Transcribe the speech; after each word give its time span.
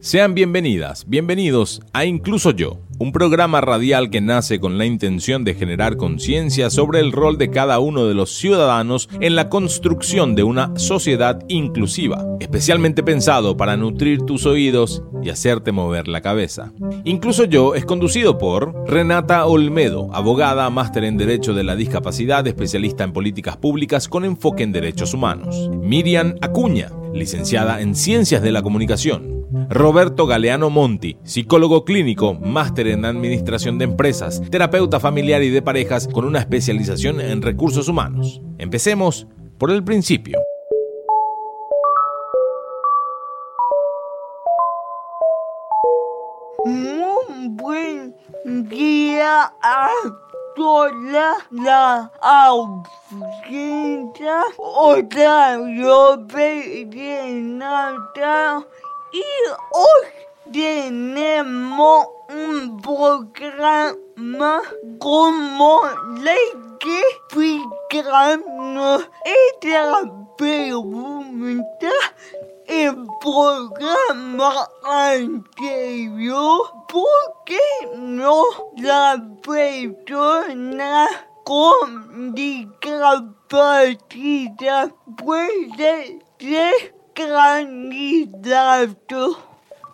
Sean 0.00 0.34
bienvenidas, 0.34 1.04
bienvenidos 1.06 1.82
a 1.92 2.06
Incluso 2.06 2.52
Yo, 2.52 2.80
un 2.98 3.12
programa 3.12 3.60
radial 3.60 4.08
que 4.08 4.22
nace 4.22 4.60
con 4.60 4.78
la 4.78 4.86
intención 4.86 5.44
de 5.44 5.54
generar 5.54 5.98
conciencia 5.98 6.70
sobre 6.70 7.00
el 7.00 7.12
rol 7.12 7.36
de 7.36 7.50
cada 7.50 7.80
uno 7.80 8.06
de 8.06 8.14
los 8.14 8.30
ciudadanos 8.30 9.10
en 9.20 9.36
la 9.36 9.50
construcción 9.50 10.34
de 10.34 10.42
una 10.42 10.72
sociedad 10.76 11.44
inclusiva, 11.48 12.24
especialmente 12.40 13.02
pensado 13.02 13.58
para 13.58 13.76
nutrir 13.76 14.22
tus 14.22 14.46
oídos 14.46 15.02
y 15.22 15.28
hacerte 15.28 15.72
mover 15.72 16.08
la 16.08 16.22
cabeza. 16.22 16.72
Incluso 17.04 17.44
Yo 17.44 17.74
es 17.74 17.84
conducido 17.84 18.38
por 18.38 18.88
Renata 18.88 19.44
Olmedo, 19.44 20.08
abogada, 20.14 20.70
máster 20.70 21.04
en 21.04 21.18
Derecho 21.18 21.52
de 21.52 21.64
la 21.64 21.76
Discapacidad, 21.76 22.46
especialista 22.46 23.04
en 23.04 23.12
políticas 23.12 23.58
públicas 23.58 24.08
con 24.08 24.24
enfoque 24.24 24.62
en 24.62 24.72
derechos 24.72 25.12
humanos. 25.12 25.68
Miriam 25.82 26.36
Acuña, 26.40 26.90
licenciada 27.18 27.80
en 27.80 27.94
Ciencias 27.94 28.42
de 28.42 28.52
la 28.52 28.62
Comunicación. 28.62 29.46
Roberto 29.68 30.26
Galeano 30.26 30.70
Monti, 30.70 31.18
psicólogo 31.24 31.84
clínico, 31.84 32.34
máster 32.34 32.88
en 32.88 33.04
administración 33.04 33.78
de 33.78 33.84
empresas, 33.84 34.42
terapeuta 34.50 35.00
familiar 35.00 35.42
y 35.42 35.50
de 35.50 35.62
parejas 35.62 36.08
con 36.08 36.24
una 36.24 36.38
especialización 36.38 37.20
en 37.20 37.42
recursos 37.42 37.88
humanos. 37.88 38.40
Empecemos 38.58 39.26
por 39.58 39.70
el 39.70 39.84
principio. 39.84 40.38
Muy 46.64 47.48
buen 47.48 48.14
día 48.68 49.52
a 49.62 49.90
toda 50.58 51.38
la 51.52 52.10
audiencia. 52.20 54.42
Otra 54.58 55.56
Robert 55.56 56.92
Renata 56.92 58.66
y 59.12 59.22
hoy 59.70 60.08
tenemos 60.52 62.08
un 62.28 62.82
programa 62.82 64.60
como 64.98 65.82
ley 66.20 66.52
que 66.80 67.00
explicarnos 67.28 69.08
esta 69.24 70.02
pregunta 70.36 71.92
el 72.68 72.94
programa 73.20 74.68
anterior 74.84 76.60
porque 76.88 77.58
no 77.96 78.44
la 78.76 79.20
persona 79.42 81.08
con 81.44 82.34
discapacidad 82.34 83.22
puede 85.16 86.18
ser 86.38 86.94
candidato. 87.14 88.58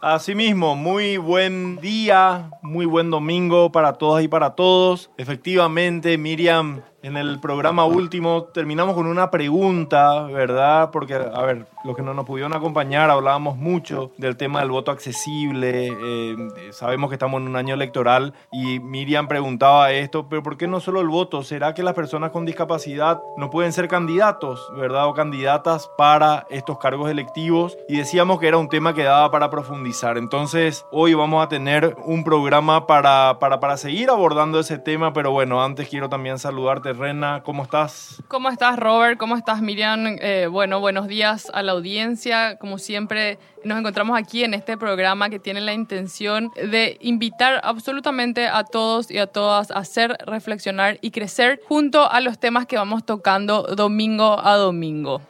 Asimismo, 0.02 0.74
muy 0.76 1.16
buen 1.16 1.76
día, 1.76 2.50
muy 2.60 2.84
buen 2.84 3.08
domingo 3.08 3.72
para 3.72 3.94
todas 3.94 4.22
y 4.22 4.28
para 4.28 4.54
todos. 4.54 5.10
Efectivamente, 5.16 6.18
Miriam 6.18 6.82
en 7.04 7.18
el 7.18 7.38
programa 7.38 7.84
último 7.84 8.44
terminamos 8.44 8.94
con 8.94 9.06
una 9.06 9.30
pregunta, 9.30 10.22
¿verdad? 10.22 10.90
Porque, 10.90 11.14
a 11.14 11.42
ver, 11.42 11.66
los 11.84 11.94
que 11.94 12.00
no 12.00 12.14
nos 12.14 12.24
pudieron 12.24 12.54
acompañar 12.54 13.10
hablábamos 13.10 13.58
mucho 13.58 14.12
del 14.16 14.38
tema 14.38 14.60
del 14.60 14.70
voto 14.70 14.90
accesible. 14.90 15.88
Eh, 15.88 16.36
sabemos 16.70 17.10
que 17.10 17.16
estamos 17.16 17.42
en 17.42 17.48
un 17.48 17.56
año 17.56 17.74
electoral 17.74 18.32
y 18.50 18.80
Miriam 18.80 19.28
preguntaba 19.28 19.92
esto, 19.92 20.30
pero 20.30 20.42
¿por 20.42 20.56
qué 20.56 20.66
no 20.66 20.80
solo 20.80 21.02
el 21.02 21.08
voto? 21.08 21.42
¿Será 21.42 21.74
que 21.74 21.82
las 21.82 21.92
personas 21.92 22.30
con 22.30 22.46
discapacidad 22.46 23.20
no 23.36 23.50
pueden 23.50 23.74
ser 23.74 23.86
candidatos, 23.86 24.66
¿verdad? 24.74 25.06
O 25.06 25.12
candidatas 25.12 25.90
para 25.98 26.46
estos 26.48 26.78
cargos 26.78 27.10
electivos. 27.10 27.76
Y 27.86 27.98
decíamos 27.98 28.40
que 28.40 28.48
era 28.48 28.56
un 28.56 28.70
tema 28.70 28.94
que 28.94 29.02
daba 29.02 29.30
para 29.30 29.50
profundizar. 29.50 30.16
Entonces, 30.16 30.86
hoy 30.90 31.12
vamos 31.12 31.44
a 31.44 31.50
tener 31.50 31.96
un 32.06 32.24
programa 32.24 32.86
para, 32.86 33.38
para, 33.38 33.60
para 33.60 33.76
seguir 33.76 34.08
abordando 34.08 34.58
ese 34.58 34.78
tema, 34.78 35.12
pero 35.12 35.32
bueno, 35.32 35.62
antes 35.62 35.86
quiero 35.90 36.08
también 36.08 36.38
saludarte 36.38 36.93
Rena, 36.96 37.42
¿cómo 37.44 37.62
estás? 37.62 38.22
¿Cómo 38.28 38.48
estás, 38.48 38.78
Robert? 38.78 39.18
¿Cómo 39.18 39.36
estás, 39.36 39.60
Miriam? 39.60 40.16
Eh, 40.20 40.46
bueno, 40.50 40.80
buenos 40.80 41.08
días 41.08 41.50
a 41.52 41.62
la 41.62 41.72
audiencia. 41.72 42.56
Como 42.56 42.78
siempre, 42.78 43.38
nos 43.64 43.78
encontramos 43.78 44.18
aquí 44.18 44.44
en 44.44 44.54
este 44.54 44.76
programa 44.76 45.30
que 45.30 45.38
tiene 45.38 45.60
la 45.60 45.72
intención 45.72 46.50
de 46.54 46.96
invitar 47.00 47.60
absolutamente 47.64 48.46
a 48.46 48.64
todos 48.64 49.10
y 49.10 49.18
a 49.18 49.26
todas 49.26 49.70
a 49.70 49.78
hacer 49.78 50.16
reflexionar 50.26 50.98
y 51.00 51.10
crecer 51.10 51.60
junto 51.68 52.10
a 52.10 52.20
los 52.20 52.38
temas 52.38 52.66
que 52.66 52.76
vamos 52.76 53.04
tocando 53.04 53.62
domingo 53.62 54.38
a 54.44 54.56
domingo. 54.56 55.20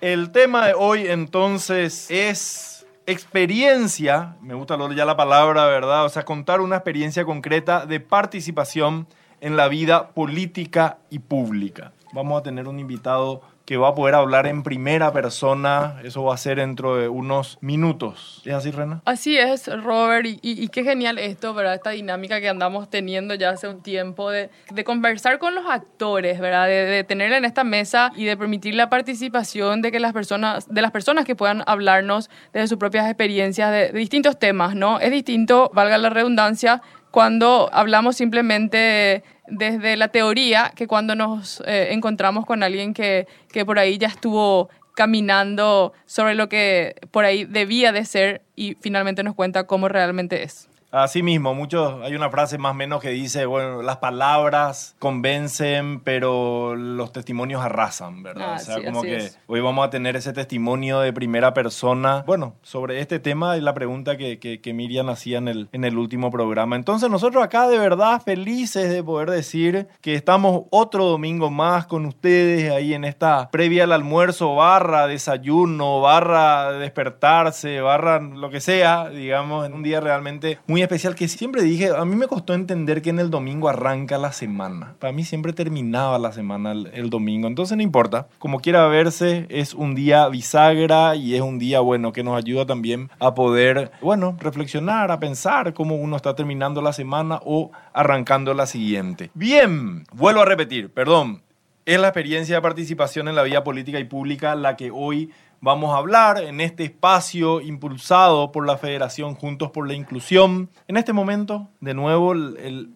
El 0.00 0.30
tema 0.30 0.66
de 0.66 0.74
hoy 0.74 1.06
entonces 1.06 2.10
es 2.10 2.86
experiencia, 3.06 4.36
me 4.40 4.54
gusta 4.54 4.76
ya 4.94 5.04
la 5.04 5.16
palabra, 5.16 5.66
¿verdad? 5.66 6.04
O 6.04 6.08
sea, 6.08 6.24
contar 6.24 6.60
una 6.60 6.76
experiencia 6.76 7.24
concreta 7.24 7.86
de 7.86 8.00
participación 8.00 9.06
en 9.40 9.56
la 9.56 9.68
vida 9.68 10.08
política 10.10 10.98
y 11.10 11.18
pública. 11.18 11.92
Vamos 12.12 12.40
a 12.40 12.42
tener 12.42 12.68
un 12.68 12.80
invitado 12.80 13.42
que 13.66 13.76
va 13.76 13.88
a 13.88 13.94
poder 13.94 14.14
hablar 14.14 14.46
en 14.46 14.62
primera 14.62 15.12
persona. 15.12 15.96
Eso 16.04 16.22
va 16.22 16.34
a 16.34 16.38
ser 16.38 16.58
dentro 16.58 16.96
de 16.96 17.08
unos 17.08 17.58
minutos. 17.60 18.40
¿Es 18.44 18.54
así, 18.54 18.70
Rena? 18.70 19.02
Así 19.04 19.36
es, 19.36 19.66
Robert. 19.82 20.24
Y, 20.24 20.68
qué 20.68 20.84
genial 20.84 21.18
esto, 21.18 21.52
¿verdad? 21.52 21.74
Esta 21.74 21.90
dinámica 21.90 22.40
que 22.40 22.48
andamos 22.48 22.88
teniendo 22.88 23.34
ya 23.34 23.50
hace 23.50 23.66
un 23.66 23.82
tiempo 23.82 24.30
de, 24.30 24.50
conversar 24.84 25.40
con 25.40 25.56
los 25.56 25.66
actores, 25.66 26.38
¿verdad? 26.38 26.68
De, 26.68 27.02
de 27.02 27.06
en 27.08 27.44
esta 27.44 27.64
mesa 27.64 28.12
y 28.14 28.24
de 28.24 28.36
permitir 28.36 28.76
la 28.76 28.88
participación 28.88 29.82
de 29.82 29.90
que 29.90 29.98
las 29.98 30.12
personas, 30.12 30.72
de 30.72 30.80
las 30.80 30.92
personas 30.92 31.24
que 31.24 31.34
puedan 31.34 31.64
hablarnos 31.66 32.30
de 32.52 32.68
sus 32.68 32.78
propias 32.78 33.06
experiencias 33.06 33.72
de 33.72 33.90
distintos 33.90 34.38
temas, 34.38 34.76
¿no? 34.76 35.00
Es 35.00 35.10
distinto, 35.10 35.72
valga 35.74 35.98
la 35.98 36.10
redundancia, 36.10 36.82
cuando 37.16 37.70
hablamos 37.72 38.14
simplemente 38.14 39.24
desde 39.46 39.96
la 39.96 40.08
teoría 40.08 40.70
que 40.76 40.86
cuando 40.86 41.14
nos 41.14 41.62
eh, 41.66 41.94
encontramos 41.94 42.44
con 42.44 42.62
alguien 42.62 42.92
que, 42.92 43.26
que 43.50 43.64
por 43.64 43.78
ahí 43.78 43.96
ya 43.96 44.08
estuvo 44.08 44.68
caminando 44.94 45.94
sobre 46.04 46.34
lo 46.34 46.50
que 46.50 46.96
por 47.12 47.24
ahí 47.24 47.46
debía 47.46 47.90
de 47.90 48.04
ser 48.04 48.42
y 48.54 48.76
finalmente 48.82 49.22
nos 49.22 49.34
cuenta 49.34 49.66
cómo 49.66 49.88
realmente 49.88 50.42
es. 50.42 50.68
Así 50.96 51.22
mismo, 51.22 51.52
muchos, 51.52 52.02
hay 52.02 52.14
una 52.14 52.30
frase 52.30 52.56
más 52.56 52.70
o 52.70 52.74
menos 52.74 53.02
que 53.02 53.10
dice, 53.10 53.44
bueno, 53.44 53.82
las 53.82 53.98
palabras 53.98 54.96
convencen, 54.98 56.00
pero 56.00 56.74
los 56.74 57.12
testimonios 57.12 57.62
arrasan, 57.62 58.22
¿verdad? 58.22 58.52
Ah, 58.52 58.56
o 58.56 58.58
sea, 58.58 58.76
sí, 58.76 58.84
como 58.84 59.02
que 59.02 59.16
es. 59.16 59.38
hoy 59.46 59.60
vamos 59.60 59.86
a 59.86 59.90
tener 59.90 60.16
ese 60.16 60.32
testimonio 60.32 61.00
de 61.00 61.12
primera 61.12 61.52
persona, 61.52 62.24
bueno, 62.26 62.54
sobre 62.62 63.00
este 63.00 63.18
tema 63.18 63.58
y 63.58 63.60
la 63.60 63.74
pregunta 63.74 64.16
que, 64.16 64.38
que, 64.38 64.62
que 64.62 64.72
Miriam 64.72 65.10
hacía 65.10 65.36
en 65.36 65.48
el, 65.48 65.68
en 65.72 65.84
el 65.84 65.98
último 65.98 66.30
programa. 66.30 66.76
Entonces 66.76 67.10
nosotros 67.10 67.44
acá 67.44 67.68
de 67.68 67.78
verdad 67.78 68.22
felices 68.22 68.88
de 68.88 69.04
poder 69.04 69.28
decir 69.28 69.88
que 70.00 70.14
estamos 70.14 70.62
otro 70.70 71.04
domingo 71.04 71.50
más 71.50 71.86
con 71.86 72.06
ustedes 72.06 72.72
ahí 72.72 72.94
en 72.94 73.04
esta 73.04 73.50
previa 73.50 73.84
al 73.84 73.92
almuerzo, 73.92 74.54
barra 74.54 75.06
desayuno, 75.06 76.00
barra 76.00 76.72
despertarse, 76.72 77.82
barra 77.82 78.18
lo 78.18 78.48
que 78.48 78.62
sea, 78.62 79.10
digamos, 79.10 79.66
en 79.66 79.74
un 79.74 79.82
día 79.82 80.00
realmente 80.00 80.58
muy 80.66 80.85
especial 80.86 81.14
que 81.14 81.28
siempre 81.28 81.62
dije, 81.62 81.90
a 81.96 82.04
mí 82.04 82.16
me 82.16 82.26
costó 82.26 82.54
entender 82.54 83.02
que 83.02 83.10
en 83.10 83.18
el 83.18 83.30
domingo 83.30 83.68
arranca 83.68 84.18
la 84.18 84.32
semana. 84.32 84.94
Para 84.98 85.12
mí 85.12 85.24
siempre 85.24 85.52
terminaba 85.52 86.18
la 86.18 86.32
semana 86.32 86.72
el, 86.72 87.10
domingo. 87.10 87.46
Entonces 87.46 87.76
no 87.76 87.82
importa, 87.82 88.28
como 88.38 88.60
quiera 88.60 88.86
verse, 88.86 89.46
es 89.48 89.74
un 89.74 89.94
día 89.94 90.28
bisagra 90.28 91.14
y 91.14 91.34
es 91.34 91.40
un 91.40 91.58
día 91.58 91.80
bueno 91.80 92.12
que 92.12 92.24
nos 92.24 92.36
ayuda 92.36 92.66
también 92.66 93.10
a 93.18 93.34
poder, 93.34 93.92
bueno, 94.00 94.36
reflexionar, 94.40 95.10
a 95.10 95.20
pensar 95.20 95.74
cómo 95.74 95.96
uno 95.96 96.16
está 96.16 96.34
terminando 96.34 96.82
la 96.82 96.92
semana 96.92 97.40
o 97.44 97.70
arrancando 97.92 98.54
la 98.54 98.66
siguiente. 98.66 99.30
Bien, 99.34 100.04
vuelvo 100.12 100.40
a 100.40 100.44
repetir, 100.44 100.92
perdón. 100.92 101.42
Es 101.84 102.00
la 102.00 102.08
experiencia 102.08 102.56
de 102.56 102.62
participación 102.62 103.28
en 103.28 103.36
la 103.36 103.44
vida 103.44 103.62
política 103.62 104.00
y 104.00 104.04
pública 104.04 104.56
la 104.56 104.76
que 104.76 104.90
hoy 104.90 105.30
vamos 105.60 105.94
a 105.94 105.98
hablar 105.98 106.38
en 106.42 106.60
este 106.60 106.84
espacio 106.84 107.60
impulsado 107.60 108.52
por 108.52 108.66
la 108.66 108.76
Federación 108.78 109.34
Juntos 109.34 109.70
por 109.70 109.86
la 109.88 109.94
Inclusión. 109.94 110.68
En 110.88 110.96
este 110.96 111.12
momento, 111.12 111.68
de 111.80 111.94
nuevo, 111.94 112.32
el, 112.32 112.56
el, 112.58 112.90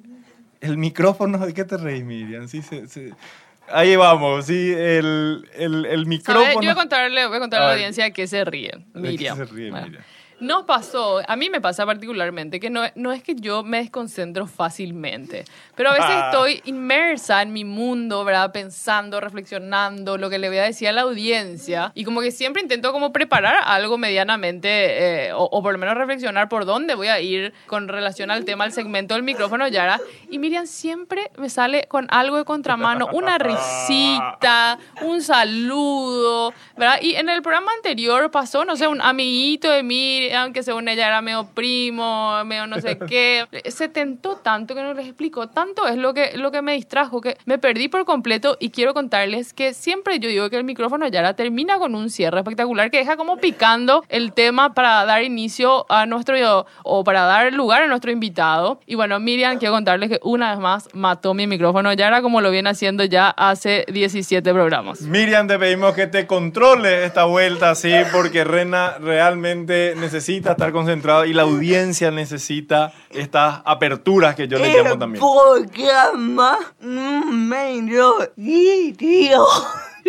el 0.61 0.77
micrófono, 0.79 1.39
¿de 1.39 1.55
qué 1.55 1.65
te 1.65 1.77
reís, 1.77 2.05
Miriam? 2.05 2.49
Sí, 2.49 2.63
se, 2.63 2.87
se- 2.89 3.13
Ahí 3.73 3.95
vamos, 3.95 4.47
sí, 4.47 4.73
el, 4.73 5.49
el, 5.55 5.87
micrófono... 6.07 6.51
Yo 6.55 6.59
voy 6.59 6.67
a 6.69 6.75
contarle, 6.75 7.27
voy 7.29 7.37
a 7.37 7.41
contarle 7.41 7.65
a 7.65 7.69
A 7.69 7.71
la 7.71 7.75
audiencia 7.77 8.11
qué 8.13 8.27
se 8.27 8.45
¿De 8.79 9.01
qué 9.03 9.09
Miriam. 9.11 9.37
se 9.37 9.45
ríe, 9.45 9.71
Bueno, 9.71 9.87
Miriam? 9.87 10.03
Nos 10.41 10.65
pasó, 10.65 11.21
a 11.27 11.37
mí 11.37 11.51
me 11.51 11.61
pasa 11.61 11.85
particularmente, 11.85 12.61
que 12.61 12.71
no, 12.71 12.83
no 12.95 13.13
es 13.13 13.23
que 13.23 13.35
yo 13.35 13.63
me 13.63 13.79
desconcentro 13.79 14.47
fácilmente, 14.47 15.45
pero 15.77 15.91
a 15.91 15.93
veces 15.93 16.07
Ah. 16.11 16.31
estoy 16.33 16.63
inmersa 16.65 17.43
en 17.43 17.53
mi 17.53 17.65
mundo, 17.65 18.25
¿verdad? 18.25 18.51
Pensando, 18.51 19.21
reflexionando, 19.21 20.17
lo 20.17 20.31
que 20.31 20.39
le 20.39 20.49
voy 20.49 20.59
a 20.59 20.63
decir 20.65 20.89
a 20.89 20.93
la 20.93 21.03
audiencia, 21.03 21.93
y 21.95 22.05
como 22.05 22.21
que 22.23 22.31
siempre 22.31 22.63
intento 22.63 22.93
como 22.93 23.13
preparar 23.13 23.57
algo 23.65 23.99
medianamente, 23.99 25.27
eh, 25.29 25.33
o, 25.35 25.45
o 25.45 25.63
por 25.63 25.73
lo 25.73 25.79
menos 25.79 25.95
reflexionar 25.95 26.49
por 26.49 26.65
dónde 26.65 26.95
voy 26.95 27.09
a 27.09 27.21
ir 27.21 27.53
con 27.67 27.89
relación 27.89 28.31
al 28.31 28.45
tema, 28.45 28.65
al 28.65 28.73
segmento 28.73 29.15
del 29.15 29.23
micrófono, 29.23 29.69
Yara. 29.69 30.01
Y 30.31 30.39
Miriam 30.39 30.67
siempre 30.67 31.31
me 31.37 31.51
sale 31.51 31.87
con 31.89 32.07
algo 32.11 32.37
de 32.39 32.45
contramano, 32.45 33.09
una 33.13 33.37
risita, 33.39 34.79
un 35.03 35.21
saludo, 35.23 36.53
¿verdad? 36.77 36.99
Y 37.03 37.17
en 37.17 37.29
el 37.29 37.43
programa 37.43 37.73
anterior 37.77 38.31
pasó, 38.31 38.65
no 38.65 38.77
sé, 38.77 38.87
un 38.87 39.01
amiguito 39.03 39.71
de 39.71 39.83
Miriam, 40.31 40.53
que 40.53 40.63
según 40.63 40.87
ella 40.87 41.09
era 41.09 41.21
medio 41.23 41.45
primo, 41.45 42.45
medio 42.45 42.69
no 42.69 42.81
sé 42.81 42.97
qué. 43.09 43.47
Se 43.69 43.89
tentó 43.89 44.37
tanto 44.37 44.77
que 44.77 44.83
no 44.83 44.95
les 44.95 45.07
explico. 45.07 45.49
Tanto 45.49 45.89
es 45.89 45.97
lo 45.97 46.15
que, 46.15 46.37
lo 46.37 46.53
que 46.53 46.63
me 46.63 46.75
distrajo 46.75 47.21
que 47.21 47.37
me 47.47 47.59
perdí 47.59 47.89
por 47.89 48.05
completo 48.05 48.57
y 48.61 48.71
quiero 48.71 48.95
contarles 48.95 49.53
que 49.53 49.75
siempre 49.75 50.21
yo 50.21 50.29
digo 50.29 50.49
que 50.49 50.57
el 50.57 50.63
micrófono 50.63 51.09
Yara 51.09 51.35
termina 51.35 51.79
con 51.79 51.97
un 51.97 52.11
cierre 52.11 52.39
espectacular 52.39 52.93
que 52.93 52.99
deja 52.99 53.17
como 53.17 53.39
picando 53.39 54.05
el 54.09 54.33
tema 54.33 54.73
para 54.73 55.05
dar 55.05 55.25
inicio 55.25 55.85
a 55.89 56.07
nuestro, 56.07 56.37
o 56.85 57.03
para 57.03 57.23
dar 57.23 57.53
lugar 57.53 57.83
a 57.83 57.89
nuestro 57.89 58.13
invitado. 58.13 58.79
Y 58.87 58.95
bueno, 58.95 59.19
Miriam, 59.19 59.59
quiero 59.59 59.75
contarles 59.75 60.11
que 60.11 60.21
una 60.23 60.51
vez 60.51 60.61
más 60.61 60.89
mató 60.95 61.35
mi 61.35 61.49
micrófono 61.49 61.93
Yara 61.93 62.23
como 62.23 62.41
lo 62.41 62.53
viene 62.53 62.71
haciendo 62.71 63.03
ya 63.03 63.31
hace 63.31 63.85
17 63.93 64.53
programas. 64.53 65.01
Miriam, 65.01 65.49
te 65.49 65.59
pedimos 65.59 65.93
que 65.95 66.07
te 66.07 66.29
controle 66.29 67.05
esta 67.05 67.25
vuelta, 67.25 67.75
sí, 67.75 67.93
porque 68.13 68.45
Rena 68.45 68.97
realmente 69.01 69.95
necesita 69.97 70.20
estar 70.53 70.73
concentrado 70.73 71.25
y 71.25 71.33
la 71.33 71.43
audiencia 71.43 72.11
necesita 72.11 72.93
estas 73.11 73.61
aperturas 73.65 74.35
que 74.35 74.49
yo 74.49 74.59
le 74.59 74.73
llamo 74.73 74.99
también. 74.99 75.21
número 76.81 78.29
10. 78.37 78.97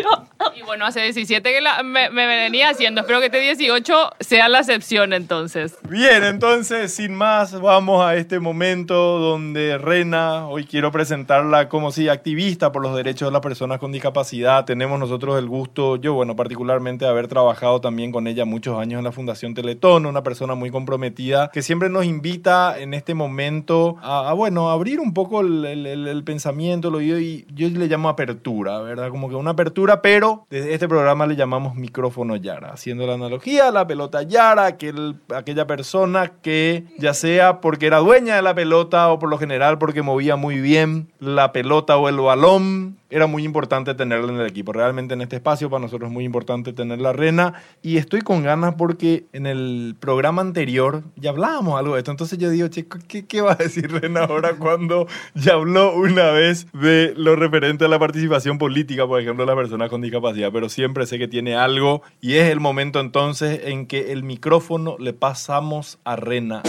Y 0.57 0.63
bueno, 0.63 0.85
hace 0.85 1.01
17 1.01 1.51
que 1.51 1.61
la- 1.61 1.83
me, 1.83 2.09
me 2.09 2.25
venía 2.25 2.69
haciendo. 2.69 3.01
Espero 3.01 3.19
que 3.19 3.27
este 3.27 3.39
18 3.39 3.93
sea 4.19 4.49
la 4.49 4.59
excepción 4.59 5.13
entonces. 5.13 5.77
Bien, 5.87 6.23
entonces, 6.23 6.93
sin 6.93 7.13
más, 7.13 7.59
vamos 7.61 8.03
a 8.03 8.15
este 8.15 8.39
momento 8.39 8.95
donde 9.19 9.77
Rena, 9.77 10.47
hoy 10.47 10.65
quiero 10.65 10.91
presentarla 10.91 11.69
como 11.69 11.91
si 11.91 12.09
activista 12.09 12.71
por 12.71 12.81
los 12.81 12.95
derechos 12.95 13.27
de 13.27 13.31
las 13.33 13.41
personas 13.41 13.79
con 13.79 13.91
discapacidad. 13.91 14.65
Tenemos 14.65 14.99
nosotros 14.99 15.37
el 15.37 15.47
gusto, 15.47 15.95
yo, 15.97 16.13
bueno, 16.13 16.35
particularmente 16.35 17.05
de 17.05 17.11
haber 17.11 17.27
trabajado 17.27 17.79
también 17.81 18.11
con 18.11 18.25
ella 18.27 18.45
muchos 18.45 18.79
años 18.79 18.97
en 18.99 19.03
la 19.05 19.11
Fundación 19.11 19.53
Teletón, 19.53 20.05
una 20.05 20.23
persona 20.23 20.55
muy 20.55 20.71
comprometida 20.71 21.49
que 21.53 21.61
siempre 21.61 21.89
nos 21.89 22.05
invita 22.05 22.79
en 22.79 22.93
este 22.93 23.13
momento 23.13 23.97
a, 24.01 24.29
a, 24.29 24.33
bueno, 24.33 24.69
abrir 24.71 24.99
un 24.99 25.13
poco 25.13 25.41
el, 25.41 25.65
el- 25.65 25.85
el- 25.85 26.07
el 26.07 26.23
pensamiento, 26.23 26.89
lo 26.89 26.97
oído, 26.97 27.19
y 27.19 27.45
yo 27.53 27.69
le 27.69 27.87
llamo 27.87 28.09
apertura, 28.09 28.79
¿verdad? 28.79 29.09
Como 29.09 29.29
que 29.29 29.35
una 29.35 29.51
apertura, 29.51 29.90
pero 29.99 30.45
desde 30.49 30.73
este 30.73 30.87
programa 30.87 31.25
le 31.25 31.35
llamamos 31.35 31.75
micrófono 31.75 32.35
Yara, 32.35 32.71
haciendo 32.73 33.07
la 33.07 33.15
analogía, 33.15 33.71
la 33.71 33.87
pelota 33.87 34.21
Yara, 34.21 34.67
aquel, 34.67 35.15
aquella 35.35 35.65
persona 35.65 36.33
que 36.41 36.85
ya 36.99 37.13
sea 37.13 37.59
porque 37.61 37.87
era 37.87 37.97
dueña 37.97 38.35
de 38.35 38.41
la 38.43 38.53
pelota 38.53 39.09
o 39.09 39.17
por 39.17 39.29
lo 39.29 39.37
general 39.39 39.79
porque 39.79 40.01
movía 40.03 40.35
muy 40.35 40.61
bien 40.61 41.11
la 41.19 41.51
pelota 41.51 41.97
o 41.97 42.07
el 42.07 42.17
balón, 42.17 42.97
era 43.11 43.27
muy 43.27 43.43
importante 43.43 43.93
tenerla 43.93 44.31
en 44.31 44.39
el 44.39 44.47
equipo. 44.47 44.71
Realmente 44.71 45.13
en 45.13 45.21
este 45.21 45.35
espacio 45.35 45.69
para 45.69 45.81
nosotros 45.81 46.09
es 46.09 46.13
muy 46.13 46.23
importante 46.23 46.73
tener 46.73 46.99
la 46.99 47.11
rena 47.13 47.53
y 47.81 47.97
estoy 47.97 48.21
con 48.21 48.41
ganas 48.41 48.75
porque 48.75 49.25
en 49.33 49.45
el 49.45 49.95
programa 49.99 50.41
anterior 50.41 51.03
ya 51.17 51.31
hablábamos 51.31 51.77
algo 51.77 51.93
de 51.93 51.99
esto. 51.99 52.11
Entonces 52.11 52.39
yo 52.39 52.49
digo, 52.49 52.69
che, 52.69 52.87
¿qué, 53.07 53.25
qué 53.25 53.41
va 53.41 53.51
a 53.51 53.55
decir 53.55 53.91
Rena 53.91 54.21
ahora 54.21 54.55
cuando 54.55 55.07
ya 55.35 55.53
habló 55.53 55.93
una 55.93 56.31
vez 56.31 56.67
de 56.71 57.13
lo 57.17 57.35
referente 57.35 57.85
a 57.85 57.89
la 57.89 57.99
participación 57.99 58.57
política, 58.57 59.05
por 59.05 59.19
ejemplo, 59.19 59.45
de 59.45 59.47
las 59.47 59.61
personas 59.61 59.80
con 59.89 60.01
discapacidad? 60.01 60.51
Pero 60.51 60.69
siempre 60.69 61.05
sé 61.05 61.17
que 61.17 61.27
tiene 61.27 61.55
algo 61.55 62.01
y 62.21 62.35
es 62.35 62.49
el 62.49 62.59
momento 62.59 62.99
entonces 62.99 63.61
en 63.65 63.87
que 63.87 64.11
el 64.11 64.23
micrófono 64.23 64.97
le 64.99 65.13
pasamos 65.13 65.99
a 66.03 66.15
Rena. 66.15 66.63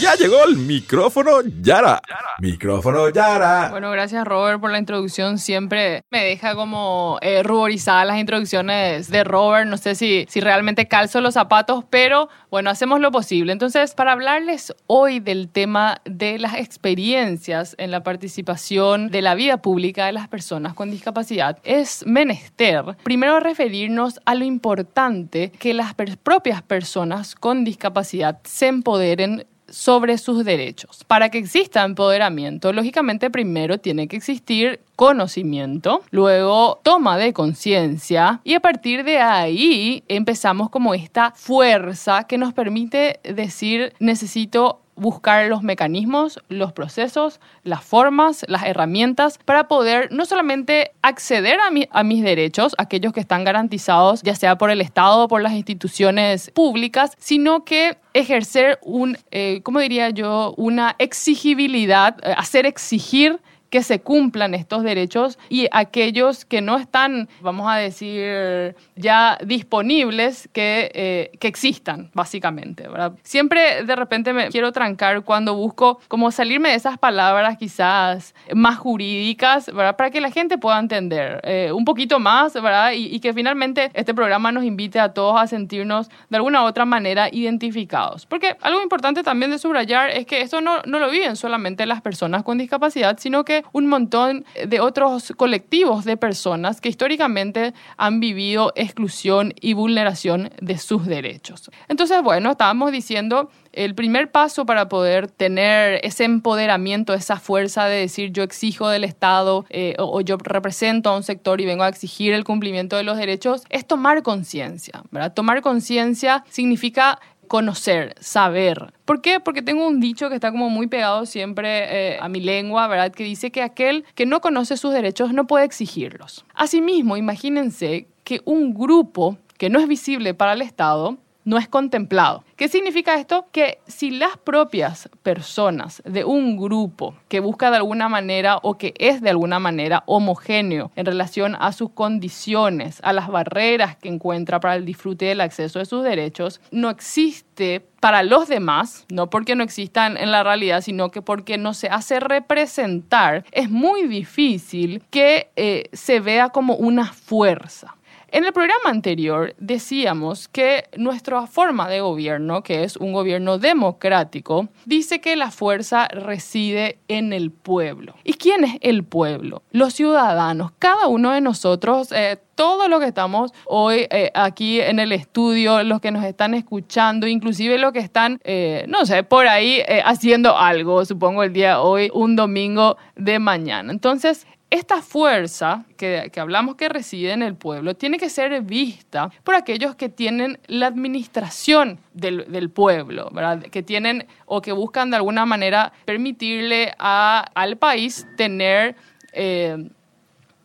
Ya 0.00 0.14
llegó 0.14 0.44
el 0.44 0.56
micrófono 0.56 1.40
Yara. 1.60 2.00
Micrófono 2.38 3.08
Yara. 3.08 3.68
Bueno, 3.70 3.90
gracias 3.90 4.24
Robert 4.24 4.60
por 4.60 4.70
la 4.70 4.78
introducción. 4.78 5.38
Siempre 5.38 6.04
me 6.10 6.22
deja 6.24 6.54
como 6.54 7.18
eh, 7.20 7.42
ruborizada 7.42 8.04
las 8.04 8.18
introducciones 8.18 9.10
de 9.10 9.24
Robert. 9.24 9.68
No 9.68 9.76
sé 9.76 9.94
si, 9.96 10.26
si 10.28 10.40
realmente 10.40 10.86
calzo 10.86 11.20
los 11.20 11.34
zapatos, 11.34 11.84
pero 11.90 12.28
bueno, 12.50 12.70
hacemos 12.70 13.00
lo 13.00 13.10
posible. 13.10 13.52
Entonces, 13.52 13.94
para 13.94 14.12
hablarles 14.12 14.72
hoy 14.86 15.18
del 15.18 15.48
tema 15.48 16.00
de 16.04 16.38
las 16.38 16.54
experiencias 16.54 17.74
en 17.78 17.90
la 17.90 18.02
participación 18.04 19.10
de 19.10 19.22
la 19.22 19.34
vida 19.34 19.56
pública 19.62 20.06
de 20.06 20.12
las 20.12 20.28
personas 20.28 20.74
con 20.74 20.90
discapacidad, 20.90 21.58
es 21.64 22.06
menester 22.06 22.84
primero 23.02 23.40
referirnos 23.40 24.20
a 24.26 24.34
lo 24.36 24.44
importante 24.44 25.50
que 25.58 25.74
las 25.74 25.94
per- 25.94 26.18
propias 26.18 26.62
personas 26.62 27.34
con 27.34 27.64
discapacidad 27.64 28.38
se 28.44 28.68
empoderen 28.68 29.44
sobre 29.68 30.18
sus 30.18 30.44
derechos. 30.44 31.04
Para 31.04 31.28
que 31.30 31.38
exista 31.38 31.84
empoderamiento, 31.84 32.72
lógicamente 32.72 33.30
primero 33.30 33.78
tiene 33.78 34.08
que 34.08 34.16
existir 34.16 34.80
conocimiento, 34.96 36.02
luego 36.10 36.80
toma 36.82 37.18
de 37.18 37.32
conciencia 37.32 38.40
y 38.44 38.54
a 38.54 38.60
partir 38.60 39.04
de 39.04 39.18
ahí 39.18 40.04
empezamos 40.08 40.70
como 40.70 40.94
esta 40.94 41.32
fuerza 41.32 42.24
que 42.24 42.38
nos 42.38 42.52
permite 42.54 43.20
decir 43.22 43.92
necesito 43.98 44.80
buscar 44.96 45.46
los 45.46 45.62
mecanismos, 45.62 46.40
los 46.48 46.72
procesos, 46.72 47.38
las 47.62 47.84
formas, 47.84 48.44
las 48.48 48.64
herramientas 48.64 49.38
para 49.44 49.68
poder 49.68 50.10
no 50.10 50.24
solamente 50.26 50.92
acceder 51.02 51.60
a, 51.60 51.70
mi- 51.70 51.88
a 51.90 52.02
mis 52.02 52.22
derechos, 52.24 52.74
aquellos 52.78 53.12
que 53.12 53.20
están 53.20 53.44
garantizados 53.44 54.22
ya 54.22 54.34
sea 54.34 54.56
por 54.58 54.70
el 54.70 54.80
Estado 54.80 55.24
o 55.24 55.28
por 55.28 55.42
las 55.42 55.52
instituciones 55.52 56.50
públicas, 56.54 57.12
sino 57.18 57.64
que 57.64 57.98
ejercer 58.14 58.78
un, 58.82 59.18
eh, 59.30 59.60
¿cómo 59.62 59.78
diría 59.80 60.10
yo?, 60.10 60.54
una 60.56 60.96
exigibilidad, 60.98 62.16
eh, 62.24 62.34
hacer 62.36 62.66
exigir 62.66 63.38
que 63.70 63.82
se 63.82 64.00
cumplan 64.00 64.54
estos 64.54 64.82
derechos 64.82 65.38
y 65.48 65.68
aquellos 65.72 66.44
que 66.44 66.60
no 66.60 66.76
están, 66.76 67.28
vamos 67.40 67.66
a 67.68 67.76
decir, 67.76 68.76
ya 68.94 69.38
disponibles, 69.44 70.48
que, 70.52 70.90
eh, 70.94 71.36
que 71.38 71.48
existan, 71.48 72.10
básicamente. 72.14 72.88
¿verdad? 72.88 73.12
Siempre 73.22 73.84
de 73.84 73.96
repente 73.96 74.32
me 74.32 74.48
quiero 74.48 74.72
trancar 74.72 75.22
cuando 75.22 75.54
busco 75.54 76.00
como 76.08 76.30
salirme 76.30 76.70
de 76.70 76.76
esas 76.76 76.98
palabras 76.98 77.58
quizás 77.58 78.34
más 78.54 78.78
jurídicas, 78.78 79.66
¿verdad? 79.66 79.96
Para 79.96 80.10
que 80.10 80.20
la 80.20 80.30
gente 80.30 80.58
pueda 80.58 80.78
entender 80.78 81.40
eh, 81.44 81.72
un 81.72 81.84
poquito 81.84 82.18
más, 82.18 82.54
¿verdad? 82.54 82.92
Y, 82.92 83.06
y 83.06 83.20
que 83.20 83.32
finalmente 83.32 83.90
este 83.94 84.14
programa 84.14 84.52
nos 84.52 84.64
invite 84.64 84.98
a 84.98 85.12
todos 85.12 85.40
a 85.40 85.46
sentirnos 85.46 86.08
de 86.28 86.36
alguna 86.36 86.62
u 86.62 86.66
otra 86.66 86.84
manera 86.84 87.28
identificados. 87.30 88.26
Porque 88.26 88.56
algo 88.62 88.82
importante 88.82 89.22
también 89.22 89.50
de 89.50 89.58
subrayar 89.58 90.10
es 90.10 90.26
que 90.26 90.40
esto 90.40 90.60
no, 90.60 90.82
no 90.86 90.98
lo 90.98 91.10
viven 91.10 91.36
solamente 91.36 91.86
las 91.86 92.00
personas 92.00 92.42
con 92.42 92.58
discapacidad, 92.58 93.18
sino 93.18 93.44
que 93.44 93.55
un 93.72 93.86
montón 93.86 94.44
de 94.66 94.80
otros 94.80 95.32
colectivos 95.36 96.04
de 96.04 96.16
personas 96.16 96.80
que 96.80 96.88
históricamente 96.88 97.74
han 97.96 98.20
vivido 98.20 98.72
exclusión 98.76 99.54
y 99.60 99.74
vulneración 99.74 100.50
de 100.60 100.78
sus 100.78 101.06
derechos. 101.06 101.70
Entonces, 101.88 102.22
bueno, 102.22 102.52
estábamos 102.52 102.92
diciendo 102.92 103.50
el 103.72 103.94
primer 103.94 104.30
paso 104.30 104.64
para 104.64 104.88
poder 104.88 105.30
tener 105.30 106.00
ese 106.02 106.24
empoderamiento, 106.24 107.12
esa 107.12 107.36
fuerza 107.36 107.84
de 107.84 107.98
decir 107.98 108.32
yo 108.32 108.42
exijo 108.42 108.88
del 108.88 109.04
Estado 109.04 109.66
eh, 109.68 109.94
o, 109.98 110.16
o 110.16 110.20
yo 110.22 110.38
represento 110.38 111.10
a 111.10 111.16
un 111.16 111.22
sector 111.22 111.60
y 111.60 111.66
vengo 111.66 111.84
a 111.84 111.88
exigir 111.88 112.32
el 112.32 112.44
cumplimiento 112.44 112.96
de 112.96 113.02
los 113.02 113.18
derechos, 113.18 113.64
es 113.68 113.86
tomar 113.86 114.22
conciencia. 114.22 115.02
Tomar 115.34 115.60
conciencia 115.62 116.44
significa 116.48 117.20
conocer, 117.46 118.14
saber. 118.20 118.92
¿Por 119.04 119.20
qué? 119.20 119.40
Porque 119.40 119.62
tengo 119.62 119.86
un 119.86 120.00
dicho 120.00 120.28
que 120.28 120.34
está 120.34 120.50
como 120.50 120.70
muy 120.70 120.86
pegado 120.86 121.26
siempre 121.26 122.14
eh, 122.14 122.18
a 122.20 122.28
mi 122.28 122.40
lengua, 122.40 122.86
¿verdad? 122.88 123.12
Que 123.12 123.24
dice 123.24 123.50
que 123.50 123.62
aquel 123.62 124.04
que 124.14 124.26
no 124.26 124.40
conoce 124.40 124.76
sus 124.76 124.92
derechos 124.92 125.32
no 125.32 125.46
puede 125.46 125.64
exigirlos. 125.64 126.44
Asimismo, 126.54 127.16
imagínense 127.16 128.08
que 128.24 128.40
un 128.44 128.74
grupo 128.74 129.38
que 129.58 129.70
no 129.70 129.78
es 129.78 129.88
visible 129.88 130.34
para 130.34 130.52
el 130.52 130.62
Estado 130.62 131.18
no 131.46 131.56
es 131.56 131.68
contemplado. 131.68 132.44
¿Qué 132.56 132.68
significa 132.68 133.18
esto? 133.18 133.46
Que 133.52 133.78
si 133.86 134.10
las 134.10 134.36
propias 134.36 135.08
personas 135.22 136.02
de 136.04 136.24
un 136.24 136.58
grupo 136.58 137.14
que 137.28 137.40
busca 137.40 137.70
de 137.70 137.76
alguna 137.76 138.10
manera 138.10 138.58
o 138.62 138.76
que 138.76 138.92
es 138.98 139.22
de 139.22 139.30
alguna 139.30 139.58
manera 139.58 140.02
homogéneo 140.06 140.90
en 140.96 141.06
relación 141.06 141.56
a 141.58 141.72
sus 141.72 141.90
condiciones, 141.90 142.98
a 143.02 143.12
las 143.12 143.28
barreras 143.28 143.96
que 143.96 144.08
encuentra 144.08 144.60
para 144.60 144.74
el 144.74 144.84
disfrute 144.84 145.26
del 145.26 145.40
acceso 145.40 145.78
de 145.78 145.86
sus 145.86 146.04
derechos, 146.04 146.60
no 146.70 146.90
existe 146.90 147.86
para 148.00 148.22
los 148.22 148.48
demás, 148.48 149.06
no 149.10 149.30
porque 149.30 149.54
no 149.54 149.64
existan 149.64 150.16
en 150.16 150.30
la 150.30 150.42
realidad, 150.42 150.80
sino 150.80 151.10
que 151.10 151.22
porque 151.22 151.58
no 151.58 151.74
se 151.74 151.88
hace 151.88 152.20
representar, 152.20 153.44
es 153.52 153.70
muy 153.70 154.06
difícil 154.06 155.02
que 155.10 155.50
eh, 155.56 155.88
se 155.92 156.20
vea 156.20 156.50
como 156.50 156.74
una 156.74 157.06
fuerza. 157.06 157.95
En 158.28 158.44
el 158.44 158.52
programa 158.52 158.90
anterior 158.90 159.54
decíamos 159.58 160.48
que 160.48 160.88
nuestra 160.96 161.46
forma 161.46 161.88
de 161.88 162.00
gobierno, 162.00 162.62
que 162.62 162.82
es 162.82 162.96
un 162.96 163.12
gobierno 163.12 163.58
democrático, 163.58 164.68
dice 164.84 165.20
que 165.20 165.36
la 165.36 165.52
fuerza 165.52 166.08
reside 166.08 166.98
en 167.06 167.32
el 167.32 167.52
pueblo. 167.52 168.14
¿Y 168.24 168.34
quién 168.34 168.64
es 168.64 168.78
el 168.80 169.04
pueblo? 169.04 169.62
Los 169.70 169.94
ciudadanos. 169.94 170.72
Cada 170.80 171.06
uno 171.06 171.30
de 171.30 171.40
nosotros, 171.40 172.10
eh, 172.10 172.38
todo 172.56 172.88
lo 172.88 172.98
que 172.98 173.06
estamos 173.06 173.52
hoy 173.64 174.08
eh, 174.10 174.32
aquí 174.34 174.80
en 174.80 174.98
el 174.98 175.12
estudio, 175.12 175.84
los 175.84 176.00
que 176.00 176.10
nos 176.10 176.24
están 176.24 176.54
escuchando, 176.54 177.28
inclusive 177.28 177.78
los 177.78 177.92
que 177.92 178.00
están, 178.00 178.40
eh, 178.42 178.86
no 178.88 179.06
sé, 179.06 179.22
por 179.22 179.46
ahí 179.46 179.82
haciendo 180.04 180.56
algo, 180.56 181.04
supongo 181.04 181.44
el 181.44 181.52
día 181.52 181.80
hoy, 181.80 182.10
un 182.12 182.34
domingo 182.34 182.96
de 183.14 183.38
mañana. 183.38 183.92
Entonces, 183.92 184.46
esta 184.70 185.00
fuerza 185.00 185.84
que, 185.96 186.30
hablamos 186.36 186.74
que 186.74 186.88
reside 186.88 187.32
en 187.32 187.42
el 187.42 187.54
pueblo 187.54 187.94
tiene 187.94 188.18
que 188.18 188.28
ser 188.28 188.60
vista 188.62 189.30
por 189.44 189.54
aquellos 189.54 189.94
que 189.94 190.08
tienen 190.08 190.58
la 190.66 190.88
administración 190.88 192.00
del, 192.12 192.70
pueblo, 192.70 193.30
¿verdad? 193.32 193.62
que 193.62 193.82
tienen 193.82 194.26
o 194.44 194.60
que 194.60 194.72
buscan 194.72 195.10
de 195.10 195.16
alguna 195.16 195.46
manera 195.46 195.92
permitirle 196.04 196.92
al 196.98 197.76
país 197.76 198.26
tener 198.36 198.96
eh, 199.32 199.88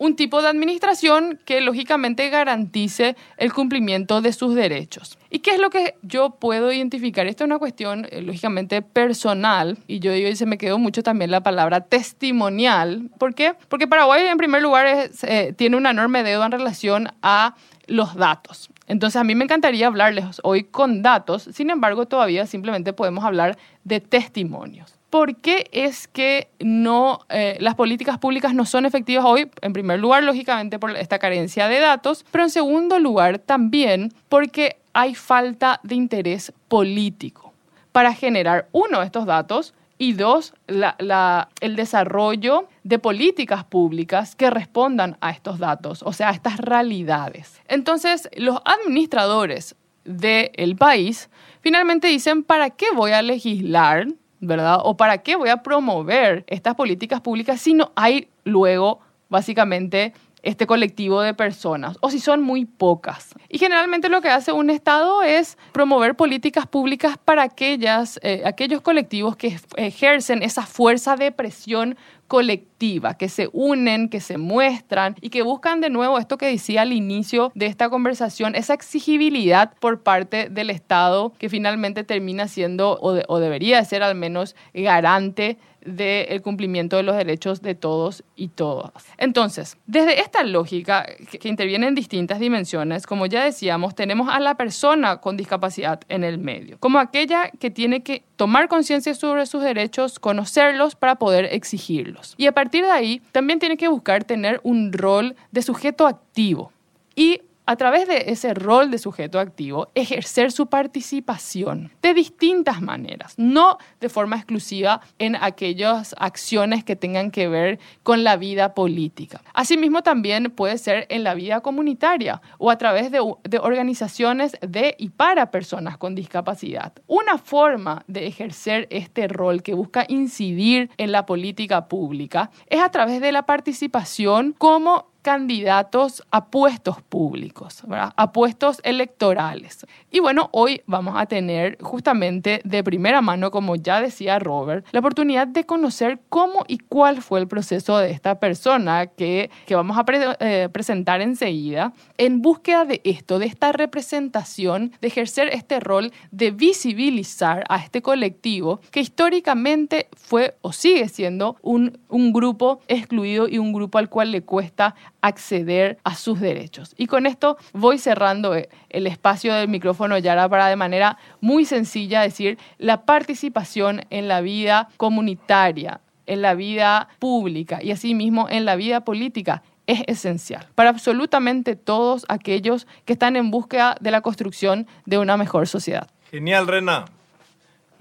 un 0.01 0.15
tipo 0.15 0.41
de 0.41 0.47
administración 0.47 1.39
que 1.45 1.61
lógicamente 1.61 2.27
garantice 2.31 3.15
el 3.37 3.53
cumplimiento 3.53 4.19
de 4.21 4.33
sus 4.33 4.55
derechos. 4.55 5.19
¿Y 5.29 5.39
qué 5.39 5.51
es 5.51 5.59
lo 5.59 5.69
que 5.69 5.93
yo 6.01 6.31
puedo 6.39 6.71
identificar? 6.71 7.27
Esto 7.27 7.43
es 7.43 7.45
una 7.45 7.59
cuestión 7.59 8.07
eh, 8.09 8.23
lógicamente 8.23 8.81
personal 8.81 9.77
y 9.85 9.99
yo 9.99 10.11
digo 10.11 10.27
y 10.27 10.35
se 10.35 10.47
me 10.47 10.57
quedó 10.57 10.79
mucho 10.79 11.03
también 11.03 11.29
la 11.29 11.43
palabra 11.43 11.81
testimonial. 11.81 13.11
¿Por 13.19 13.35
qué? 13.35 13.53
Porque 13.69 13.87
Paraguay 13.87 14.25
en 14.25 14.39
primer 14.39 14.63
lugar 14.63 15.11
eh, 15.21 15.53
tiene 15.55 15.77
una 15.77 15.91
enorme 15.91 16.23
deuda 16.23 16.47
en 16.47 16.51
relación 16.53 17.09
a 17.21 17.53
los 17.85 18.15
datos. 18.15 18.71
Entonces 18.87 19.21
a 19.21 19.23
mí 19.23 19.35
me 19.35 19.43
encantaría 19.43 19.85
hablarles 19.85 20.41
hoy 20.41 20.63
con 20.63 21.03
datos, 21.03 21.47
sin 21.53 21.69
embargo 21.69 22.07
todavía 22.07 22.47
simplemente 22.47 22.91
podemos 22.93 23.23
hablar 23.23 23.55
de 23.83 23.99
testimonios. 23.99 25.00
¿Por 25.11 25.35
qué 25.35 25.69
es 25.73 26.07
que 26.07 26.47
no, 26.61 27.19
eh, 27.27 27.57
las 27.59 27.75
políticas 27.75 28.17
públicas 28.17 28.53
no 28.55 28.65
son 28.65 28.85
efectivas 28.85 29.25
hoy? 29.25 29.51
En 29.61 29.73
primer 29.73 29.99
lugar, 29.99 30.23
lógicamente, 30.23 30.79
por 30.79 30.95
esta 30.95 31.19
carencia 31.19 31.67
de 31.67 31.79
datos, 31.81 32.25
pero 32.31 32.45
en 32.45 32.49
segundo 32.49 32.97
lugar, 32.97 33.37
también 33.37 34.13
porque 34.29 34.77
hay 34.93 35.13
falta 35.13 35.81
de 35.83 35.95
interés 35.95 36.53
político 36.69 37.53
para 37.91 38.13
generar, 38.13 38.69
uno, 38.71 39.01
estos 39.01 39.25
datos 39.25 39.73
y 39.97 40.13
dos, 40.13 40.53
el 40.67 41.75
desarrollo 41.75 42.69
de 42.83 42.97
políticas 42.97 43.65
públicas 43.65 44.33
que 44.37 44.49
respondan 44.49 45.17
a 45.19 45.31
estos 45.31 45.59
datos, 45.59 46.03
o 46.03 46.13
sea, 46.13 46.29
a 46.29 46.31
estas 46.31 46.57
realidades. 46.57 47.59
Entonces, 47.67 48.29
los 48.37 48.59
administradores 48.63 49.75
del 50.05 50.77
país 50.77 51.29
finalmente 51.59 52.07
dicen, 52.07 52.43
¿para 52.43 52.69
qué 52.69 52.85
voy 52.95 53.11
a 53.11 53.21
legislar 53.21 54.07
¿verdad? 54.41 54.79
¿O 54.83 54.97
para 54.97 55.19
qué 55.19 55.35
voy 55.35 55.49
a 55.49 55.63
promover 55.63 56.43
estas 56.47 56.75
políticas 56.75 57.21
públicas 57.21 57.61
si 57.61 57.73
no 57.73 57.91
hay 57.95 58.27
luego, 58.43 58.99
básicamente, 59.29 60.13
este 60.43 60.67
colectivo 60.67 61.21
de 61.21 61.33
personas 61.33 61.97
o 62.01 62.09
si 62.09 62.19
son 62.19 62.41
muy 62.41 62.65
pocas. 62.65 63.33
Y 63.49 63.57
generalmente 63.57 64.09
lo 64.09 64.21
que 64.21 64.29
hace 64.29 64.51
un 64.51 64.69
Estado 64.69 65.21
es 65.23 65.57
promover 65.71 66.15
políticas 66.15 66.67
públicas 66.67 67.17
para 67.23 67.43
aquellas, 67.43 68.19
eh, 68.23 68.43
aquellos 68.45 68.81
colectivos 68.81 69.35
que 69.35 69.57
ejercen 69.77 70.43
esa 70.43 70.65
fuerza 70.65 71.15
de 71.15 71.31
presión 71.31 71.97
colectiva, 72.27 73.17
que 73.17 73.27
se 73.27 73.49
unen, 73.51 74.07
que 74.07 74.21
se 74.21 74.37
muestran 74.37 75.17
y 75.19 75.31
que 75.31 75.41
buscan 75.41 75.81
de 75.81 75.89
nuevo 75.89 76.17
esto 76.17 76.37
que 76.37 76.45
decía 76.45 76.83
al 76.83 76.93
inicio 76.93 77.51
de 77.55 77.65
esta 77.65 77.89
conversación, 77.89 78.55
esa 78.55 78.73
exigibilidad 78.73 79.73
por 79.81 80.01
parte 80.01 80.47
del 80.49 80.69
Estado 80.69 81.33
que 81.37 81.49
finalmente 81.49 82.05
termina 82.05 82.47
siendo 82.47 82.93
o, 83.01 83.19
o 83.27 83.39
debería 83.39 83.83
ser 83.83 84.01
al 84.01 84.15
menos 84.15 84.55
garante 84.73 85.57
del 85.85 86.41
cumplimiento 86.41 86.97
de 86.97 87.03
los 87.03 87.15
derechos 87.15 87.61
de 87.61 87.75
todos 87.75 88.23
y 88.35 88.49
todas. 88.49 88.91
Entonces, 89.17 89.77
desde 89.87 90.21
esta 90.21 90.43
lógica 90.43 91.05
que, 91.39 91.49
interviene 91.49 91.87
en 91.87 91.95
distintas 91.95 92.39
dimensiones, 92.39 93.05
como 93.05 93.25
ya 93.25 93.43
decíamos, 93.43 93.95
tenemos 93.95 94.29
a 94.29 94.39
la 94.39 94.55
persona 94.55 95.17
con 95.17 95.37
discapacidad 95.37 96.01
en 96.09 96.23
el 96.23 96.37
medio, 96.37 96.77
como 96.79 96.99
aquella 96.99 97.49
que 97.51 97.71
tiene 97.71 98.03
que 98.03 98.23
tomar 98.35 98.67
conciencia 98.67 99.13
sobre 99.13 99.45
sus 99.45 99.63
derechos, 99.63 100.19
conocerlos 100.19 100.95
para 100.95 101.15
poder 101.15 101.45
exigirlos. 101.51 102.35
Y 102.37 102.47
a 102.47 102.51
partir 102.51 102.83
de 102.83 102.91
ahí, 102.91 103.21
también 103.31 103.59
tiene 103.59 103.77
que 103.77 103.87
buscar 103.87 104.23
tener 104.23 104.59
un 104.63 104.93
rol 104.93 105.35
de 105.51 105.61
sujeto 105.61 106.07
activo. 106.07 106.71
Y 107.15 107.41
a 107.71 107.77
través 107.77 108.05
de 108.05 108.25
ese 108.27 108.53
rol 108.53 108.91
de 108.91 108.97
sujeto 108.97 109.39
activo, 109.39 109.87
ejercer 109.95 110.51
su 110.51 110.67
participación 110.67 111.93
de 112.01 112.13
distintas 112.13 112.81
maneras, 112.81 113.33
no 113.37 113.77
de 114.01 114.09
forma 114.09 114.35
exclusiva 114.35 114.99
en 115.19 115.37
aquellas 115.37 116.13
acciones 116.19 116.83
que 116.83 116.97
tengan 116.97 117.31
que 117.31 117.47
ver 117.47 117.79
con 118.03 118.25
la 118.25 118.35
vida 118.35 118.73
política. 118.73 119.41
Asimismo, 119.53 120.03
también 120.03 120.51
puede 120.51 120.77
ser 120.77 121.07
en 121.07 121.23
la 121.23 121.33
vida 121.33 121.61
comunitaria 121.61 122.41
o 122.57 122.69
a 122.69 122.77
través 122.77 123.09
de, 123.09 123.21
de 123.45 123.59
organizaciones 123.59 124.57
de 124.59 124.95
y 124.97 125.07
para 125.07 125.49
personas 125.49 125.97
con 125.97 126.13
discapacidad. 126.13 126.91
Una 127.07 127.37
forma 127.37 128.03
de 128.07 128.27
ejercer 128.27 128.89
este 128.89 129.29
rol 129.29 129.63
que 129.63 129.75
busca 129.75 130.03
incidir 130.09 130.89
en 130.97 131.13
la 131.13 131.25
política 131.25 131.87
pública 131.87 132.51
es 132.67 132.81
a 132.81 132.91
través 132.91 133.21
de 133.21 133.31
la 133.31 133.45
participación 133.45 134.53
como 134.57 135.10
candidatos 135.21 136.23
a 136.31 136.47
puestos 136.47 137.01
públicos, 137.01 137.83
a 137.89 138.31
puestos 138.31 138.81
electorales. 138.83 139.85
Y 140.09 140.19
bueno, 140.19 140.49
hoy 140.51 140.81
vamos 140.85 141.15
a 141.17 141.25
tener 141.25 141.77
justamente 141.81 142.61
de 142.63 142.83
primera 142.83 143.21
mano, 143.21 143.51
como 143.51 143.75
ya 143.75 144.01
decía 144.01 144.39
Robert, 144.39 144.85
la 144.91 144.99
oportunidad 144.99 145.47
de 145.47 145.65
conocer 145.65 146.19
cómo 146.29 146.65
y 146.67 146.79
cuál 146.79 147.21
fue 147.21 147.39
el 147.39 147.47
proceso 147.47 147.97
de 147.97 148.11
esta 148.11 148.39
persona 148.39 149.07
que, 149.07 149.49
que 149.65 149.75
vamos 149.75 149.97
a 149.97 150.05
eh, 150.39 150.69
presentar 150.71 151.21
enseguida 151.21 151.93
en 152.17 152.41
búsqueda 152.41 152.85
de 152.85 153.01
esto, 153.03 153.39
de 153.39 153.45
esta 153.45 153.71
representación, 153.71 154.91
de 155.01 155.07
ejercer 155.07 155.49
este 155.53 155.79
rol 155.79 156.11
de 156.31 156.51
visibilizar 156.51 157.63
a 157.69 157.77
este 157.77 158.01
colectivo 158.01 158.81
que 158.91 158.99
históricamente 158.99 160.07
fue 160.15 160.55
o 160.61 160.73
sigue 160.73 161.07
siendo 161.09 161.57
un, 161.61 161.99
un 162.09 162.33
grupo 162.33 162.81
excluido 162.87 163.47
y 163.47 163.57
un 163.57 163.73
grupo 163.73 163.97
al 163.97 164.09
cual 164.09 164.31
le 164.31 164.41
cuesta 164.41 164.95
acceder 165.21 165.97
a 166.03 166.15
sus 166.15 166.39
derechos. 166.39 166.93
Y 166.97 167.07
con 167.07 167.25
esto 167.25 167.57
voy 167.73 167.97
cerrando 167.97 168.55
eh, 168.55 168.69
el 168.89 169.07
espacio 169.07 169.53
del 169.53 169.69
micrófono 169.69 170.17
Yara 170.17 170.49
para 170.49 170.67
de 170.67 170.75
manera 170.75 171.17
muy 171.39 171.65
sencilla 171.65 172.21
decir 172.21 172.57
la 172.77 173.05
participación 173.05 174.01
en 174.09 174.27
la 174.27 174.41
vida 174.41 174.89
comunitaria, 174.97 176.01
en 176.25 176.41
la 176.41 176.53
vida 176.55 177.09
pública 177.19 177.81
y 177.81 177.91
asimismo 177.91 178.47
en 178.49 178.65
la 178.65 178.75
vida 178.75 179.01
política 179.01 179.63
es 179.87 180.03
esencial 180.07 180.67
para 180.75 180.89
absolutamente 180.89 181.75
todos 181.75 182.25
aquellos 182.29 182.87
que 183.05 183.13
están 183.13 183.35
en 183.35 183.51
búsqueda 183.51 183.97
de 183.99 184.11
la 184.11 184.21
construcción 184.21 184.87
de 185.05 185.17
una 185.17 185.37
mejor 185.37 185.67
sociedad. 185.67 186.07
Genial, 186.29 186.67
Rena. 186.67 187.05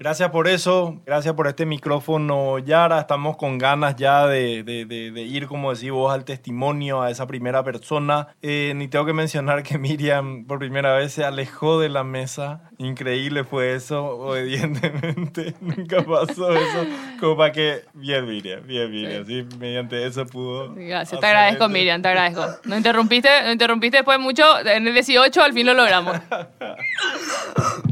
Gracias 0.01 0.31
por 0.31 0.47
eso, 0.47 0.99
gracias 1.05 1.35
por 1.35 1.45
este 1.45 1.67
micrófono, 1.67 2.57
Yara. 2.57 3.01
Estamos 3.01 3.37
con 3.37 3.59
ganas 3.59 3.95
ya 3.97 4.25
de, 4.25 4.63
de, 4.63 5.21
ir, 5.21 5.45
como 5.45 5.75
decís 5.75 5.91
vos, 5.91 6.11
al 6.11 6.25
testimonio, 6.25 7.03
a 7.03 7.11
esa 7.11 7.27
primera 7.27 7.63
persona. 7.63 8.29
Eh, 8.41 8.73
ni 8.75 8.87
tengo 8.87 9.05
que 9.05 9.13
mencionar 9.13 9.61
que 9.61 9.77
Miriam 9.77 10.45
por 10.47 10.57
primera 10.57 10.95
vez 10.95 11.13
se 11.13 11.23
alejó 11.23 11.79
de 11.79 11.89
la 11.89 12.03
mesa. 12.03 12.71
Increíble 12.79 13.43
fue 13.43 13.75
eso, 13.75 14.03
obedientemente. 14.03 15.53
Nunca 15.61 16.01
pasó 16.01 16.51
eso. 16.51 16.87
Como 17.19 17.37
para 17.37 17.51
que. 17.51 17.83
Bien, 17.93 18.25
Miriam, 18.25 18.65
bien, 18.65 18.89
Miriam. 18.89 19.23
Sí, 19.27 19.45
mediante 19.59 20.03
eso 20.07 20.25
pudo. 20.25 20.73
Gracias, 20.73 21.21
te 21.21 21.27
agradezco, 21.27 21.69
Miriam, 21.69 22.01
te 22.01 22.07
agradezco. 22.07 22.43
No 22.63 22.75
interrumpiste, 22.75 23.29
no 23.43 23.51
interrumpiste 23.51 23.97
después 23.97 24.17
mucho. 24.17 24.61
En 24.61 24.87
el 24.87 24.95
18 24.95 25.43
al 25.43 25.53
fin 25.53 25.67
lo 25.67 25.75
logramos. 25.75 26.17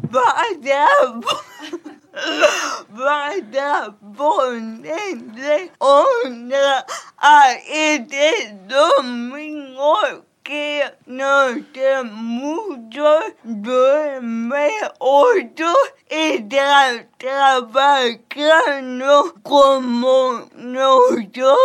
Vaya. 0.10 0.88
Ponerle 4.20 5.72
onda 5.78 6.86
a 7.18 7.54
este 7.54 8.54
domingo 8.68 9.96
que 10.44 10.84
no 11.06 11.48
sé 11.74 12.04
mucho 12.04 13.20
duerme 13.46 14.72
otro 14.98 15.72
está 16.10 17.08
trabajando 17.18 18.16
como 19.42 20.50
nosotros. 20.54 21.58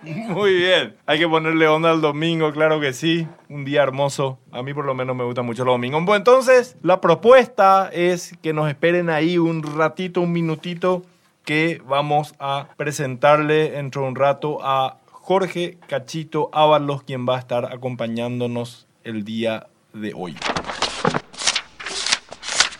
Muy 0.00 0.54
bien. 0.54 0.96
Hay 1.04 1.18
que 1.18 1.28
ponerle 1.28 1.68
onda 1.68 1.90
al 1.90 2.00
domingo, 2.00 2.50
claro 2.50 2.80
que 2.80 2.94
sí. 2.94 3.28
Un 3.50 3.66
día 3.66 3.82
hermoso. 3.82 4.38
A 4.52 4.62
mí 4.62 4.72
por 4.72 4.86
lo 4.86 4.94
menos 4.94 5.14
me 5.14 5.24
gusta 5.24 5.42
mucho 5.42 5.66
los 5.66 5.74
domingos. 5.74 6.02
Bueno, 6.06 6.16
entonces 6.16 6.78
la 6.80 7.02
propuesta 7.02 7.90
es 7.92 8.32
que 8.40 8.54
nos 8.54 8.70
esperen 8.70 9.10
ahí 9.10 9.36
un 9.36 9.62
ratito, 9.62 10.22
un 10.22 10.32
minutito, 10.32 11.02
que 11.46 11.80
vamos 11.88 12.34
a 12.38 12.68
presentarle 12.76 13.70
dentro 13.70 14.02
de 14.02 14.08
un 14.08 14.16
rato 14.16 14.58
a 14.62 14.98
Jorge 15.06 15.78
Cachito 15.88 16.50
Ábalos, 16.52 17.04
quien 17.04 17.26
va 17.26 17.36
a 17.36 17.38
estar 17.38 17.72
acompañándonos 17.72 18.86
el 19.04 19.24
día 19.24 19.68
de 19.94 20.12
hoy. 20.14 20.36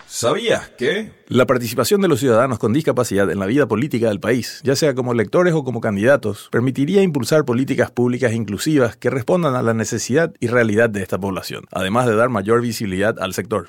¿Sabías 0.07 0.71
que? 0.71 1.13
La 1.29 1.47
participación 1.47 2.01
de 2.01 2.09
los 2.09 2.21
ciudadanos 2.21 2.59
con 2.59 2.73
discapacidad 2.73 3.31
en 3.31 3.39
la 3.39 3.47
vida 3.47 3.69
política 3.69 4.09
del 4.09 4.19
país, 4.19 4.61
ya 4.65 4.75
sea 4.75 4.95
como 4.95 5.13
electores 5.13 5.55
o 5.55 5.63
como 5.63 5.81
candidatos, 5.81 6.49
permitiría 6.51 7.03
impulsar 7.03 7.45
políticas 7.45 7.91
públicas 7.91 8.33
inclusivas 8.33 8.97
que 8.97 9.11
respondan 9.11 9.55
a 9.55 9.63
la 9.63 9.75
necesidad 9.75 10.33
y 10.41 10.49
realidad 10.49 10.91
de 10.91 11.03
esta 11.03 11.19
población, 11.19 11.67
además 11.71 12.07
de 12.07 12.17
dar 12.17 12.31
mayor 12.31 12.63
visibilidad 12.63 13.19
al 13.21 13.35
sector. 13.35 13.69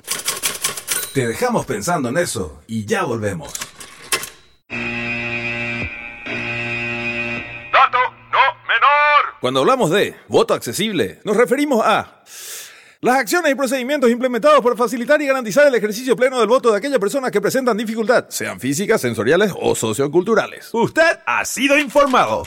Te 1.12 1.26
dejamos 1.26 1.66
pensando 1.66 2.08
en 2.08 2.16
eso 2.16 2.62
y 2.66 2.86
ya 2.86 3.04
volvemos. 3.04 3.52
Cuando 9.40 9.60
hablamos 9.60 9.90
de 9.90 10.16
voto 10.26 10.52
accesible, 10.52 11.20
nos 11.22 11.36
referimos 11.36 11.84
a 11.86 12.24
las 13.00 13.18
acciones 13.18 13.52
y 13.52 13.54
procedimientos 13.54 14.10
implementados 14.10 14.60
para 14.60 14.74
facilitar 14.74 15.22
y 15.22 15.28
garantizar 15.28 15.64
el 15.68 15.74
ejercicio 15.76 16.16
pleno 16.16 16.40
del 16.40 16.48
voto 16.48 16.72
de 16.72 16.78
aquellas 16.78 16.98
personas 16.98 17.30
que 17.30 17.40
presentan 17.40 17.76
dificultad, 17.76 18.24
sean 18.30 18.58
físicas, 18.58 19.00
sensoriales 19.00 19.52
o 19.56 19.76
socioculturales. 19.76 20.70
Usted 20.72 21.20
ha 21.24 21.44
sido 21.44 21.78
informado. 21.78 22.42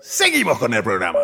Seguimos 0.00 0.58
con 0.58 0.72
el 0.72 0.82
programa. 0.82 1.20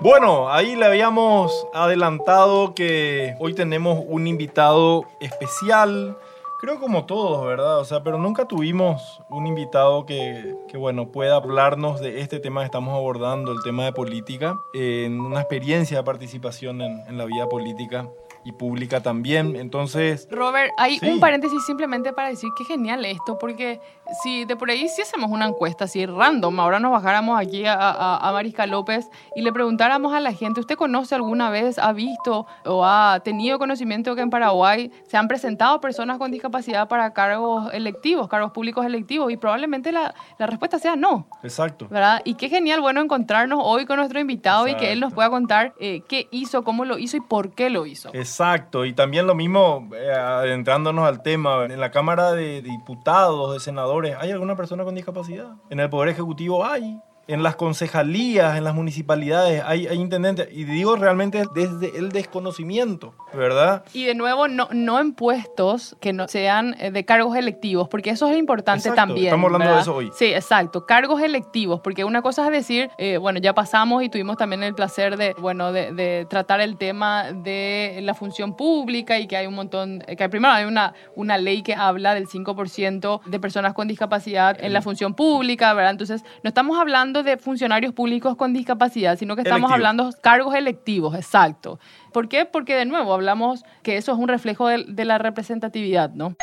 Bueno, 0.00 0.50
ahí 0.50 0.74
le 0.76 0.86
habíamos 0.86 1.66
adelantado 1.74 2.74
que 2.74 3.36
hoy 3.38 3.52
tenemos 3.52 4.02
un 4.08 4.26
invitado 4.26 5.04
especial. 5.20 6.16
Creo 6.62 6.78
como 6.78 7.06
todos, 7.06 7.44
¿verdad? 7.44 7.80
O 7.80 7.84
sea, 7.84 8.04
pero 8.04 8.18
nunca 8.18 8.46
tuvimos 8.46 9.20
un 9.28 9.48
invitado 9.48 10.06
que, 10.06 10.54
que, 10.68 10.76
bueno, 10.76 11.10
pueda 11.10 11.34
hablarnos 11.34 12.00
de 12.00 12.20
este 12.20 12.38
tema 12.38 12.60
que 12.60 12.66
estamos 12.66 12.94
abordando, 12.94 13.50
el 13.50 13.60
tema 13.64 13.84
de 13.84 13.92
política, 13.92 14.56
en 14.72 15.20
una 15.20 15.40
experiencia 15.40 15.96
de 15.96 16.04
participación 16.04 16.80
en, 16.80 17.00
en 17.08 17.18
la 17.18 17.24
vida 17.24 17.48
política 17.48 18.08
y 18.44 18.52
pública 18.52 19.02
también. 19.02 19.56
Entonces... 19.56 20.28
Robert, 20.30 20.72
hay 20.78 20.98
Sí. 20.98 21.08
un 21.08 21.20
paréntesis 21.20 21.64
simplemente 21.64 22.12
para 22.12 22.28
decir 22.28 22.50
que 22.56 22.64
genial 22.64 23.04
esto, 23.04 23.38
porque 23.38 23.80
si 24.22 24.44
de 24.44 24.56
por 24.56 24.70
ahí 24.70 24.88
si 24.88 25.02
hacemos 25.02 25.30
una 25.30 25.46
encuesta 25.46 25.84
así 25.84 26.04
random, 26.06 26.58
ahora 26.60 26.78
nos 26.80 26.92
bajáramos 26.92 27.40
aquí 27.40 27.64
a, 27.66 27.74
a, 27.74 28.16
a 28.28 28.32
Marisca 28.32 28.66
López 28.66 29.08
y 29.36 29.42
le 29.42 29.52
preguntáramos 29.52 30.12
a 30.12 30.20
la 30.20 30.32
gente, 30.32 30.60
¿usted 30.60 30.76
conoce 30.76 31.14
alguna 31.14 31.50
vez, 31.50 31.78
ha 31.78 31.92
visto 31.92 32.46
o 32.64 32.84
ha 32.84 33.20
tenido 33.24 33.58
conocimiento 33.58 34.14
que 34.14 34.22
en 34.22 34.30
Paraguay 34.30 34.90
se 35.06 35.16
han 35.16 35.28
presentado 35.28 35.80
personas 35.80 36.18
con 36.18 36.30
discapacidad 36.30 36.88
para 36.88 37.12
cargos 37.12 37.72
electivos, 37.72 38.28
cargos 38.28 38.52
públicos 38.52 38.84
electivos? 38.84 39.32
Y 39.32 39.36
probablemente 39.36 39.92
la, 39.92 40.14
la 40.38 40.46
respuesta 40.46 40.78
sea 40.78 40.96
no. 40.96 41.26
Exacto. 41.42 41.86
¿verdad? 41.88 42.22
Y 42.24 42.34
qué 42.34 42.48
genial, 42.48 42.80
bueno, 42.80 43.00
encontrarnos 43.00 43.60
hoy 43.62 43.86
con 43.86 43.96
nuestro 43.96 44.20
invitado 44.20 44.68
y 44.68 44.74
que 44.76 44.92
él 44.92 45.00
nos 45.00 45.12
pueda 45.12 45.30
contar 45.30 45.74
eh, 45.78 46.02
qué 46.08 46.28
hizo, 46.30 46.64
cómo 46.64 46.84
lo 46.84 46.98
hizo 46.98 47.16
y 47.16 47.20
por 47.20 47.52
qué 47.54 47.70
lo 47.70 47.86
hizo. 47.86 48.08
Exacto, 48.08 48.31
y 48.84 48.92
también 48.92 49.26
lo 49.26 49.34
mismo, 49.34 49.88
eh, 49.94 50.10
adentrándonos 50.12 51.06
al 51.06 51.22
tema, 51.22 51.64
en 51.64 51.80
la 51.80 51.90
Cámara 51.90 52.32
de 52.32 52.62
Diputados, 52.62 53.52
de 53.52 53.60
Senadores, 53.60 54.16
¿hay 54.18 54.30
alguna 54.30 54.56
persona 54.56 54.84
con 54.84 54.94
discapacidad? 54.94 55.52
En 55.70 55.80
el 55.80 55.90
Poder 55.90 56.08
Ejecutivo 56.08 56.64
hay. 56.64 56.98
En 57.28 57.42
las 57.42 57.56
concejalías, 57.56 58.56
en 58.56 58.64
las 58.64 58.74
municipalidades, 58.74 59.62
hay, 59.64 59.86
hay 59.86 59.98
intendentes. 59.98 60.48
Y 60.50 60.64
digo 60.64 60.96
realmente 60.96 61.44
desde 61.54 61.96
el 61.98 62.10
desconocimiento, 62.10 63.14
¿verdad? 63.32 63.84
Y 63.92 64.04
de 64.04 64.14
nuevo, 64.14 64.48
no, 64.48 64.68
no 64.72 64.98
en 64.98 65.12
puestos 65.14 65.96
que 66.00 66.12
no 66.12 66.26
sean 66.28 66.74
eh, 66.80 66.90
de 66.90 67.04
cargos 67.04 67.36
electivos, 67.36 67.88
porque 67.88 68.10
eso 68.10 68.28
es 68.28 68.36
importante 68.36 68.88
Exacto, 68.88 69.08
también. 69.08 69.26
estamos 69.26 69.52
hablando 69.52 69.74
de 69.74 69.80
eso 69.80 69.94
hoy. 69.94 70.10
Sí, 70.14 70.26
exacto, 70.26 70.84
cargos 70.86 71.22
electivos, 71.22 71.80
porque 71.80 72.04
una 72.04 72.22
cosa 72.22 72.44
es 72.46 72.52
decir, 72.52 72.90
eh, 72.98 73.18
bueno, 73.18 73.38
ya 73.38 73.54
pasamos 73.54 74.02
y 74.02 74.08
tuvimos 74.08 74.36
también 74.36 74.62
el 74.62 74.74
placer 74.74 75.16
de, 75.16 75.34
bueno, 75.38 75.72
de, 75.72 75.92
de 75.92 76.26
tratar 76.28 76.60
el 76.60 76.76
tema 76.76 77.32
de 77.32 78.00
la 78.02 78.14
función 78.14 78.56
pública 78.56 79.18
y 79.18 79.26
que 79.26 79.36
hay 79.36 79.46
un 79.46 79.54
montón, 79.54 80.02
eh, 80.06 80.16
que 80.16 80.28
primero 80.28 80.52
hay 80.52 80.64
una, 80.64 80.94
una 81.14 81.38
ley 81.38 81.62
que 81.62 81.74
habla 81.74 82.14
del 82.14 82.28
5% 82.28 83.20
de 83.24 83.40
personas 83.40 83.74
con 83.74 83.88
discapacidad 83.88 84.56
en 84.62 84.72
la 84.72 84.82
función 84.82 85.14
pública, 85.14 85.72
¿verdad? 85.74 85.92
Entonces, 85.92 86.24
no 86.42 86.48
estamos 86.48 86.78
hablando 86.78 87.11
de 87.12 87.36
funcionarios 87.36 87.92
públicos 87.92 88.36
con 88.36 88.54
discapacidad, 88.54 89.18
sino 89.18 89.36
que 89.36 89.42
estamos 89.42 89.70
hablando 89.70 90.10
de 90.10 90.16
cargos 90.22 90.54
electivos, 90.54 91.14
exacto. 91.14 91.78
¿Por 92.12 92.28
qué? 92.28 92.46
Porque 92.46 92.74
de 92.74 92.86
nuevo 92.86 93.12
hablamos 93.12 93.64
que 93.82 93.98
eso 93.98 94.12
es 94.12 94.18
un 94.18 94.28
reflejo 94.28 94.68
de, 94.68 94.84
de 94.88 95.04
la 95.04 95.18
representatividad, 95.18 96.10
¿no? 96.14 96.34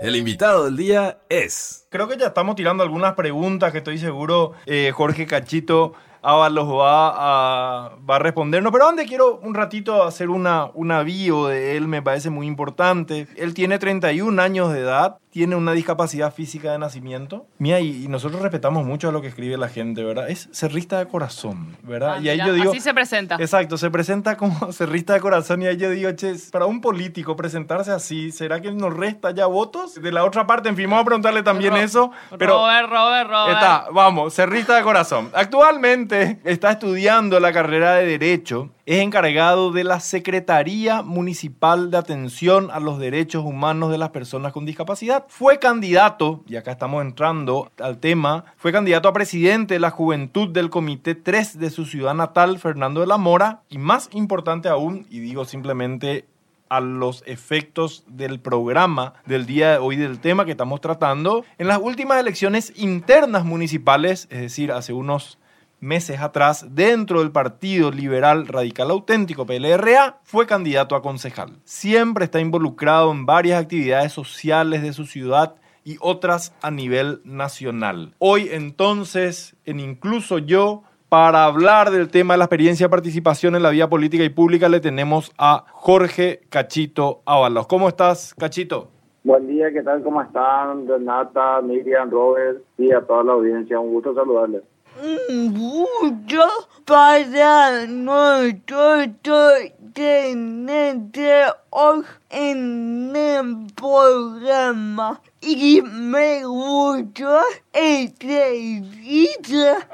El 0.00 0.16
invitado 0.16 0.64
del 0.66 0.76
día 0.76 1.18
es... 1.28 1.86
Creo 1.90 2.08
que 2.08 2.16
ya 2.16 2.28
estamos 2.28 2.54
tirando 2.56 2.82
algunas 2.82 3.14
preguntas 3.14 3.72
que 3.72 3.78
estoy 3.78 3.98
seguro 3.98 4.52
eh, 4.66 4.92
Jorge 4.92 5.26
Cachito 5.26 5.94
Ábalos 6.22 6.68
va 6.68 7.08
a, 7.08 7.96
va 8.08 8.16
a 8.16 8.18
respondernos. 8.20 8.72
Pero 8.72 8.88
antes 8.88 9.08
quiero 9.08 9.38
un 9.42 9.54
ratito 9.54 10.04
hacer 10.04 10.30
una, 10.30 10.70
una 10.74 11.02
bio 11.02 11.48
de 11.48 11.76
él, 11.76 11.88
me 11.88 12.00
parece 12.00 12.30
muy 12.30 12.46
importante. 12.46 13.26
Él 13.36 13.54
tiene 13.54 13.78
31 13.78 14.40
años 14.40 14.72
de 14.72 14.80
edad, 14.80 15.18
tiene 15.32 15.56
una 15.56 15.72
discapacidad 15.72 16.32
física 16.32 16.72
de 16.72 16.78
nacimiento. 16.78 17.46
Mira, 17.58 17.80
y, 17.80 18.04
y 18.04 18.08
nosotros 18.08 18.42
respetamos 18.42 18.84
mucho 18.84 19.08
a 19.08 19.12
lo 19.12 19.22
que 19.22 19.28
escribe 19.28 19.56
la 19.56 19.68
gente, 19.70 20.04
¿verdad? 20.04 20.28
Es 20.28 20.50
cerrista 20.52 20.98
de 20.98 21.06
corazón, 21.08 21.74
¿verdad? 21.82 22.16
Ah, 22.16 22.20
y 22.20 22.28
ahí 22.28 22.36
mira, 22.36 22.46
yo 22.48 22.52
digo... 22.52 22.70
así 22.70 22.80
se 22.80 22.92
presenta. 22.92 23.36
Exacto, 23.40 23.78
se 23.78 23.90
presenta 23.90 24.36
como 24.36 24.70
cerrista 24.72 25.14
de 25.14 25.20
corazón 25.20 25.62
y 25.62 25.66
ahí 25.66 25.78
yo 25.78 25.88
digo, 25.88 26.12
che, 26.12 26.34
para 26.52 26.66
un 26.66 26.82
político 26.82 27.34
presentarse 27.34 27.90
así, 27.90 28.30
¿será 28.30 28.60
que 28.60 28.70
nos 28.72 28.94
resta 28.94 29.30
ya 29.30 29.46
votos? 29.46 29.94
De 29.94 30.12
la 30.12 30.22
otra 30.24 30.46
parte, 30.46 30.68
en 30.68 30.76
fin, 30.76 30.84
vamos 30.90 31.02
a 31.02 31.06
preguntarle 31.06 31.42
también 31.42 31.72
Ro- 31.72 31.80
eso, 31.80 32.10
pero... 32.38 32.58
Robert, 32.58 32.90
Robert, 32.90 33.30
Robert. 33.30 33.54
Está, 33.54 33.86
vamos, 33.90 34.34
cerrista 34.34 34.76
de 34.76 34.82
corazón. 34.82 35.30
Actualmente 35.32 36.40
está 36.44 36.72
estudiando 36.72 37.40
la 37.40 37.52
carrera 37.52 37.94
de 37.94 38.06
Derecho. 38.06 38.68
Es 38.84 39.00
encargado 39.00 39.70
de 39.70 39.84
la 39.84 40.00
Secretaría 40.00 41.02
Municipal 41.02 41.90
de 41.92 41.98
Atención 41.98 42.68
a 42.72 42.80
los 42.80 42.98
Derechos 42.98 43.44
Humanos 43.44 43.92
de 43.92 43.98
las 43.98 44.10
Personas 44.10 44.52
con 44.52 44.66
Discapacidad. 44.66 45.21
Fue 45.28 45.58
candidato, 45.58 46.42
y 46.46 46.56
acá 46.56 46.72
estamos 46.72 47.02
entrando 47.02 47.70
al 47.80 47.98
tema, 47.98 48.44
fue 48.56 48.72
candidato 48.72 49.08
a 49.08 49.12
presidente 49.12 49.74
de 49.74 49.80
la 49.80 49.90
Juventud 49.90 50.48
del 50.48 50.70
Comité 50.70 51.14
3 51.14 51.58
de 51.58 51.70
su 51.70 51.84
ciudad 51.84 52.14
natal, 52.14 52.58
Fernando 52.58 53.00
de 53.00 53.06
la 53.06 53.18
Mora. 53.18 53.62
Y 53.68 53.78
más 53.78 54.08
importante 54.12 54.68
aún, 54.68 55.06
y 55.10 55.20
digo 55.20 55.44
simplemente 55.44 56.26
a 56.68 56.80
los 56.80 57.22
efectos 57.26 58.04
del 58.06 58.40
programa 58.40 59.12
del 59.26 59.44
día 59.44 59.72
de 59.72 59.78
hoy 59.78 59.96
del 59.96 60.20
tema 60.20 60.46
que 60.46 60.52
estamos 60.52 60.80
tratando. 60.80 61.44
En 61.58 61.66
las 61.66 61.78
últimas 61.78 62.18
elecciones 62.18 62.72
internas 62.76 63.44
municipales, 63.44 64.26
es 64.30 64.40
decir, 64.40 64.72
hace 64.72 64.94
unos 64.94 65.38
meses 65.82 66.20
atrás, 66.20 66.64
dentro 66.70 67.18
del 67.18 67.32
Partido 67.32 67.90
Liberal 67.90 68.46
Radical 68.46 68.90
Auténtico, 68.90 69.44
PLRA, 69.44 70.20
fue 70.22 70.46
candidato 70.46 70.94
a 70.94 71.02
concejal. 71.02 71.58
Siempre 71.64 72.24
está 72.24 72.40
involucrado 72.40 73.10
en 73.10 73.26
varias 73.26 73.60
actividades 73.60 74.12
sociales 74.12 74.82
de 74.82 74.92
su 74.92 75.04
ciudad 75.04 75.56
y 75.84 75.96
otras 76.00 76.54
a 76.62 76.70
nivel 76.70 77.20
nacional. 77.24 78.14
Hoy 78.18 78.48
entonces, 78.52 79.56
en 79.64 79.80
incluso 79.80 80.38
yo, 80.38 80.84
para 81.08 81.44
hablar 81.44 81.90
del 81.90 82.08
tema 82.08 82.34
de 82.34 82.38
la 82.38 82.44
experiencia 82.44 82.86
de 82.86 82.90
participación 82.90 83.56
en 83.56 83.64
la 83.64 83.70
vida 83.70 83.90
política 83.90 84.22
y 84.22 84.30
pública, 84.30 84.68
le 84.68 84.80
tenemos 84.80 85.32
a 85.36 85.64
Jorge 85.72 86.42
Cachito 86.48 87.22
Ábalos. 87.26 87.66
¿Cómo 87.66 87.88
estás, 87.88 88.34
Cachito? 88.34 88.88
Buen 89.24 89.46
día, 89.48 89.72
¿qué 89.72 89.82
tal? 89.82 90.02
¿Cómo 90.02 90.22
están? 90.22 90.86
Renata, 90.86 91.60
Miriam, 91.60 92.10
Robert 92.10 92.62
y 92.78 92.92
a 92.92 93.00
toda 93.00 93.24
la 93.24 93.32
audiencia. 93.32 93.78
Un 93.78 93.92
gusto 93.92 94.14
saludarles. 94.14 94.62
Un 95.00 95.54
gusto 95.54 96.68
para 96.84 97.86
nosotros 97.86 99.70
tenerte 99.92 101.44
hoy 101.70 102.02
en 102.30 103.14
el 103.14 103.66
programa. 103.74 105.20
Y 105.40 105.80
me 105.82 106.44
gusta 106.44 107.42
entrevista 107.72 109.88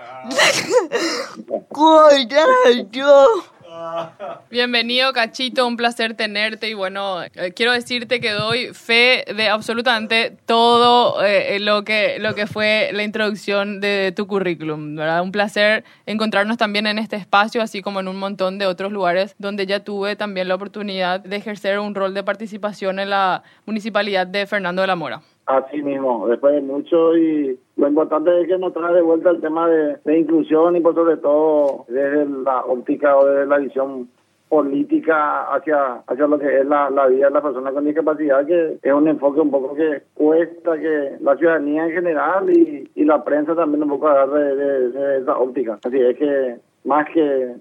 corazón. 1.69 3.58
Bienvenido, 4.51 5.13
Cachito, 5.13 5.67
un 5.67 5.77
placer 5.77 6.15
tenerte 6.15 6.69
y 6.69 6.75
bueno, 6.75 7.23
eh, 7.23 7.53
quiero 7.55 7.73
decirte 7.73 8.21
que 8.21 8.31
doy 8.31 8.73
fe 8.73 9.25
de 9.35 9.49
absolutamente 9.49 10.37
todo 10.47 11.25
eh, 11.25 11.59
lo, 11.61 11.85
que, 11.85 12.19
lo 12.19 12.35
que 12.35 12.47
fue 12.47 12.91
la 12.93 13.03
introducción 13.03 13.81
de 13.81 14.13
tu 14.17 14.27
currículum. 14.27 14.99
Un 14.99 15.33
placer 15.33 15.85
encontrarnos 16.07 16.57
también 16.57 16.87
en 16.87 16.99
este 16.99 17.17
espacio, 17.17 17.63
así 17.63 17.83
como 17.83 18.01
en 18.01 18.09
un 18.09 18.17
montón 18.17 18.59
de 18.59 18.67
otros 18.67 18.91
lugares 18.93 19.35
donde 19.39 19.67
ya 19.67 19.81
tuve 19.81 20.17
también 20.17 20.49
la 20.49 20.55
oportunidad 20.55 21.21
de 21.21 21.37
ejercer 21.37 21.79
un 21.79 21.95
rol 21.95 22.15
de 22.15 22.23
participación 22.23 22.99
en 22.99 23.11
la 23.11 23.43
municipalidad 23.67 24.27
de 24.27 24.47
Fernando 24.47 24.83
de 24.83 24.89
la 24.89 24.97
Mora. 24.97 25.23
Así 25.49 25.83
mismo, 25.83 26.29
después 26.29 26.55
de 26.55 26.61
mucho 26.61 27.17
y 27.17 27.59
lo 27.79 27.89
importante 27.89 28.43
es 28.43 28.49
que 28.49 28.59
nos 28.59 28.75
trae 28.75 28.93
de 28.95 29.01
vuelta 29.01 29.31
el 29.31 29.41
tema 29.41 29.67
de, 29.67 29.97
de 30.05 30.19
inclusión 30.19 30.77
y 30.77 30.81
por 30.81 30.95
sobre 30.95 31.17
todo 31.17 31.87
desde 31.89 32.27
la 32.27 32.67
óptica 32.67 33.17
o 33.17 33.25
desde 33.25 33.47
la 33.47 33.57
visión 33.57 34.11
política 34.51 35.45
hacia, 35.45 36.03
hacia 36.07 36.27
lo 36.27 36.39
que 36.39 36.61
es 36.61 36.67
la, 36.67 36.91
la 36.91 37.07
vida 37.07 37.29
de 37.29 37.33
las 37.33 37.43
personas 37.43 37.73
con 37.73 37.87
discapacidad, 37.87 38.45
que 38.45 38.79
es 38.83 38.93
un 38.93 39.09
enfoque 39.09 39.41
un 39.41 39.51
poco 39.51 39.75
que 39.75 40.03
cuesta 40.13 40.79
que 40.79 41.17
la 41.21 41.35
ciudadanía 41.37 41.87
en 41.87 41.93
general 41.93 42.51
y, 42.51 42.91
y 42.95 43.05
la 43.07 43.25
prensa 43.25 43.55
también 43.55 43.85
un 43.85 43.89
poco 43.89 44.09
agarre 44.09 44.55
de, 44.55 44.89
de 44.91 45.19
esa 45.21 45.39
óptica. 45.39 45.79
Así 45.83 45.99
es 45.99 46.19
que 46.19 46.57
más 46.85 47.09
que 47.09 47.55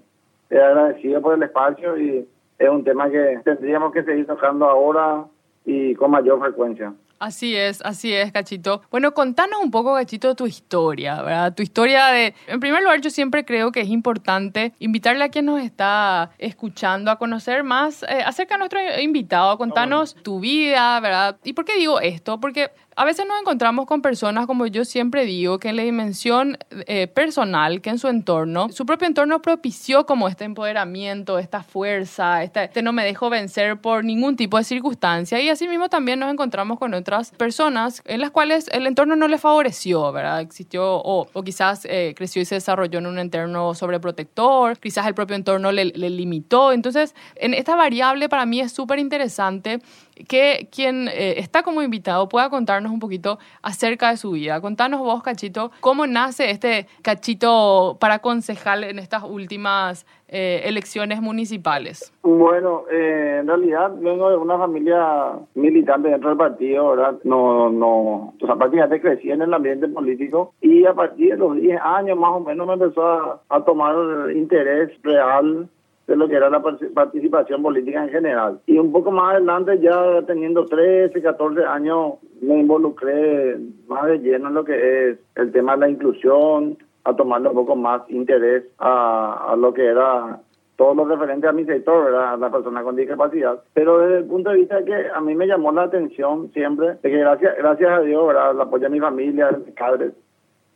agradecido 0.50 1.22
por 1.22 1.36
el 1.36 1.42
espacio 1.42 1.96
y 1.96 2.28
es 2.58 2.68
un 2.68 2.84
tema 2.84 3.08
que 3.08 3.40
tendríamos 3.44 3.94
que 3.94 4.02
seguir 4.02 4.26
tocando 4.26 4.66
ahora 4.66 5.24
y 5.64 5.94
con 5.94 6.10
mayor 6.10 6.38
frecuencia. 6.38 6.92
Así 7.18 7.56
es, 7.56 7.80
así 7.84 8.12
es, 8.12 8.30
Cachito. 8.30 8.82
Bueno, 8.90 9.12
contanos 9.12 9.60
un 9.62 9.70
poco, 9.70 9.94
Cachito, 9.94 10.34
tu 10.34 10.46
historia, 10.46 11.20
¿verdad? 11.22 11.54
Tu 11.54 11.62
historia 11.62 12.06
de... 12.08 12.34
En 12.46 12.60
primer 12.60 12.82
lugar, 12.82 13.00
yo 13.00 13.10
siempre 13.10 13.44
creo 13.44 13.72
que 13.72 13.80
es 13.80 13.88
importante 13.88 14.72
invitarle 14.78 15.24
a 15.24 15.28
quien 15.28 15.46
nos 15.46 15.60
está 15.60 16.30
escuchando 16.38 17.10
a 17.10 17.16
conocer 17.16 17.64
más 17.64 18.04
eh, 18.04 18.22
acerca 18.24 18.54
de 18.54 18.58
nuestro 18.58 18.80
invitado, 19.00 19.58
contanos 19.58 20.14
tu 20.14 20.38
vida, 20.38 21.00
¿verdad? 21.00 21.38
¿Y 21.42 21.54
por 21.54 21.64
qué 21.64 21.76
digo 21.76 22.00
esto? 22.00 22.38
Porque 22.38 22.70
a 22.98 23.04
veces 23.04 23.26
nos 23.28 23.40
encontramos 23.40 23.86
con 23.86 24.02
personas, 24.02 24.48
como 24.48 24.66
yo 24.66 24.84
siempre 24.84 25.24
digo, 25.24 25.60
que 25.60 25.68
en 25.68 25.76
la 25.76 25.84
dimensión 25.84 26.58
eh, 26.88 27.06
personal, 27.06 27.80
que 27.80 27.90
en 27.90 28.00
su 28.00 28.08
entorno, 28.08 28.70
su 28.72 28.86
propio 28.86 29.06
entorno 29.06 29.40
propició 29.40 30.04
como 30.04 30.26
este 30.26 30.42
empoderamiento, 30.42 31.38
esta 31.38 31.62
fuerza, 31.62 32.42
este, 32.42 32.64
este 32.64 32.82
no 32.82 32.92
me 32.92 33.04
dejo 33.04 33.30
vencer 33.30 33.80
por 33.80 34.04
ningún 34.04 34.34
tipo 34.34 34.58
de 34.58 34.64
circunstancia. 34.64 35.40
Y 35.40 35.48
asimismo 35.48 35.88
también 35.88 36.18
nos 36.18 36.32
encontramos 36.32 36.80
con 36.80 36.92
otras 36.92 37.30
personas 37.30 38.02
en 38.04 38.20
las 38.20 38.32
cuales 38.32 38.66
el 38.72 38.84
entorno 38.84 39.14
no 39.14 39.28
le 39.28 39.38
favoreció, 39.38 40.10
¿verdad? 40.10 40.40
Existió 40.40 40.96
o, 40.96 41.28
o 41.32 41.42
quizás 41.44 41.84
eh, 41.84 42.14
creció 42.16 42.42
y 42.42 42.46
se 42.46 42.56
desarrolló 42.56 42.98
en 42.98 43.06
un 43.06 43.20
entorno 43.20 43.74
sobreprotector, 43.74 44.76
quizás 44.76 45.06
el 45.06 45.14
propio 45.14 45.36
entorno 45.36 45.70
le, 45.70 45.84
le 45.84 46.10
limitó. 46.10 46.72
Entonces, 46.72 47.14
en 47.36 47.54
esta 47.54 47.76
variable 47.76 48.28
para 48.28 48.44
mí 48.44 48.58
es 48.58 48.72
súper 48.72 48.98
interesante 48.98 49.78
que 50.26 50.68
quien 50.74 51.08
eh, 51.08 51.38
está 51.38 51.62
como 51.62 51.82
invitado 51.82 52.28
pueda 52.28 52.50
contarnos 52.50 52.92
un 52.92 53.00
poquito 53.00 53.38
acerca 53.62 54.10
de 54.10 54.16
su 54.16 54.32
vida. 54.32 54.60
Contanos 54.60 55.00
vos, 55.00 55.22
Cachito, 55.22 55.70
cómo 55.80 56.06
nace 56.06 56.50
este 56.50 56.86
Cachito 57.02 57.96
para 58.00 58.20
concejal 58.20 58.84
en 58.84 58.98
estas 58.98 59.22
últimas 59.24 60.06
eh, 60.28 60.62
elecciones 60.64 61.22
municipales. 61.22 62.12
Bueno, 62.22 62.84
eh, 62.90 63.38
en 63.40 63.46
realidad 63.46 63.92
vengo 63.98 64.28
de 64.30 64.36
una 64.36 64.58
familia 64.58 65.32
militante 65.54 66.10
dentro 66.10 66.30
del 66.30 66.38
partido, 66.38 66.90
¿verdad? 66.90 67.18
No, 67.24 67.70
no, 67.70 68.34
o 68.40 68.46
sea, 68.46 68.56
prácticamente 68.56 69.00
crecí 69.00 69.30
en 69.30 69.42
el 69.42 69.54
ambiente 69.54 69.88
político 69.88 70.52
y 70.60 70.84
a 70.84 70.92
partir 70.92 71.30
de 71.30 71.38
los 71.38 71.56
10 71.56 71.80
años 71.82 72.18
más 72.18 72.32
o 72.32 72.40
menos 72.40 72.66
me 72.66 72.74
empezó 72.74 73.06
a, 73.06 73.40
a 73.48 73.64
tomar 73.64 73.94
interés 74.32 74.90
real 75.02 75.68
de 76.08 76.16
lo 76.16 76.26
que 76.26 76.36
era 76.36 76.48
la 76.48 76.62
participación 76.62 77.62
política 77.62 78.02
en 78.02 78.10
general. 78.10 78.60
Y 78.66 78.78
un 78.78 78.90
poco 78.90 79.12
más 79.12 79.34
adelante, 79.34 79.78
ya 79.78 80.22
teniendo 80.26 80.64
13, 80.64 81.20
14 81.20 81.64
años, 81.64 82.14
me 82.40 82.58
involucré 82.58 83.58
más 83.86 84.06
de 84.06 84.18
lleno 84.18 84.48
en 84.48 84.54
lo 84.54 84.64
que 84.64 85.10
es 85.10 85.18
el 85.36 85.52
tema 85.52 85.74
de 85.74 85.80
la 85.80 85.90
inclusión, 85.90 86.78
a 87.04 87.14
tomarle 87.14 87.50
un 87.50 87.54
poco 87.54 87.76
más 87.76 88.02
interés 88.08 88.64
a, 88.78 89.52
a 89.52 89.56
lo 89.56 89.72
que 89.72 89.84
era 89.84 90.40
todo 90.76 90.94
lo 90.94 91.04
referente 91.04 91.46
a 91.48 91.52
mi 91.52 91.64
sector, 91.64 92.14
a 92.14 92.36
la 92.36 92.50
persona 92.50 92.82
con 92.82 92.96
discapacidad. 92.96 93.60
Pero 93.74 93.98
desde 93.98 94.18
el 94.18 94.24
punto 94.26 94.50
de 94.50 94.56
vista 94.56 94.84
que 94.84 95.08
a 95.12 95.20
mí 95.20 95.34
me 95.34 95.46
llamó 95.46 95.72
la 95.72 95.82
atención 95.82 96.50
siempre, 96.52 96.94
de 97.02 97.10
que 97.10 97.18
gracias, 97.18 97.56
gracias 97.58 97.90
a 97.90 98.00
Dios, 98.00 98.26
¿verdad? 98.26 98.52
el 98.52 98.60
apoyo 98.60 98.84
de 98.84 98.90
mi 98.90 99.00
familia, 99.00 99.48
de 99.48 99.58
mis 99.58 99.74
padres, 99.74 100.12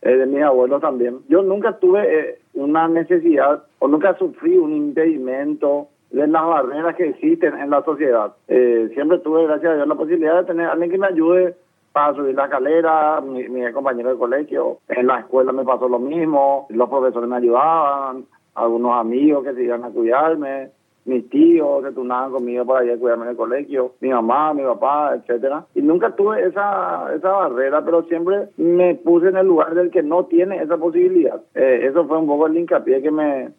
eh, 0.02 0.16
de 0.16 0.26
mis 0.26 0.42
abuelos 0.42 0.80
también. 0.80 1.20
Yo 1.28 1.42
nunca 1.42 1.78
tuve 1.78 2.02
eh, 2.02 2.38
una 2.54 2.88
necesidad 2.88 3.64
o 3.78 3.88
nunca 3.88 4.16
sufrí 4.18 4.56
un 4.58 4.72
impedimento 4.72 5.88
de 6.10 6.26
las 6.26 6.44
barreras 6.44 6.96
que 6.96 7.08
existen 7.08 7.58
en 7.58 7.70
la 7.70 7.82
sociedad. 7.82 8.32
Eh, 8.48 8.90
siempre 8.94 9.18
tuve, 9.20 9.44
gracias 9.44 9.72
a 9.72 9.76
Dios, 9.76 9.88
la 9.88 9.94
posibilidad 9.94 10.40
de 10.40 10.46
tener 10.46 10.66
alguien 10.66 10.90
que 10.90 10.98
me 10.98 11.06
ayude 11.06 11.54
para 11.92 12.14
subir 12.14 12.34
la 12.34 12.44
escalera, 12.44 13.20
mi, 13.20 13.48
mi 13.48 13.70
compañero 13.72 14.10
de 14.10 14.18
colegio. 14.18 14.78
En 14.88 15.06
la 15.06 15.20
escuela 15.20 15.52
me 15.52 15.64
pasó 15.64 15.88
lo 15.88 15.98
mismo, 15.98 16.66
los 16.70 16.88
profesores 16.88 17.28
me 17.28 17.36
ayudaban, 17.36 18.24
algunos 18.54 18.92
amigos 18.98 19.44
que 19.44 19.54
se 19.54 19.62
iban 19.62 19.84
a 19.84 19.90
cuidarme 19.90 20.70
mis 21.04 21.28
tíos 21.30 21.82
que 21.84 21.92
turnaban 21.92 22.32
conmigo 22.32 22.64
para 22.64 22.84
ir 22.84 22.92
a 22.92 22.96
cuidarme 22.96 23.24
en 23.24 23.30
el 23.30 23.36
colegio, 23.36 23.92
mi 24.00 24.10
mamá, 24.10 24.54
mi 24.54 24.62
papá, 24.62 25.14
etcétera. 25.16 25.66
Y 25.74 25.82
nunca 25.82 26.14
tuve 26.14 26.46
esa, 26.46 27.12
esa 27.14 27.28
barrera, 27.28 27.84
pero 27.84 28.02
siempre 28.04 28.48
me 28.56 28.94
puse 28.94 29.28
en 29.28 29.36
el 29.36 29.46
lugar 29.46 29.74
del 29.74 29.90
que 29.90 30.02
no 30.02 30.26
tiene 30.26 30.62
esa 30.62 30.76
posibilidad. 30.76 31.40
Eh, 31.54 31.86
eso 31.88 32.06
fue 32.06 32.18
un 32.18 32.26
poco 32.26 32.46
el 32.46 32.56
hincapié 32.56 33.02
que 33.02 33.10
me, 33.10 33.50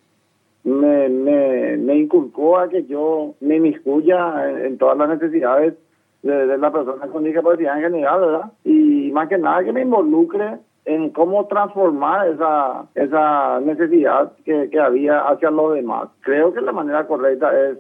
me, 0.63 1.09
me, 1.09 1.77
me 1.77 1.95
inculcó 1.97 2.57
a 2.57 2.69
que 2.69 2.85
yo 2.85 3.35
me 3.41 3.57
inmiscuya 3.57 4.49
en, 4.49 4.65
en 4.65 4.77
todas 4.77 4.97
las 4.97 5.09
necesidades 5.09 5.73
de, 6.21 6.47
de 6.47 6.57
la 6.57 6.71
persona 6.71 7.07
con 7.07 7.23
discapacidad 7.23 7.75
en 7.77 7.83
general, 7.83 8.21
¿verdad? 8.21 8.51
Y 8.63 9.11
más 9.11 9.27
que 9.27 9.37
nada 9.37 9.63
que 9.63 9.73
me 9.73 9.81
involucre 9.81 10.59
en 10.85 11.09
cómo 11.11 11.47
transformar 11.47 12.27
esa, 12.27 12.85
esa 12.95 13.59
necesidad 13.61 14.33
que, 14.43 14.69
que 14.69 14.79
había 14.79 15.19
hacia 15.21 15.49
los 15.49 15.75
demás. 15.75 16.09
Creo 16.21 16.53
que 16.53 16.61
la 16.61 16.71
manera 16.71 17.07
correcta 17.07 17.51
es 17.57 17.77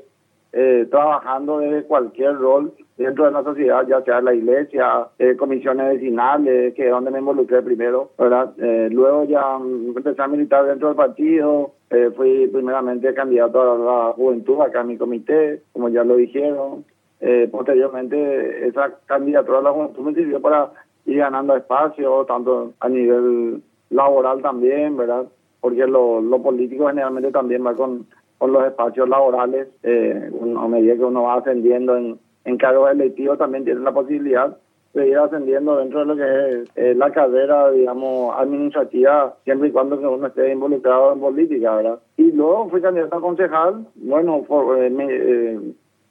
eh, 0.53 0.87
trabajando 0.89 1.59
desde 1.59 1.83
cualquier 1.83 2.37
rol 2.37 2.73
dentro 2.95 3.25
de 3.25 3.31
la 3.31 3.43
sociedad, 3.43 3.85
ya 3.87 4.01
sea 4.03 4.21
la 4.21 4.35
iglesia, 4.35 5.07
eh, 5.17 5.35
comisiones 5.35 5.95
vecinales, 5.95 6.75
que 6.75 6.85
es 6.85 6.91
donde 6.91 7.09
me 7.09 7.19
involucré 7.19 7.61
primero, 7.63 8.11
¿verdad? 8.17 8.53
Eh, 8.59 8.87
luego 8.91 9.25
ya 9.25 9.57
empecé 9.57 10.21
a 10.21 10.27
militar 10.27 10.65
dentro 10.65 10.89
del 10.89 10.97
partido, 10.97 11.71
eh, 11.89 12.11
fui 12.15 12.47
primeramente 12.47 13.13
candidato 13.15 13.61
a 13.61 13.77
la 13.77 14.13
juventud 14.13 14.61
acá 14.61 14.81
en 14.81 14.87
mi 14.87 14.97
comité, 14.97 15.63
como 15.73 15.89
ya 15.89 16.03
lo 16.03 16.15
dijeron. 16.15 16.85
Eh, 17.19 17.47
posteriormente, 17.49 18.67
esa 18.67 18.91
candidatura 19.05 19.59
a 19.59 19.61
la 19.61 19.71
juventud 19.71 20.03
me 20.03 20.13
sirvió 20.13 20.41
para 20.41 20.71
ir 21.05 21.17
ganando 21.17 21.55
espacio, 21.55 22.25
tanto 22.25 22.73
a 22.79 22.89
nivel 22.89 23.61
laboral 23.89 24.41
también, 24.41 24.97
¿verdad? 24.97 25.25
Porque 25.61 25.85
lo, 25.87 26.21
lo 26.21 26.41
político 26.41 26.87
generalmente 26.87 27.31
también 27.31 27.65
va 27.65 27.75
con, 27.75 28.05
con 28.37 28.51
los 28.51 28.65
espacios 28.65 29.07
laborales, 29.07 29.67
eh, 29.83 30.29
a 30.57 30.67
medida 30.67 30.95
que 30.95 31.05
uno 31.05 31.23
va 31.23 31.35
ascendiendo 31.35 31.95
en, 31.97 32.19
en 32.45 32.57
cargos 32.57 32.91
electivos 32.91 33.37
también 33.37 33.63
tiene 33.63 33.81
la 33.81 33.93
posibilidad 33.93 34.57
de 34.93 35.07
ir 35.07 35.17
ascendiendo 35.17 35.77
dentro 35.77 35.99
de 36.01 36.05
lo 36.05 36.15
que 36.15 36.91
es 36.91 36.97
la 36.97 37.11
carrera, 37.11 37.71
digamos, 37.71 38.35
administrativa, 38.37 39.35
siempre 39.43 39.69
y 39.69 39.71
cuando 39.71 39.99
que 39.99 40.05
uno 40.05 40.27
esté 40.27 40.51
involucrado 40.51 41.13
en 41.13 41.19
política, 41.19 41.75
¿verdad? 41.75 41.99
Y 42.17 42.31
luego 42.31 42.69
fui 42.69 42.79
candidato 42.79 43.17
a 43.17 43.21
concejal, 43.21 43.87
bueno, 43.95 44.43
por, 44.47 44.77
eh, 44.77 44.91
eh, 44.99 45.59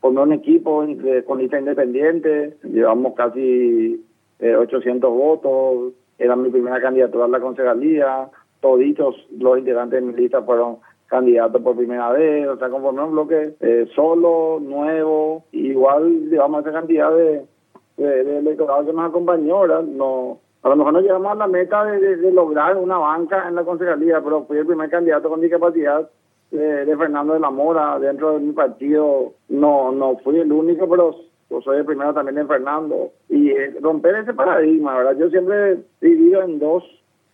un 0.02 0.32
equipo 0.32 0.82
eh, 0.84 1.22
con 1.24 1.38
lista 1.38 1.60
independiente, 1.60 2.56
llevamos 2.64 3.14
casi 3.14 4.04
eh, 4.42 4.56
800 4.56 5.10
votos, 5.10 5.92
era 6.18 6.36
mi 6.36 6.50
primera 6.50 6.80
candidatura 6.80 7.24
a 7.24 7.28
la 7.28 7.40
concejalía, 7.40 8.28
toditos 8.60 9.14
los 9.38 9.58
integrantes 9.58 10.00
de 10.00 10.06
mi 10.06 10.14
lista 10.14 10.42
fueron 10.42 10.78
candidatos 11.06 11.62
por 11.62 11.76
primera 11.76 12.10
vez, 12.10 12.48
o 12.48 12.56
sea, 12.56 12.68
conformé 12.68 13.02
un 13.02 13.12
bloque 13.12 13.54
eh, 13.60 13.86
solo, 13.94 14.58
nuevo, 14.60 15.44
igual 15.52 16.28
llevamos 16.28 16.62
esa 16.62 16.72
cantidad 16.72 17.14
de, 17.14 17.44
de, 17.96 18.24
de 18.42 18.56
que 18.56 18.64
nos 18.64 19.08
acompañó. 19.08 19.66
No, 19.82 20.38
a 20.62 20.68
lo 20.68 20.76
mejor 20.76 20.92
no 20.92 21.00
llegamos 21.00 21.32
a 21.32 21.36
la 21.36 21.46
meta 21.46 21.84
de, 21.84 22.16
de, 22.16 22.32
lograr 22.32 22.76
una 22.76 22.98
banca 22.98 23.46
en 23.46 23.54
la 23.54 23.64
concejalía, 23.64 24.20
pero 24.22 24.44
fui 24.44 24.58
el 24.58 24.66
primer 24.66 24.90
candidato 24.90 25.28
con 25.28 25.40
discapacidad 25.40 26.08
de, 26.50 26.84
de 26.84 26.96
Fernando 26.96 27.34
de 27.34 27.40
la 27.40 27.50
Mora 27.50 27.98
dentro 27.98 28.32
de 28.32 28.40
mi 28.40 28.52
partido. 28.52 29.34
No, 29.48 29.92
no 29.92 30.16
fui 30.18 30.38
el 30.38 30.50
único, 30.52 30.88
pero 30.88 31.14
soy 31.60 31.78
el 31.78 31.84
primero 31.84 32.14
también 32.14 32.38
en 32.38 32.48
Fernando. 32.48 33.10
Y 33.28 33.50
eh, 33.50 33.76
romper 33.80 34.16
ese 34.16 34.32
paradigma, 34.32 34.96
¿verdad? 34.96 35.16
Yo 35.18 35.28
siempre 35.30 35.72
he 35.72 35.78
vivido 36.00 36.42
en 36.42 36.58
dos 36.58 36.84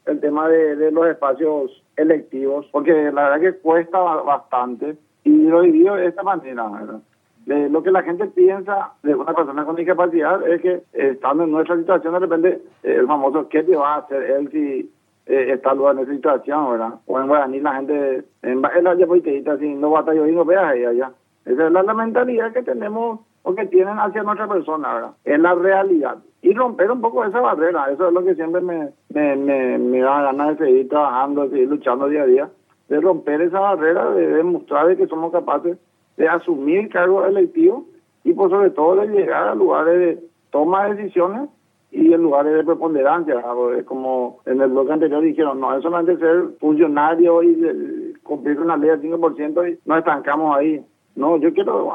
el 0.06 0.20
tema 0.20 0.48
de, 0.48 0.76
de 0.76 0.90
los 0.90 1.06
espacios 1.06 1.82
electivos, 1.96 2.66
porque 2.72 2.92
la 3.12 3.28
verdad 3.28 3.40
que 3.40 3.58
cuesta 3.58 3.98
bastante 3.98 4.96
y 5.24 5.30
lo 5.30 5.62
he 5.62 5.66
vivido 5.66 5.96
de 5.96 6.06
esta 6.06 6.22
manera, 6.22 6.68
¿verdad? 6.68 7.00
De 7.46 7.68
lo 7.68 7.82
que 7.82 7.90
la 7.90 8.02
gente 8.02 8.26
piensa 8.26 8.92
de 9.02 9.14
una 9.14 9.32
persona 9.32 9.64
con 9.64 9.76
discapacidad 9.76 10.46
es 10.46 10.60
que 10.60 10.82
estando 10.92 11.44
en 11.44 11.50
nuestra 11.50 11.76
situación 11.76 12.12
de 12.14 12.20
repente 12.20 12.48
eh, 12.82 12.96
el 13.00 13.06
famoso 13.06 13.48
¿qué 13.48 13.62
te 13.62 13.74
va 13.74 13.94
a 13.94 13.98
hacer 13.98 14.22
él 14.22 14.50
si 14.50 14.92
eh, 15.26 15.52
está 15.52 15.74
lugar 15.74 15.96
en 15.96 16.02
esa 16.02 16.12
situación, 16.12 16.72
verdad? 16.72 16.94
O 17.06 17.18
en 17.18 17.26
Guaraní 17.26 17.60
la 17.60 17.76
gente 17.76 18.24
en 18.42 18.62
la 18.62 18.94
yapoiteita 18.94 19.52
así 19.52 19.74
no 19.74 19.90
batalla 19.90 20.28
y 20.28 20.32
no 20.32 20.44
veas 20.44 20.74
ya. 20.96 21.12
Esa 21.44 21.66
es 21.66 21.72
la 21.72 21.94
mentalidad 21.94 22.52
que 22.52 22.62
tenemos 22.62 23.20
o 23.48 23.54
que 23.54 23.64
tienen 23.64 23.98
hacia 23.98 24.22
nuestra 24.22 24.46
persona, 24.46 24.92
¿verdad? 24.92 25.10
Es 25.24 25.40
la 25.40 25.54
realidad. 25.54 26.18
Y 26.42 26.52
romper 26.52 26.90
un 26.90 27.00
poco 27.00 27.24
esa 27.24 27.40
barrera, 27.40 27.90
eso 27.90 28.08
es 28.08 28.12
lo 28.12 28.22
que 28.22 28.34
siempre 28.34 28.60
me, 28.60 28.90
me, 29.08 29.36
me, 29.36 29.78
me 29.78 30.00
da 30.00 30.20
ganas 30.24 30.58
de 30.58 30.66
seguir 30.66 30.88
trabajando, 30.90 31.44
de 31.44 31.50
seguir 31.50 31.68
luchando 31.70 32.08
día 32.08 32.24
a 32.24 32.26
día, 32.26 32.50
de 32.90 33.00
romper 33.00 33.40
esa 33.40 33.58
barrera, 33.58 34.10
de 34.10 34.26
demostrar 34.26 34.88
de 34.88 34.98
que 34.98 35.06
somos 35.06 35.32
capaces 35.32 35.78
de 36.18 36.28
asumir 36.28 36.90
cargos 36.90 37.26
electivos 37.26 37.84
y 38.22 38.34
por 38.34 38.50
sobre 38.50 38.68
todo 38.68 38.96
de 38.96 39.06
llegar 39.06 39.48
a 39.48 39.54
lugares 39.54 39.98
de 39.98 40.28
toma 40.50 40.86
de 40.86 40.96
decisiones 40.96 41.48
y 41.90 42.12
en 42.12 42.20
lugares 42.20 42.52
de 42.52 42.64
preponderancia, 42.64 43.42
como 43.86 44.40
en 44.44 44.60
el 44.60 44.68
bloque 44.68 44.92
anterior 44.92 45.22
dijeron, 45.22 45.58
no 45.58 45.74
es 45.74 45.82
solamente 45.82 46.18
ser 46.18 46.48
funcionario 46.60 47.42
y 47.42 47.54
de, 47.54 48.12
cumplir 48.22 48.60
la 48.60 48.76
ley 48.76 48.90
del 48.90 49.00
5% 49.00 49.72
y 49.72 49.78
nos 49.88 49.98
estancamos 50.00 50.54
ahí 50.54 50.84
No, 51.18 51.36
yo 51.36 51.52
quiero, 51.52 51.92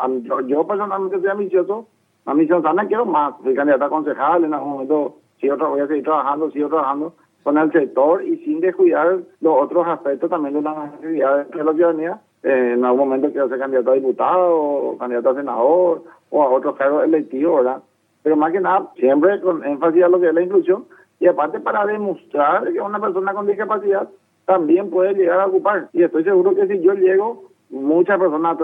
yo, 0.48 0.68
personalmente 0.68 1.18
soy 1.22 1.30
ambicioso, 1.30 1.88
ambicioso 2.26 2.62
sana, 2.62 2.86
quiero 2.86 3.06
más. 3.06 3.34
Soy 3.42 3.56
candidato 3.56 3.86
a 3.86 3.90
concejal, 3.90 4.44
en 4.44 4.54
algún 4.54 4.74
momento 4.74 5.16
sigo, 5.40 5.56
voy 5.56 5.80
a 5.80 5.88
seguir 5.88 6.04
trabajando, 6.04 6.52
sigo 6.52 6.68
trabajando 6.68 7.14
con 7.42 7.58
el 7.58 7.72
sector 7.72 8.22
y 8.22 8.36
sin 8.40 8.60
descuidar 8.60 9.20
los 9.40 9.62
otros 9.62 9.88
aspectos 9.88 10.30
también 10.30 10.56
de 10.56 10.62
las 10.62 10.92
necesidades 11.00 11.50
de 11.52 11.64
la 11.64 11.74
ciudadanía. 11.74 12.22
Eh, 12.44 12.74
en 12.74 12.84
algún 12.84 13.08
momento 13.08 13.32
quiero 13.32 13.48
ser 13.48 13.60
candidato 13.60 13.92
a 13.92 13.96
diputado, 13.96 14.56
o 14.58 14.98
candidato 14.98 15.30
a 15.30 15.36
senador, 15.36 16.04
o 16.30 16.44
a 16.44 16.50
otros 16.50 16.76
cargos 16.76 17.06
electivos, 17.06 17.64
¿verdad? 17.64 17.82
Pero 18.24 18.36
más 18.36 18.52
que 18.52 18.60
nada, 18.60 18.92
siempre 18.98 19.40
con 19.40 19.64
énfasis 19.64 20.04
a 20.04 20.10
lo 20.10 20.20
que 20.20 20.28
es 20.28 20.34
la 20.34 20.42
inclusión, 20.42 20.84
y 21.22 21.28
aparte 21.28 21.62
para 21.62 21.86
demostrar 21.86 22.70
que 22.74 22.82
una 22.82 23.00
persona 23.00 23.34
con 23.34 23.48
discapacidad 23.48 24.10
también 24.44 24.90
puede 24.90 25.14
llegar 25.14 25.40
a 25.40 25.48
ocupar. 25.48 25.88
Y 25.94 26.04
estoy 26.04 26.26
seguro 26.26 26.54
que 26.54 26.68
si 26.68 26.82
yo 26.82 26.94
llego, 26.94 27.53
muchas 27.74 28.20
personas 28.20 28.58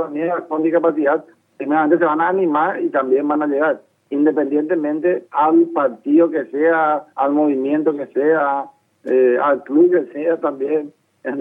con 0.48 0.64
discapacidad, 0.64 1.26
primeramente 1.58 1.98
se 1.98 2.06
van 2.06 2.22
a 2.22 2.30
animar 2.30 2.82
y 2.82 2.90
también 2.90 3.28
van 3.28 3.42
a 3.42 3.48
llegar, 3.48 3.82
independientemente 4.10 5.26
al 5.32 5.66
partido 5.74 6.30
que 6.30 6.46
sea, 6.46 7.06
al 7.16 7.32
movimiento 7.34 7.94
que 7.94 8.08
sea, 8.08 8.66
eh, 9.06 9.38
al 9.42 9.64
club 9.64 9.92
que 9.92 10.14
sea 10.14 10.38
también. 10.38 10.94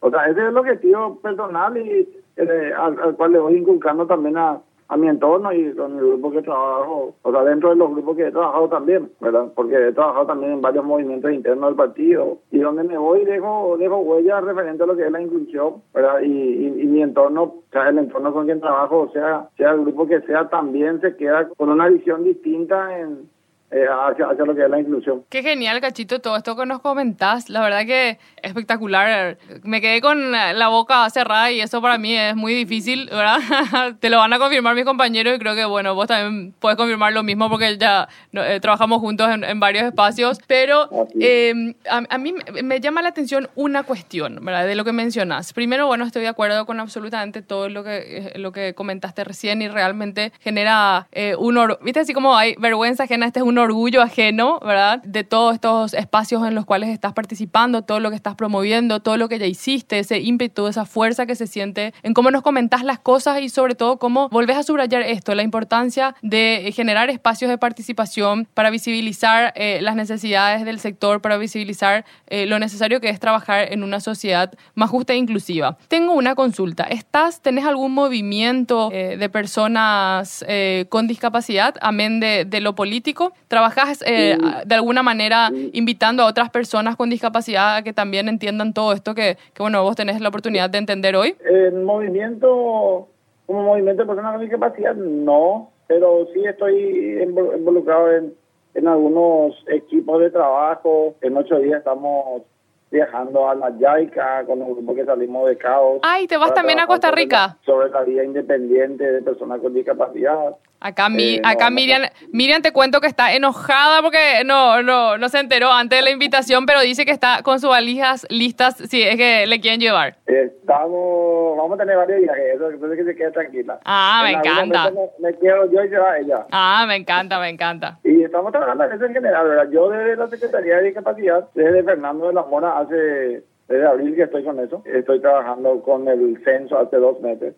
o 0.00 0.10
sea, 0.10 0.24
ese 0.26 0.40
es 0.40 0.48
el 0.48 0.56
objetivo 0.56 1.20
personal 1.20 1.76
y 1.76 2.08
eh, 2.36 2.72
al 2.76 3.16
cual 3.16 3.32
le 3.32 3.38
voy 3.38 3.56
inculcando 3.56 4.06
también 4.06 4.36
a, 4.36 4.60
a 4.92 4.96
mi 4.98 5.08
entorno 5.08 5.50
y 5.54 5.72
con 5.74 5.98
el 5.98 6.06
grupo 6.06 6.30
que 6.30 6.42
trabajo, 6.42 7.14
o 7.22 7.32
sea, 7.32 7.42
dentro 7.44 7.70
de 7.70 7.76
los 7.76 7.90
grupos 7.92 8.14
que 8.14 8.26
he 8.26 8.30
trabajado 8.30 8.68
también, 8.68 9.10
¿verdad? 9.22 9.50
Porque 9.54 9.88
he 9.88 9.92
trabajado 9.92 10.26
también 10.26 10.52
en 10.52 10.60
varios 10.60 10.84
movimientos 10.84 11.32
internos 11.32 11.70
del 11.70 11.76
partido 11.76 12.38
y 12.50 12.58
donde 12.58 12.82
me 12.82 12.98
voy 12.98 13.24
dejo, 13.24 13.76
dejo 13.78 14.00
huellas 14.00 14.44
referente 14.44 14.82
a 14.82 14.86
lo 14.86 14.94
que 14.94 15.06
es 15.06 15.10
la 15.10 15.22
inclusión, 15.22 15.76
¿verdad? 15.94 16.20
Y, 16.20 16.82
y, 16.82 16.86
mi 16.86 17.00
entorno, 17.00 17.42
o 17.42 17.62
sea, 17.72 17.88
el 17.88 17.96
entorno 17.96 18.34
con 18.34 18.44
quien 18.44 18.60
trabajo, 18.60 19.00
o 19.00 19.12
sea, 19.12 19.48
sea 19.56 19.70
el 19.70 19.80
grupo 19.80 20.06
que 20.06 20.20
sea, 20.22 20.50
también 20.50 21.00
se 21.00 21.16
queda 21.16 21.48
con 21.56 21.70
una 21.70 21.88
visión 21.88 22.22
distinta 22.22 22.98
en 22.98 23.30
eh, 23.72 23.86
hacia, 23.88 24.26
hacia, 24.26 24.44
lo 24.44 24.54
que 24.54 24.64
es 24.64 24.70
la 24.70 24.78
inclusión. 24.78 25.24
Qué 25.30 25.42
genial, 25.42 25.80
Cachito, 25.80 26.20
todo 26.20 26.36
esto 26.36 26.54
que 26.56 26.66
nos 26.66 26.80
comentás. 26.80 27.48
La 27.48 27.62
verdad 27.62 27.86
que 27.86 28.18
espectacular. 28.42 29.38
Me 29.62 29.80
quedé 29.80 30.02
con 30.02 30.32
la 30.32 30.68
boca 30.68 31.08
cerrada 31.08 31.50
y 31.50 31.60
eso 31.60 31.80
para 31.80 31.96
mí 31.96 32.14
es 32.14 32.36
muy 32.36 32.52
difícil, 32.52 33.08
¿verdad? 33.10 33.38
Te 34.00 34.10
lo 34.10 34.18
van 34.18 34.32
a 34.32 34.38
confirmar 34.38 34.74
mis 34.74 34.84
compañeros 34.84 35.34
y 35.36 35.38
creo 35.38 35.54
que, 35.54 35.64
bueno, 35.64 35.94
vos 35.94 36.06
también 36.06 36.52
puedes 36.58 36.76
confirmar 36.76 37.14
lo 37.14 37.22
mismo 37.22 37.48
porque 37.48 37.78
ya 37.78 38.08
eh, 38.32 38.58
trabajamos 38.60 39.00
juntos 39.00 39.30
en, 39.30 39.60
varios 39.60 39.84
espacios. 39.84 40.38
Pero 40.46 40.90
eh, 41.18 41.74
a, 41.88 42.02
a, 42.10 42.18
mí 42.18 42.34
me 42.62 42.80
llama 42.80 43.00
la 43.00 43.08
atención 43.08 43.48
una 43.54 43.84
cuestión, 43.84 44.44
¿verdad? 44.44 44.66
De 44.66 44.74
lo 44.74 44.84
que 44.84 44.92
mencionas. 44.92 45.54
Primero, 45.54 45.86
bueno, 45.86 46.04
estoy 46.04 46.22
de 46.22 46.28
acuerdo 46.28 46.66
con 46.66 46.78
absolutamente 46.78 47.40
todo 47.40 47.70
lo 47.70 47.84
que, 47.84 48.32
lo 48.36 48.52
que 48.52 48.74
comentaste 48.74 49.24
recién 49.24 49.62
y 49.62 49.68
realmente 49.68 50.32
genera 50.40 51.08
un... 51.38 51.52
¿Viste? 51.80 52.00
Así 52.00 52.12
como 52.12 52.36
hay 52.36 52.54
vergüenza 52.58 53.04
ajena, 53.04 53.26
este 53.26 53.40
es 53.40 53.46
un 53.46 53.61
orgullo 53.62 54.02
ajeno, 54.02 54.60
¿verdad? 54.60 55.02
De 55.02 55.24
todos 55.24 55.54
estos 55.54 55.94
espacios 55.94 56.46
en 56.46 56.54
los 56.54 56.64
cuales 56.64 56.90
estás 56.90 57.12
participando, 57.12 57.82
todo 57.82 58.00
lo 58.00 58.10
que 58.10 58.16
estás 58.16 58.34
promoviendo, 58.34 59.00
todo 59.00 59.16
lo 59.16 59.28
que 59.28 59.38
ya 59.38 59.46
hiciste, 59.46 59.98
ese 59.98 60.20
ímpetu, 60.20 60.66
esa 60.66 60.84
fuerza 60.84 61.26
que 61.26 61.34
se 61.34 61.46
siente 61.46 61.94
en 62.02 62.14
cómo 62.14 62.30
nos 62.30 62.42
comentas 62.42 62.84
las 62.84 62.98
cosas 62.98 63.40
y 63.40 63.48
sobre 63.48 63.74
todo 63.74 63.98
cómo 63.98 64.28
volvés 64.28 64.56
a 64.56 64.62
subrayar 64.62 65.02
esto, 65.02 65.34
la 65.34 65.42
importancia 65.42 66.14
de 66.22 66.72
generar 66.74 67.10
espacios 67.10 67.50
de 67.50 67.58
participación 67.58 68.46
para 68.54 68.70
visibilizar 68.70 69.52
eh, 69.56 69.80
las 69.82 69.96
necesidades 69.96 70.64
del 70.64 70.78
sector, 70.78 71.20
para 71.20 71.36
visibilizar 71.36 72.04
eh, 72.26 72.46
lo 72.46 72.58
necesario 72.58 73.00
que 73.00 73.08
es 73.08 73.20
trabajar 73.20 73.72
en 73.72 73.82
una 73.82 74.00
sociedad 74.00 74.52
más 74.74 74.90
justa 74.90 75.12
e 75.12 75.16
inclusiva. 75.16 75.78
Tengo 75.88 76.12
una 76.14 76.34
consulta. 76.34 76.84
¿Estás, 76.84 77.40
tenés 77.40 77.64
algún 77.64 77.92
movimiento 77.92 78.90
eh, 78.92 79.16
de 79.16 79.28
personas 79.28 80.44
con 80.88 81.06
discapacidad, 81.06 81.74
amén 81.80 82.20
de, 82.20 82.44
de 82.44 82.60
lo 82.60 82.74
político? 82.74 83.32
¿Trabajas 83.52 84.02
eh, 84.06 84.38
de 84.64 84.74
alguna 84.74 85.02
manera 85.02 85.50
invitando 85.74 86.22
a 86.22 86.26
otras 86.26 86.48
personas 86.48 86.96
con 86.96 87.10
discapacidad 87.10 87.76
a 87.76 87.82
que 87.82 87.92
también 87.92 88.30
entiendan 88.30 88.72
todo 88.72 88.94
esto 88.94 89.14
que, 89.14 89.36
que, 89.52 89.62
bueno, 89.62 89.82
vos 89.82 89.94
tenés 89.94 90.22
la 90.22 90.30
oportunidad 90.30 90.70
de 90.70 90.78
entender 90.78 91.14
hoy? 91.16 91.36
El 91.44 91.82
movimiento, 91.82 93.08
como 93.44 93.62
movimiento 93.62 94.04
de 94.04 94.06
personas 94.06 94.32
con 94.32 94.40
discapacidad, 94.40 94.94
no, 94.94 95.70
pero 95.86 96.28
sí 96.32 96.42
estoy 96.46 97.20
involucrado 97.22 98.10
en, 98.10 98.32
en 98.72 98.88
algunos 98.88 99.54
equipos 99.68 100.22
de 100.22 100.30
trabajo. 100.30 101.14
En 101.20 101.36
ocho 101.36 101.58
días 101.58 101.80
estamos 101.80 102.44
viajando 102.90 103.50
a 103.50 103.54
la 103.54 103.68
Yaica 103.78 104.46
con 104.46 104.62
el 104.62 104.72
grupo 104.72 104.94
que 104.94 105.04
salimos 105.04 105.46
de 105.50 105.58
Caos. 105.58 106.00
Ay, 106.02 106.26
¿te 106.26 106.38
vas 106.38 106.54
también 106.54 106.80
a 106.80 106.86
Costa 106.86 107.10
Rica? 107.10 107.58
Sobre 107.66 107.90
la, 107.90 108.00
vida 108.04 108.24
independiente 108.24 109.12
de 109.12 109.20
personas 109.20 109.60
con 109.60 109.74
discapacidad. 109.74 110.56
Acá, 110.84 111.08
mi, 111.08 111.36
eh, 111.36 111.42
acá 111.44 111.70
Miriam, 111.70 112.02
Miriam 112.32 112.60
te 112.60 112.72
cuento 112.72 113.00
que 113.00 113.06
está 113.06 113.32
enojada 113.34 114.02
porque 114.02 114.42
no, 114.44 114.82
no, 114.82 115.16
no 115.16 115.28
se 115.28 115.38
enteró 115.38 115.70
antes 115.70 115.96
de 116.00 116.04
la 116.04 116.10
invitación, 116.10 116.66
pero 116.66 116.80
dice 116.80 117.04
que 117.04 117.12
está 117.12 117.42
con 117.44 117.60
sus 117.60 117.70
valijas 117.70 118.26
listas 118.30 118.74
si 118.74 119.00
es 119.00 119.16
que 119.16 119.46
le 119.46 119.60
quieren 119.60 119.78
llevar. 119.78 120.16
Estamos, 120.26 121.56
vamos 121.56 121.78
a 121.78 121.82
tener 121.82 121.96
varios 121.96 122.22
viajes, 122.22 122.56
eso, 122.56 122.68
es 122.68 122.96
que 122.96 123.04
se 123.04 123.14
quede 123.14 123.30
tranquila. 123.30 123.78
Ah, 123.84 124.22
me 124.24 124.32
encanta. 124.32 124.90
Me, 125.20 125.32
quiero 125.34 125.70
yo 125.70 125.84
y 125.84 125.88
se 125.88 125.98
va 125.98 126.18
ella. 126.18 126.46
Ah, 126.50 126.84
me 126.88 126.96
encanta, 126.96 127.38
me 127.38 127.48
encanta. 127.48 128.00
Y 128.02 128.24
estamos 128.24 128.50
trabajando 128.50 128.82
en 128.82 128.92
eso 128.92 129.04
en 129.04 129.12
general, 129.12 129.48
¿verdad? 129.48 129.70
Yo 129.70 129.88
desde 129.88 130.16
la 130.16 130.26
Secretaría 130.26 130.78
de 130.78 130.82
Discapacidad, 130.82 131.48
desde 131.54 131.84
Fernando 131.84 132.26
de 132.26 132.34
la 132.34 132.42
Mora 132.42 132.80
hace, 132.80 133.44
desde 133.68 133.86
abril 133.86 134.16
que 134.16 134.22
estoy 134.22 134.42
con 134.42 134.58
eso, 134.58 134.82
estoy 134.84 135.20
trabajando 135.20 135.80
con 135.82 136.08
el 136.08 136.42
censo 136.42 136.76
hace 136.76 136.96
dos 136.96 137.20
meses 137.20 137.54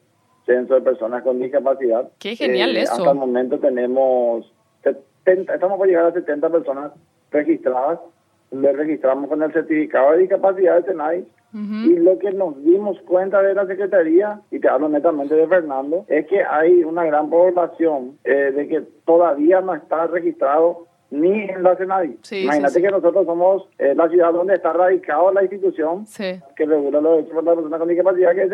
censo 0.46 0.74
de 0.74 0.80
personas 0.80 1.22
con 1.22 1.38
discapacidad. 1.38 2.08
Qué 2.18 2.36
genial 2.36 2.76
eh, 2.76 2.82
eso. 2.82 2.94
Hasta 2.94 3.10
el 3.10 3.18
momento 3.18 3.58
tenemos 3.58 4.52
70, 4.82 5.54
estamos 5.54 5.78
por 5.78 5.86
llegar 5.86 6.06
a 6.06 6.12
70 6.12 6.50
personas 6.50 6.92
registradas. 7.30 8.00
Le 8.50 8.72
registramos 8.72 9.28
con 9.28 9.42
el 9.42 9.52
certificado 9.52 10.12
de 10.12 10.18
discapacidad 10.18 10.76
de 10.76 10.90
SENAI. 10.90 11.24
Y 11.56 11.94
lo 11.98 12.18
que 12.18 12.32
nos 12.32 12.60
dimos 12.64 12.98
cuenta 13.02 13.40
de 13.40 13.54
la 13.54 13.64
Secretaría, 13.68 14.40
y 14.50 14.58
te 14.58 14.68
hablo 14.68 14.88
netamente 14.88 15.36
de 15.36 15.46
Fernando, 15.46 16.04
es 16.08 16.26
que 16.26 16.42
hay 16.42 16.82
una 16.82 17.04
gran 17.04 17.30
población 17.30 18.18
eh, 18.24 18.50
de 18.50 18.66
que 18.66 18.80
todavía 19.04 19.60
no 19.60 19.72
está 19.72 20.08
registrado 20.08 20.88
ni 21.12 21.44
en 21.44 21.62
la 21.62 21.76
SENAI. 21.76 22.18
Imagínate 22.42 22.82
que 22.82 22.90
nosotros 22.90 23.24
somos 23.24 23.68
eh, 23.78 23.94
la 23.94 24.08
ciudad 24.08 24.32
donde 24.32 24.54
está 24.54 24.72
radicada 24.72 25.32
la 25.32 25.42
institución 25.42 26.04
que 26.56 26.66
regula 26.66 27.00
los 27.00 27.18
derechos 27.18 27.36
de 27.36 27.42
las 27.42 27.54
personas 27.54 27.78
con 27.78 27.88
discapacidad, 27.88 28.34
que 28.34 28.42
es 28.42 28.50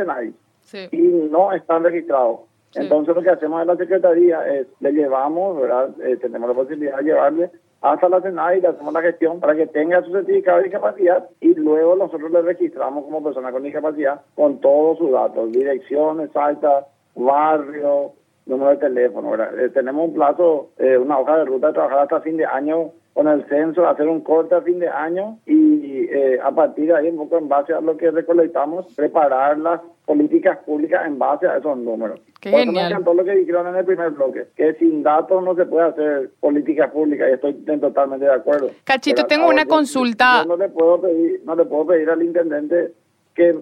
Y 0.92 0.98
no 1.30 1.52
están 1.52 1.84
registrados. 1.84 2.40
Entonces 2.74 3.14
lo 3.14 3.22
que 3.22 3.30
hacemos 3.30 3.60
en 3.62 3.68
la 3.68 3.76
Secretaría 3.76 4.46
es, 4.46 4.66
le 4.78 4.92
llevamos, 4.92 5.60
¿verdad? 5.60 5.90
Eh, 6.04 6.16
tenemos 6.18 6.48
la 6.48 6.54
posibilidad 6.54 6.98
de 6.98 7.04
llevarle 7.04 7.50
hasta 7.80 8.08
la 8.08 8.20
SENAI 8.20 8.58
y 8.58 8.60
le 8.60 8.68
hacemos 8.68 8.92
la 8.92 9.02
gestión 9.02 9.40
para 9.40 9.56
que 9.56 9.66
tenga 9.66 10.02
su 10.02 10.12
certificado 10.12 10.58
de 10.58 10.64
discapacidad 10.64 11.28
y 11.40 11.54
luego 11.54 11.96
nosotros 11.96 12.30
le 12.30 12.42
registramos 12.42 13.04
como 13.04 13.24
persona 13.24 13.50
con 13.50 13.62
discapacidad 13.62 14.20
con 14.34 14.60
todos 14.60 14.98
sus 14.98 15.10
datos, 15.10 15.50
dirección 15.50 16.20
exacta, 16.20 16.86
barrio, 17.14 18.12
número 18.46 18.70
de 18.70 18.76
teléfono. 18.76 19.34
Eh, 19.34 19.68
tenemos 19.70 20.08
un 20.08 20.14
plazo, 20.14 20.70
eh, 20.78 20.96
una 20.96 21.18
hoja 21.18 21.38
de 21.38 21.44
ruta 21.44 21.68
de 21.68 21.72
trabajar 21.74 22.00
hasta 22.00 22.20
fin 22.20 22.36
de 22.36 22.46
año 22.46 22.92
con 23.12 23.28
el 23.28 23.44
censo, 23.48 23.88
hacer 23.88 24.08
un 24.08 24.20
corte 24.20 24.54
a 24.54 24.62
fin 24.62 24.78
de 24.78 24.88
año 24.88 25.38
y 25.44 26.04
eh, 26.10 26.38
a 26.42 26.50
partir 26.52 26.86
de 26.86 26.96
ahí, 26.96 27.08
un 27.08 27.16
poco 27.16 27.38
en 27.38 27.48
base 27.48 27.72
a 27.72 27.80
lo 27.80 27.96
que 27.96 28.10
recolectamos, 28.10 28.86
preparar 28.94 29.58
las 29.58 29.80
políticas 30.06 30.58
públicas 30.58 31.06
en 31.06 31.18
base 31.18 31.46
a 31.46 31.58
esos 31.58 31.76
números. 31.76 32.20
Qué 32.40 32.50
Por 32.50 32.72
me 32.72 32.86
encantó 32.86 33.12
lo 33.12 33.24
que 33.24 33.34
dijeron 33.34 33.66
en 33.66 33.76
el 33.76 33.84
primer 33.84 34.10
bloque, 34.10 34.46
que 34.56 34.74
sin 34.74 35.02
datos 35.02 35.42
no 35.42 35.54
se 35.54 35.66
puede 35.66 35.88
hacer 35.88 36.30
políticas 36.40 36.90
públicas 36.90 37.28
y 37.28 37.34
estoy 37.34 37.54
totalmente 37.78 38.24
de 38.24 38.32
acuerdo. 38.32 38.70
Cachito, 38.84 39.24
tengo 39.24 39.48
una 39.48 39.66
consulta. 39.66 40.44
no 40.44 40.56
le 40.56 40.68
puedo 40.68 41.00
pedir, 41.00 41.42
no 41.44 41.54
le 41.54 41.64
puedo 41.64 41.88
pedir 41.88 42.08
al 42.08 42.22
intendente 42.22 42.92
que 43.34 43.58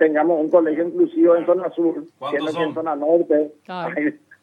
tengamos 0.00 0.40
un 0.40 0.48
colegio 0.48 0.88
inclusivo 0.88 1.36
en 1.36 1.44
zona 1.44 1.70
sur, 1.72 2.02
siendo 2.30 2.52
que 2.52 2.62
en 2.62 2.72
zona 2.72 2.96
norte 2.96 3.52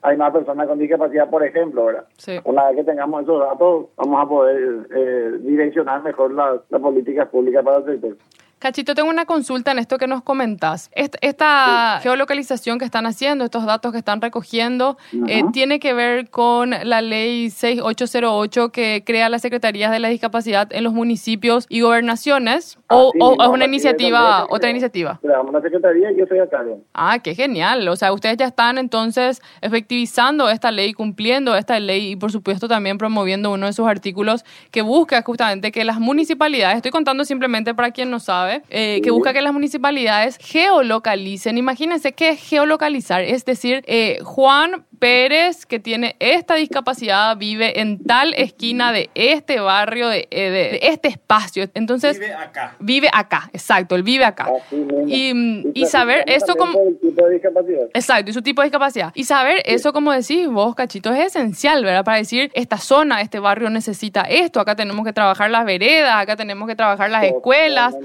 hay 0.04 0.16
más 0.16 0.32
personas 0.32 0.68
con 0.68 0.78
discapacidad, 0.78 1.28
por 1.32 1.44
ejemplo, 1.44 1.86
¿verdad? 1.86 2.06
Una 2.46 2.68
vez 2.68 2.76
que 2.76 2.84
tengamos 2.84 3.24
esos 3.24 3.40
datos, 3.40 3.88
vamos 3.98 4.24
a 4.24 4.30
poder 4.30 4.88
eh, 4.96 5.32
direccionar 5.40 6.04
mejor 6.04 6.32
las 6.32 6.62
políticas 6.80 7.28
públicas 7.30 7.66
para 7.66 7.78
el 7.78 7.86
sector. 7.86 8.18
Cachito, 8.60 8.96
tengo 8.96 9.10
una 9.10 9.26
consulta 9.26 9.72
en 9.72 9.78
esto 9.78 10.00
que 10.00 10.08
nos 10.08 10.24
comentas. 10.24 10.90
Esta, 10.96 12.00
geolocalización 12.02 12.80
que 12.80 12.86
están 12.86 13.06
haciendo, 13.06 13.46
estos 13.46 13.68
datos 13.68 13.92
que 13.92 14.00
están 14.00 14.20
recogiendo, 14.20 14.98
eh, 15.28 15.44
¿tiene 15.54 15.80
que 15.80 15.94
ver 15.94 16.32
con 16.32 16.72
la 16.72 17.02
ley 17.02 17.52
6808 17.52 18.72
que 18.72 19.04
crea 19.06 19.30
las 19.30 19.44
Secretarías 19.44 19.92
de 19.92 20.00
la 20.00 20.08
Discapacidad 20.08 20.74
en 20.74 20.84
los 20.84 20.94
municipios 20.94 21.68
y 21.70 21.82
gobernaciones? 21.82 22.80
¿O, 22.90 23.12
es 23.40 23.48
una 23.48 23.66
iniciativa, 23.66 24.48
otra 24.50 24.72
iniciativa? 24.72 25.20
Una 25.22 25.62
secretaría 25.62 26.12
y 26.12 26.18
yo 26.18 26.26
soy 26.26 26.40
acá. 26.40 26.64
Ah, 26.96 27.20
qué 27.20 27.36
genial. 27.36 27.88
O 27.88 27.96
sea, 27.96 28.12
ustedes 28.12 28.38
ya 28.38 28.46
están 28.46 28.80
entonces 28.80 29.40
efectivizando 29.62 30.50
esta 30.50 30.72
ley, 30.72 30.94
cumpliendo 30.94 31.56
esta 31.56 31.80
ley 31.80 32.14
y 32.14 32.16
por 32.16 32.32
supuesto 32.32 32.68
también 32.68 32.98
promoviendo 32.98 33.52
uno 33.52 33.68
de 33.68 33.74
sus 33.74 33.88
artículos 33.88 34.44
que 34.72 34.82
busca 34.82 35.22
justamente 35.22 35.72
que 35.72 35.84
las 35.84 36.00
municipalidades, 36.00 36.78
estoy 36.78 36.92
contando 36.92 37.24
simplemente 37.24 37.76
para 37.76 37.92
quien 37.92 38.10
no 38.10 38.20
sabe, 38.20 38.47
eh, 38.70 39.02
que 39.04 39.12
busca 39.12 39.34
que 39.34 39.42
las 39.42 39.54
municipalidades 39.54 40.38
geolocalicen. 40.42 41.58
Imagínense 41.58 42.14
qué 42.14 42.30
es 42.30 42.42
geolocalizar, 42.42 43.22
es 43.24 43.46
decir, 43.46 43.84
eh, 43.88 44.20
Juan 44.24 44.86
Pérez, 45.00 45.66
que 45.68 45.80
tiene 45.80 46.16
esta 46.20 46.56
discapacidad, 46.56 47.38
vive 47.38 47.80
en 47.80 48.04
tal 48.04 48.34
esquina 48.34 48.92
de 48.92 49.10
este 49.14 49.60
barrio, 49.60 50.08
de, 50.08 50.28
eh, 50.32 50.50
de- 50.50 50.50
de 50.50 50.80
este 50.82 51.08
espacio. 51.10 51.68
Entonces, 51.76 52.20
Vive 52.20 52.34
acá. 52.34 52.76
vive 52.80 53.10
acá, 53.14 53.50
exacto, 53.54 53.96
él 53.96 54.02
vive 54.04 54.26
acá. 54.26 54.50
Y, 55.06 55.34
mm, 55.34 55.72
y 55.76 55.86
saber 55.86 56.24
esto 56.28 56.56
como... 56.56 56.80
tipo 57.02 57.28
de. 57.28 57.90
Exacto, 57.94 58.32
y 58.32 58.34
su 58.34 58.42
tipo 58.42 58.62
de 58.62 58.68
discapacidad. 58.70 59.12
Y 59.14 59.24
saber 59.26 59.62
eso, 59.66 59.94
como 59.94 60.12
decís 60.12 60.48
vos, 60.48 60.74
Cachito, 60.74 61.14
es 61.14 61.28
esencial, 61.28 61.84
¿verdad? 61.84 62.04
Para 62.04 62.18
decir, 62.18 62.52
esta 62.56 62.78
zona, 62.78 63.22
este 63.22 63.38
barrio 63.40 63.70
necesita 63.70 64.22
esto, 64.22 64.60
acá 64.60 64.76
tenemos 64.76 65.06
que 65.06 65.14
trabajar 65.14 65.52
las 65.52 65.64
veredas, 65.66 66.16
acá 66.16 66.36
tenemos 66.36 66.68
que 66.68 66.76
trabajar 66.76 67.12
las 67.12 67.24
escuelas. 67.24 67.96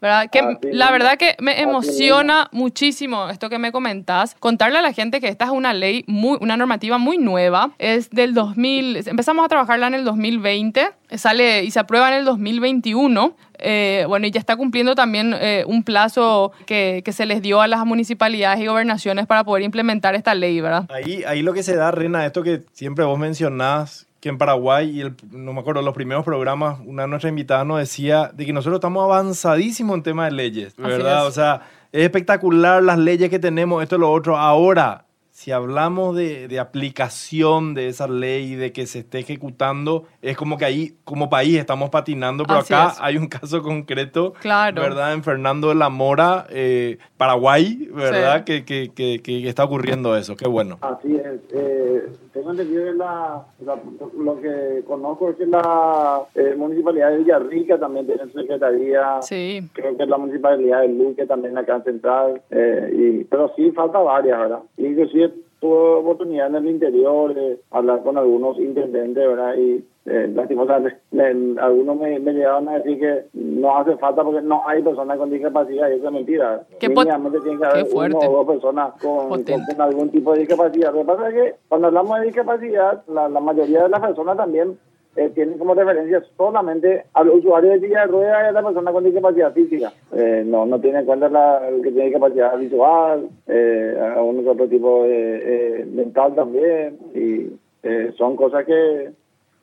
¿Verdad? 0.00 0.28
Que 0.30 0.40
Así 0.40 0.56
la 0.72 0.90
verdad 0.90 1.16
que 1.16 1.36
me 1.40 1.52
Así 1.52 1.62
emociona 1.62 2.48
muchísimo 2.52 3.28
esto 3.28 3.48
que 3.48 3.58
me 3.58 3.72
comentás. 3.72 4.34
Contarle 4.38 4.78
a 4.78 4.82
la 4.82 4.92
gente 4.92 5.20
que 5.20 5.28
esta 5.28 5.46
es 5.46 5.50
una 5.50 5.72
ley, 5.72 6.04
muy, 6.06 6.38
una 6.40 6.56
normativa 6.56 6.98
muy 6.98 7.18
nueva. 7.18 7.72
Es 7.78 8.10
del 8.10 8.34
2000, 8.34 9.08
empezamos 9.08 9.44
a 9.44 9.48
trabajarla 9.48 9.86
en 9.88 9.94
el 9.94 10.04
2020, 10.04 10.90
sale 11.16 11.64
y 11.64 11.70
se 11.70 11.80
aprueba 11.80 12.08
en 12.08 12.18
el 12.18 12.24
2021. 12.24 13.36
Eh, 13.58 14.04
bueno, 14.06 14.26
y 14.26 14.30
ya 14.30 14.38
está 14.40 14.56
cumpliendo 14.56 14.94
también 14.94 15.34
eh, 15.38 15.64
un 15.66 15.82
plazo 15.82 16.52
que, 16.66 17.02
que 17.04 17.12
se 17.12 17.24
les 17.24 17.40
dio 17.40 17.60
a 17.62 17.66
las 17.66 17.84
municipalidades 17.86 18.60
y 18.60 18.66
gobernaciones 18.66 19.26
para 19.26 19.44
poder 19.44 19.62
implementar 19.62 20.14
esta 20.14 20.34
ley, 20.34 20.60
¿verdad? 20.60 20.84
Ahí, 20.90 21.24
ahí 21.24 21.42
lo 21.42 21.54
que 21.54 21.62
se 21.62 21.74
da, 21.74 21.90
Rena, 21.90 22.26
esto 22.26 22.42
que 22.42 22.62
siempre 22.72 23.04
vos 23.04 23.18
mencionás, 23.18 24.05
que 24.26 24.30
en 24.30 24.38
Paraguay, 24.38 24.90
y 24.90 25.00
el, 25.02 25.14
no 25.30 25.52
me 25.52 25.60
acuerdo, 25.60 25.82
los 25.82 25.94
primeros 25.94 26.24
programas, 26.24 26.80
una 26.84 27.02
de 27.02 27.08
nuestras 27.08 27.30
invitadas 27.30 27.64
nos 27.64 27.78
decía 27.78 28.32
de 28.34 28.44
que 28.44 28.52
nosotros 28.52 28.78
estamos 28.78 29.04
avanzadísimos 29.04 29.96
en 29.96 30.02
tema 30.02 30.24
de 30.24 30.32
leyes, 30.32 30.74
¿verdad? 30.76 31.28
O 31.28 31.30
sea, 31.30 31.62
es 31.92 32.02
espectacular 32.02 32.82
las 32.82 32.98
leyes 32.98 33.30
que 33.30 33.38
tenemos, 33.38 33.84
esto 33.84 33.94
y 33.94 33.98
lo 34.00 34.10
otro. 34.10 34.36
Ahora, 34.36 35.05
si 35.36 35.52
hablamos 35.52 36.16
de, 36.16 36.48
de 36.48 36.58
aplicación 36.58 37.74
de 37.74 37.88
esa 37.88 38.08
ley, 38.08 38.54
de 38.54 38.72
que 38.72 38.86
se 38.86 39.00
esté 39.00 39.18
ejecutando, 39.18 40.04
es 40.22 40.34
como 40.34 40.56
que 40.56 40.64
ahí, 40.64 40.94
como 41.04 41.28
país, 41.28 41.58
estamos 41.58 41.90
patinando, 41.90 42.44
pero 42.44 42.60
Así 42.60 42.72
acá 42.72 42.92
es. 42.92 42.98
hay 43.02 43.18
un 43.18 43.26
caso 43.28 43.62
concreto, 43.62 44.32
Claro. 44.40 44.80
¿verdad? 44.80 45.12
En 45.12 45.22
Fernando 45.22 45.68
de 45.68 45.74
la 45.74 45.90
Mora, 45.90 46.46
eh, 46.48 46.96
Paraguay, 47.18 47.86
¿verdad? 47.92 48.38
Sí. 48.38 48.44
Que, 48.46 48.64
que, 48.64 48.90
que, 48.94 49.20
que 49.22 49.46
está 49.48 49.64
ocurriendo 49.64 50.16
eso, 50.16 50.36
qué 50.36 50.48
bueno. 50.48 50.78
Así 50.80 51.14
es. 51.16 51.40
Eh, 51.52 52.08
tengo 52.32 52.52
entendido 52.52 52.84
que 52.84 52.92
la, 52.94 53.44
la- 53.64 53.78
lo 54.18 54.40
que 54.40 54.82
conozco 54.86 55.30
es 55.30 55.36
que 55.36 55.46
la 55.46 56.20
eh, 56.34 56.54
municipalidad 56.56 57.10
de 57.10 57.18
Villarrica 57.18 57.78
también 57.78 58.06
tiene 58.06 58.22
su 58.32 58.38
secretaría. 58.40 59.20
Sí. 59.20 59.60
Creo 59.74 59.96
que 59.98 60.06
la 60.06 60.16
municipalidad 60.16 60.80
de 60.80 60.88
Luque 60.88 61.26
también 61.26 61.56
acá 61.58 61.76
en 61.76 61.84
Central. 61.84 62.40
eh, 62.50 62.90
y, 63.20 63.24
pero 63.24 63.52
sí 63.54 63.70
falta 63.72 63.98
varias, 63.98 64.38
¿verdad? 64.38 64.60
Y 64.78 64.86
Inclusive 64.86 65.25
tuve 65.60 65.94
oportunidad 66.00 66.48
en 66.48 66.56
el 66.56 66.66
interior 66.68 67.34
de 67.34 67.58
hablar 67.70 68.02
con 68.02 68.18
algunos 68.18 68.58
intendentes, 68.58 69.26
¿verdad? 69.26 69.54
Y 69.56 69.84
eh, 70.08 70.30
lastimosamente 70.34 70.98
me- 71.10 71.60
algunos 71.60 71.96
me, 71.98 72.18
me 72.20 72.32
llegaron 72.32 72.68
a 72.68 72.74
decir 72.78 73.00
que 73.00 73.24
no 73.34 73.76
hace 73.78 73.96
falta 73.96 74.22
porque 74.22 74.42
no 74.42 74.62
hay 74.66 74.82
personas 74.82 75.18
con 75.18 75.30
discapacidad 75.30 75.90
y 75.90 75.94
eso 75.94 76.06
es 76.06 76.12
mentira. 76.12 76.62
Qué 76.78 76.88
Mínimamente 76.88 77.40
tiene 77.40 77.58
que 77.58 77.64
haber 77.66 77.86
uno 77.92 78.18
o 78.18 78.32
dos 78.44 78.46
personas 78.46 78.92
con, 79.02 79.16
con- 79.18 79.28
Potente. 79.30 79.72
con 79.74 79.80
algún 79.82 80.10
tipo 80.10 80.32
de 80.32 80.40
discapacidad. 80.40 80.92
Lo 80.92 81.00
que 81.00 81.04
pasa 81.06 81.28
es 81.30 81.34
que 81.34 81.54
cuando 81.68 81.88
hablamos 81.88 82.20
de 82.20 82.26
discapacidad, 82.26 83.02
la, 83.08 83.28
la 83.28 83.40
mayoría 83.40 83.82
de 83.84 83.88
las 83.88 84.00
personas 84.00 84.36
también 84.36 84.78
eh, 85.16 85.30
tienen 85.34 85.58
como 85.58 85.74
referencia 85.74 86.22
solamente 86.36 87.04
al 87.14 87.30
usuario 87.30 87.70
de 87.70 87.80
silla 87.80 88.02
de 88.02 88.06
ruedas 88.06 88.44
y 88.44 88.48
a 88.48 88.52
la 88.52 88.62
persona 88.62 88.92
con 88.92 89.04
discapacidad 89.04 89.52
física. 89.52 89.92
Eh, 90.12 90.44
no, 90.46 90.66
no 90.66 90.80
tiene 90.80 91.00
en 91.00 91.06
cuenta 91.06 91.28
la, 91.28 91.68
el 91.68 91.82
que 91.82 91.90
tiene 91.90 92.06
discapacidad 92.06 92.56
visual, 92.58 93.28
eh, 93.46 94.12
a 94.16 94.22
uno 94.22 94.42
que 94.42 94.48
otro 94.48 94.68
tipo 94.68 95.04
de, 95.04 95.80
eh, 95.80 95.86
mental 95.86 96.34
también. 96.34 96.98
Y 97.14 97.52
eh, 97.82 98.12
son 98.16 98.36
cosas 98.36 98.64
que 98.64 99.10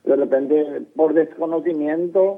de 0.04 0.16
repente 0.16 0.82
por 0.96 1.14
desconocimiento 1.14 2.38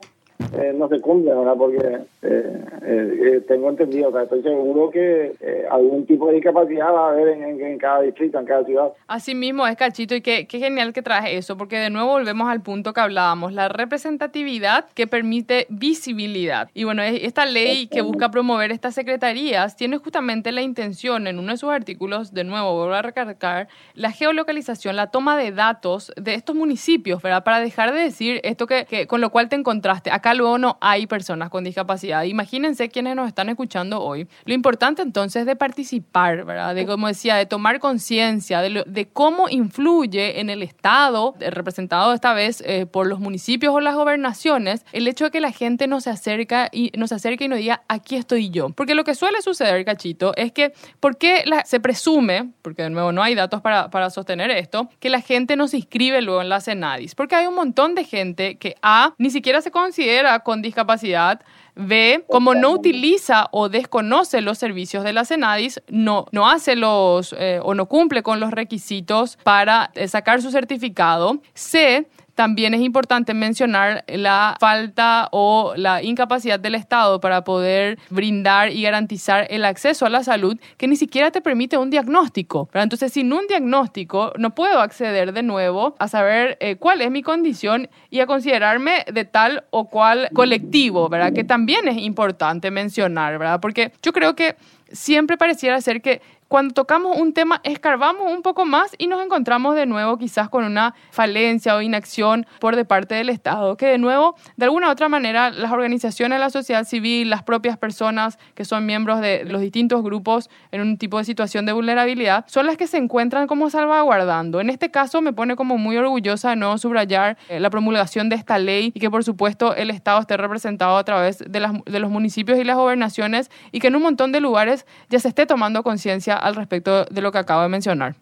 eh, 0.58 0.74
no 0.76 0.88
se 0.90 1.00
cumplen, 1.02 1.38
¿verdad? 1.38 1.56
Porque 1.58 1.78
eh, 1.78 2.06
eh, 2.22 3.20
eh, 3.38 3.42
tengo 3.48 3.70
entendido, 3.70 4.10
o 4.10 4.12
sea, 4.12 4.24
estoy 4.24 4.42
seguro 4.44 4.90
que 4.90 5.36
eh, 5.40 5.66
algún 5.70 6.06
tipo 6.06 6.28
de 6.28 6.36
discapacidad 6.36 6.94
va 6.94 7.08
a 7.08 7.12
haber 7.12 7.30
en, 7.30 7.44
en- 7.44 7.66
en 7.66 7.78
cada 7.78 8.02
distrito, 8.02 8.40
en 8.40 8.46
cada 8.46 8.64
ciudad. 8.66 8.92
Así 9.08 9.34
mismo 9.36 9.66
es, 9.68 9.76
Cachito, 9.76 10.16
y 10.16 10.22
qué, 10.22 10.48
qué 10.48 10.60
genial 10.60 10.94
que 10.94 11.02
traje 11.02 11.38
eso, 11.38 11.58
porque 11.58 11.78
de 11.78 11.90
nuevo 11.90 12.10
volvemos 12.10 12.48
al 12.50 12.62
punto 12.62 12.94
que 12.94 13.02
hablábamos, 13.02 13.54
la 13.54 13.70
representatividad 13.70 14.86
que 14.94 15.08
permite 15.08 15.68
visibilidad. 15.70 16.70
Y 16.74 16.84
bueno, 16.84 17.02
es- 17.02 17.24
esta 17.24 17.46
ley 17.46 17.88
que 17.88 18.02
busca 18.02 18.30
promover 18.32 18.72
estas 18.72 18.94
secretarías 18.96 19.76
tiene 19.76 19.98
justamente 19.98 20.52
la 20.52 20.62
intención 20.62 21.28
en 21.28 21.40
uno 21.40 21.52
de 21.52 21.58
sus 21.58 21.70
artículos, 21.70 22.34
de 22.34 22.44
nuevo, 22.44 22.76
vuelvo 22.76 22.94
a 22.94 23.02
recargar, 23.02 23.68
la 23.94 24.12
geolocalización, 24.12 24.96
la 24.96 25.08
toma 25.08 25.38
de 25.38 25.52
datos 25.52 26.12
de 26.16 26.34
estos 26.34 26.56
municipios, 26.56 27.22
¿verdad? 27.22 27.44
Para 27.44 27.60
dejar 27.60 27.94
de 27.94 28.02
decir 28.02 28.40
esto 28.44 28.68
que, 28.68 28.86
que 28.86 29.08
con 29.08 29.22
lo 29.22 29.30
cual 29.30 29.50
te 29.50 29.56
encontraste. 29.56 30.12
Acá 30.12 30.25
luego 30.34 30.58
no 30.58 30.78
hay 30.82 31.08
personas 31.08 31.50
con 31.50 31.64
discapacidad. 31.64 32.24
Imagínense 32.24 32.90
quienes 32.90 33.16
nos 33.16 33.28
están 33.28 33.50
escuchando 33.50 34.02
hoy. 34.02 34.28
Lo 34.46 34.54
importante 34.54 35.02
entonces 35.02 35.42
es 35.42 35.46
de 35.46 35.56
participar, 35.56 36.44
¿verdad? 36.46 36.74
De, 36.76 36.86
como 36.86 37.08
decía, 37.08 37.36
de 37.36 37.46
tomar 37.46 37.80
conciencia 37.80 38.62
de, 38.62 38.84
de 38.88 39.08
cómo 39.08 39.50
influye 39.50 40.40
en 40.40 40.50
el 40.50 40.64
Estado, 40.64 41.36
eh, 41.40 41.50
representado 41.52 42.14
esta 42.14 42.34
vez 42.34 42.62
eh, 42.66 42.86
por 42.86 43.08
los 43.08 43.20
municipios 43.20 43.74
o 43.74 43.80
las 43.80 43.96
gobernaciones, 43.96 44.86
el 44.94 45.08
hecho 45.08 45.26
de 45.26 45.32
que 45.32 45.42
la 45.42 45.52
gente 45.52 45.88
no 45.88 46.02
se 46.02 46.10
acerca 46.10 46.70
y 46.72 46.92
nos 46.98 47.12
acerque 47.12 47.46
y 47.46 47.48
nos 47.48 47.60
diga, 47.60 47.84
aquí 47.88 48.16
estoy 48.16 48.50
yo. 48.50 48.70
Porque 48.70 48.96
lo 48.96 49.04
que 49.04 49.16
suele 49.16 49.42
suceder, 49.42 49.84
Cachito, 49.86 50.34
es 50.36 50.52
que, 50.52 50.74
¿por 51.00 51.18
qué 51.18 51.44
la- 51.46 51.66
se 51.66 51.80
presume, 51.80 52.52
porque 52.62 52.84
de 52.84 52.90
nuevo 52.90 53.12
no 53.12 53.22
hay 53.22 53.36
datos 53.36 53.62
para, 53.62 53.90
para 53.90 54.10
sostener 54.10 54.50
esto, 54.52 54.90
que 55.00 55.10
la 55.10 55.22
gente 55.22 55.56
no 55.56 55.68
se 55.68 55.78
inscribe 55.78 56.22
luego 56.22 56.42
en 56.42 56.50
la 56.50 56.62
Senadis? 56.62 57.16
Porque 57.16 57.36
hay 57.36 57.48
un 57.48 57.56
montón 57.56 57.96
de 57.96 58.04
gente 58.06 58.58
que 58.58 58.76
A, 58.82 59.14
ni 59.18 59.30
siquiera 59.30 59.62
se 59.62 59.72
considera 59.72 60.15
con 60.44 60.62
discapacidad, 60.62 61.42
B, 61.76 62.24
como 62.30 62.56
no 62.56 62.72
utiliza 62.72 63.50
o 63.52 63.68
desconoce 63.68 64.40
los 64.42 64.58
servicios 64.58 65.04
de 65.04 65.12
la 65.12 65.26
Senadis, 65.26 65.82
no, 65.90 66.26
no 66.32 66.50
hace 66.50 66.76
los 66.76 67.36
eh, 67.38 67.60
o 67.62 67.74
no 67.74 67.88
cumple 67.88 68.24
con 68.24 68.40
los 68.40 68.52
requisitos 68.52 69.38
para 69.44 69.92
eh, 69.94 70.08
sacar 70.08 70.42
su 70.42 70.52
certificado. 70.52 71.42
C, 71.54 72.08
también 72.36 72.74
es 72.74 72.82
importante 72.82 73.34
mencionar 73.34 74.04
la 74.08 74.58
falta 74.60 75.30
o 75.32 75.74
la 75.78 76.04
incapacidad 76.04 76.60
del 76.60 76.76
Estado 76.76 77.20
para 77.20 77.44
poder 77.44 77.98
brindar 78.10 78.72
y 78.72 78.84
garantizar 78.84 79.48
el 79.50 79.66
acceso 79.66 80.06
a 80.06 80.10
la 80.10 80.24
salud 80.24 80.60
que 80.78 80.88
ni 80.88 80.98
siquiera 80.98 81.32
te 81.32 81.42
permite 81.42 81.78
un 81.78 81.90
diagnóstico. 81.90 82.66
¿verdad? 82.68 82.84
Entonces, 82.84 83.14
sin 83.14 83.32
un 83.32 83.48
diagnóstico, 83.48 84.34
no 84.38 84.54
puedo 84.54 84.80
acceder 84.80 85.34
de 85.34 85.44
nuevo 85.44 85.96
a 85.98 86.08
saber 86.08 86.58
eh, 86.60 86.76
cuál 86.76 87.02
es 87.02 87.10
mi 87.10 87.24
condición 87.24 87.90
y 88.10 88.20
a 88.20 88.28
considerarme 88.28 89.06
de 89.12 89.26
tal 89.26 89.64
o 89.70 89.90
cual 89.90 90.30
colectivo, 90.34 91.10
¿verdad? 91.10 91.34
Que 91.34 91.44
también 91.44 91.88
es 91.88 91.98
importante 91.98 92.70
mencionar, 92.70 93.38
¿verdad? 93.40 93.60
Porque 93.62 93.94
yo 94.02 94.12
creo 94.12 94.36
que 94.36 94.56
siempre 94.92 95.38
pareciera 95.38 95.80
ser 95.82 96.02
que 96.02 96.22
cuando 96.48 96.74
tocamos 96.74 97.18
un 97.18 97.34
tema, 97.34 97.60
escarbamos 97.64 98.32
un 98.32 98.42
poco 98.42 98.66
más 98.66 98.92
y 98.98 99.08
nos 99.08 99.24
encontramos 99.24 99.76
de 99.76 99.86
nuevo 99.86 100.18
quizás 100.18 100.48
con 100.48 100.64
una 100.64 100.94
falencia 101.10 101.76
o 101.76 101.82
inacción 101.82 102.46
por 102.60 102.76
de 102.76 102.86
parte 102.86 103.16
del 103.16 103.30
Estado, 103.30 103.78
que 103.78 103.88
de 103.88 103.98
nuevo, 103.98 104.36
de 104.56 104.66
alguna 104.66 104.88
u 104.88 104.92
otra 104.92 105.10
manera, 105.10 105.50
las 105.50 105.72
organizaciones 105.72 106.36
de 106.38 106.40
la 106.40 106.50
sociedad 106.50 106.84
civil, 106.86 107.30
las 107.30 107.44
propias 107.44 107.78
personas 107.78 108.38
que 108.54 108.64
son 108.64 108.86
miembros 108.86 109.22
de 109.22 109.44
los 109.46 109.60
distintos 109.60 110.04
grupos 110.04 110.50
en 110.72 110.82
un 110.82 110.98
tipo 110.98 111.18
de 111.18 111.24
situación 111.24 111.66
de 111.66 111.74
vulnerabilidad, 111.74 112.46
son 112.48 112.68
las 112.68 112.78
que 112.78 112.88
se 112.88 112.98
encuentran 112.98 113.48
como 113.48 113.70
salvaguardando. 113.70 114.62
En 114.62 114.70
este 114.70 114.92
caso 114.92 115.22
me 115.22 115.34
pone 115.34 115.56
como 115.56 115.78
muy 115.78 115.98
orgullosa 115.98 116.52
de 116.52 116.56
no 116.58 116.78
subrayar 116.78 117.38
eh, 117.50 117.60
la 117.60 117.70
promulgación 117.70 118.30
de 118.30 118.36
esta 118.36 118.60
ley 118.60 118.92
y 118.94 119.00
que 119.00 119.10
por 119.10 119.24
supuesto 119.24 119.76
el 119.76 119.90
Estado 119.90 120.20
esté 120.20 120.38
representado 120.38 120.98
a 120.98 121.04
través 121.04 121.40
de, 121.40 121.60
las, 121.60 121.74
de 121.86 122.00
los 122.00 122.12
municipios 122.12 122.60
y 122.60 122.64
las 122.64 122.78
gobernaciones 122.78 123.50
y 123.72 123.80
que 123.80 123.88
en 123.88 123.96
un 123.96 124.04
montón 124.04 124.32
de 124.32 124.42
lugares 124.42 124.86
ya 125.10 125.20
se 125.20 125.28
esté 125.28 125.46
tomando 125.46 125.82
conciencia 125.84 126.35
al 126.38 126.56
respecto 126.56 127.06
de 127.06 127.22
lo 127.22 127.32
que 127.32 127.38
acabo 127.40 127.62
de 127.64 127.70
mencionar. 127.70 128.16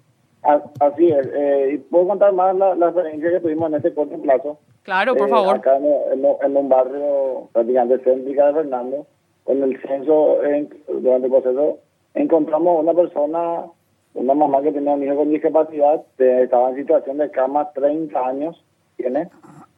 A- 0.43 0.61
Así 0.79 1.09
es. 1.09 1.25
eh, 1.33 1.71
y 1.73 1.77
puedo 1.77 2.07
contar 2.09 2.33
más 2.33 2.55
la, 2.55 2.75
la 2.75 2.87
experiencia 2.87 3.31
que 3.31 3.39
tuvimos 3.39 3.69
en 3.69 3.75
este 3.75 3.93
corto 3.93 4.17
plazo. 4.21 4.57
Claro, 4.83 5.15
por 5.15 5.27
Eh, 5.27 5.31
favor. 5.31 5.55
Acá 5.57 5.77
en, 5.77 5.85
en- 5.85 6.35
en 6.43 6.57
un 6.57 6.67
barrio 6.69 7.47
prácticamente 7.53 8.03
céntrica 8.03 8.47
de 8.47 8.53
Fernando, 8.53 9.07
con 9.45 9.63
el 9.63 9.81
censo, 9.81 10.43
en- 10.43 10.69
durante 10.87 11.27
el 11.27 11.31
proceso, 11.31 11.77
encontramos 12.13 12.81
una 12.83 12.93
persona, 12.93 13.65
una 14.13 14.33
mamá 14.33 14.61
que 14.61 14.71
tenía 14.73 14.93
un 14.93 15.03
hijo 15.03 15.15
con 15.15 15.29
discapacidad, 15.29 16.01
que 16.17 16.43
estaba 16.43 16.69
en 16.71 16.75
situación 16.75 17.17
de 17.17 17.31
cama 17.31 17.71
30 17.73 18.19
años, 18.27 18.63
tiene, 18.97 19.29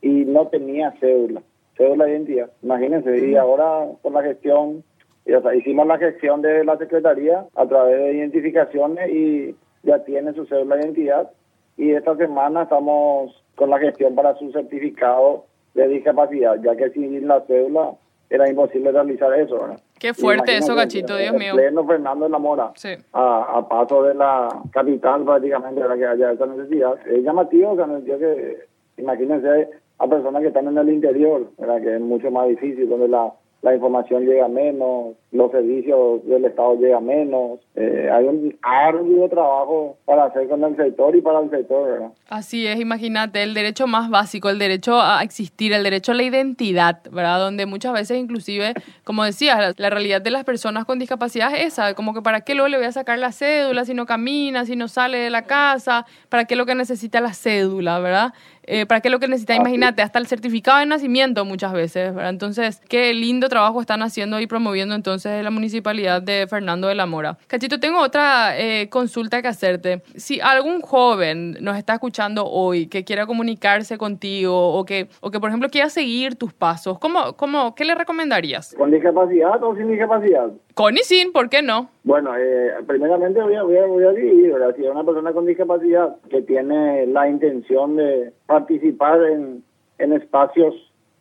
y 0.01 0.25
no 0.25 0.47
tenía 0.47 0.91
cédula, 0.99 1.41
cédula 1.77 2.05
de 2.05 2.11
identidad. 2.11 2.49
Imagínense, 2.63 3.27
y 3.27 3.35
ahora 3.35 3.85
por 4.01 4.11
la 4.11 4.23
gestión, 4.23 4.83
y, 5.25 5.33
o 5.33 5.41
sea, 5.41 5.55
hicimos 5.55 5.87
la 5.87 5.97
gestión 5.97 6.41
de 6.41 6.63
la 6.63 6.77
Secretaría 6.77 7.45
a 7.55 7.65
través 7.67 7.97
de 7.97 8.13
identificaciones 8.13 9.09
y 9.09 9.55
ya 9.83 10.03
tiene 10.03 10.33
su 10.33 10.45
cédula 10.45 10.75
de 10.75 10.83
identidad 10.83 11.31
y 11.77 11.91
esta 11.91 12.15
semana 12.15 12.63
estamos 12.63 13.43
con 13.55 13.69
la 13.69 13.79
gestión 13.79 14.15
para 14.15 14.35
su 14.37 14.51
certificado 14.51 15.45
de 15.73 15.87
discapacidad, 15.87 16.55
ya 16.63 16.75
que 16.75 16.89
sin 16.91 17.27
la 17.27 17.41
cédula 17.41 17.91
era 18.29 18.49
imposible 18.49 18.91
realizar 18.91 19.33
eso, 19.37 19.59
¿verdad? 19.59 19.79
Qué 19.99 20.13
fuerte 20.13 20.57
eso, 20.57 20.75
Cachito, 20.75 21.15
Dios 21.15 21.33
mío. 21.33 21.53
pleno 21.55 21.85
Fernando 21.85 22.25
de 22.25 22.31
la 22.31 22.39
Mora, 22.39 22.71
Sí. 22.75 22.89
a, 23.13 23.57
a 23.57 23.67
paso 23.69 24.03
de 24.03 24.13
la 24.13 24.49
capital 24.71 25.23
prácticamente, 25.23 25.81
¿verdad? 25.81 25.95
que 25.97 26.05
haya 26.05 26.31
esa 26.31 26.45
necesidad. 26.47 26.95
Es 27.07 27.23
llamativo, 27.23 27.71
o 27.71 27.75
sea, 27.75 27.85
en 27.85 27.91
el 27.91 27.97
sentido 27.97 28.19
que, 28.19 28.57
imagínense 28.97 29.69
a 29.99 30.07
personas 30.07 30.41
que 30.41 30.47
están 30.49 30.67
en 30.67 30.77
el 30.77 30.89
interior, 30.89 31.47
¿verdad? 31.57 31.81
que 31.81 31.95
es 31.95 32.01
mucho 32.01 32.29
más 32.31 32.47
difícil, 32.49 32.89
donde 32.89 33.07
la, 33.07 33.31
la 33.65 33.73
información 33.73 34.25
llega 34.25 34.47
menos, 34.47 35.15
los 35.35 35.51
servicios 35.51 36.25
del 36.25 36.45
Estado 36.45 36.75
llegan 36.75 37.05
menos. 37.05 37.59
Eh, 37.75 38.09
hay 38.11 38.25
un 38.25 38.57
arduo 38.61 39.27
trabajo 39.29 39.97
para 40.05 40.25
hacer 40.25 40.47
con 40.47 40.63
el 40.63 40.75
sector 40.75 41.15
y 41.15 41.21
para 41.21 41.39
el 41.39 41.49
sector, 41.49 41.91
¿verdad? 41.91 42.11
Así 42.29 42.65
es, 42.65 42.79
imagínate, 42.79 43.43
el 43.43 43.53
derecho 43.53 43.85
más 43.85 44.09
básico, 44.09 44.49
el 44.49 44.59
derecho 44.59 44.99
a 45.01 45.21
existir, 45.23 45.73
el 45.73 45.83
derecho 45.83 46.13
a 46.13 46.15
la 46.15 46.23
identidad, 46.23 47.01
¿verdad? 47.11 47.39
Donde 47.39 47.65
muchas 47.65 47.93
veces 47.93 48.17
inclusive, 48.17 48.73
como 49.03 49.23
decías, 49.23 49.75
la, 49.77 49.89
realidad 49.89 50.21
de 50.21 50.31
las 50.31 50.43
personas 50.43 50.85
con 50.85 50.99
discapacidad 50.99 51.53
es 51.53 51.73
esa, 51.73 51.93
como 51.93 52.13
que 52.13 52.21
para 52.21 52.41
qué 52.41 52.55
luego 52.55 52.69
le 52.69 52.77
voy 52.77 52.85
a 52.85 52.91
sacar 52.91 53.19
la 53.19 53.31
cédula 53.31 53.85
si 53.85 53.93
no 53.93 54.05
camina, 54.05 54.65
si 54.65 54.75
no 54.75 54.87
sale 54.87 55.17
de 55.17 55.29
la 55.29 55.43
casa, 55.43 56.05
para 56.29 56.45
qué 56.45 56.55
lo 56.55 56.65
que 56.65 56.75
necesita 56.75 57.21
la 57.21 57.33
cédula, 57.33 57.99
¿verdad? 57.99 58.33
Eh, 58.67 58.85
¿Para 58.87 59.01
qué 59.01 59.09
lo 59.09 59.19
que 59.19 59.27
necesita? 59.27 59.53
Imagínate, 59.55 60.01
hasta 60.01 60.17
el 60.17 60.25
certificado 60.25 60.79
de 60.79 60.87
nacimiento 60.87 61.45
muchas 61.45 61.71
veces, 61.73 62.15
¿verdad? 62.15 62.31
Entonces, 62.31 62.81
qué 62.89 63.13
lindo 63.13 63.47
trabajo 63.47 63.79
están 63.79 64.01
haciendo 64.01 64.39
y 64.39 64.47
promoviendo 64.47 64.95
entonces 64.95 65.24
la 65.25 65.49
municipalidad 65.49 66.21
de 66.21 66.47
Fernando 66.47 66.87
de 66.87 66.95
la 66.95 67.05
Mora. 67.05 67.37
Cachito, 67.47 67.79
tengo 67.79 67.99
otra 67.99 68.57
eh, 68.57 68.89
consulta 68.89 69.41
que 69.41 69.47
hacerte. 69.47 70.01
Si 70.15 70.39
algún 70.39 70.81
joven 70.81 71.57
nos 71.61 71.77
está 71.77 71.93
escuchando 71.93 72.45
hoy 72.45 72.87
que 72.87 73.03
quiera 73.03 73.25
comunicarse 73.25 73.97
contigo 73.97 74.73
o 74.73 74.85
que, 74.85 75.07
o 75.21 75.31
que 75.31 75.39
por 75.39 75.49
ejemplo, 75.49 75.69
quiera 75.69 75.89
seguir 75.89 76.35
tus 76.35 76.53
pasos, 76.53 76.99
¿cómo, 76.99 77.33
cómo, 77.35 77.75
¿qué 77.75 77.85
le 77.85 77.95
recomendarías? 77.95 78.75
¿Con 78.77 78.91
discapacidad 78.91 79.61
o 79.63 79.75
sin 79.75 79.89
discapacidad? 79.89 80.49
Con 80.73 80.95
y 80.95 80.99
sin, 80.99 81.31
¿por 81.31 81.49
qué 81.49 81.61
no? 81.61 81.89
Bueno, 82.03 82.35
eh, 82.37 82.71
primeramente 82.85 83.41
voy 83.41 83.55
a, 83.55 83.63
voy, 83.63 83.77
a, 83.77 83.85
voy 83.85 84.03
a 84.03 84.11
dividir, 84.11 84.53
¿verdad? 84.53 84.75
Si 84.75 84.85
es 84.85 84.91
una 84.91 85.03
persona 85.03 85.33
con 85.33 85.45
discapacidad 85.45 86.15
que 86.29 86.41
tiene 86.41 87.07
la 87.07 87.27
intención 87.27 87.95
de 87.95 88.33
participar 88.45 89.23
en, 89.23 89.63
en 89.97 90.13
espacios 90.13 90.75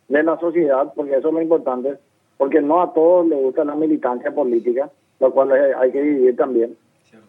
de 0.07 0.23
la 0.23 0.39
sociedad, 0.39 0.93
porque 0.95 1.15
eso 1.15 1.29
es 1.29 1.33
lo 1.33 1.41
importante, 1.41 1.97
porque 2.37 2.61
no 2.61 2.81
a 2.81 2.93
todos 2.93 3.27
les 3.27 3.41
gusta 3.41 3.63
la 3.65 3.75
militancia 3.75 4.31
política, 4.33 4.89
lo 5.19 5.31
cual 5.31 5.51
hay 5.51 5.91
que 5.91 6.01
dividir 6.01 6.35
también. 6.35 6.75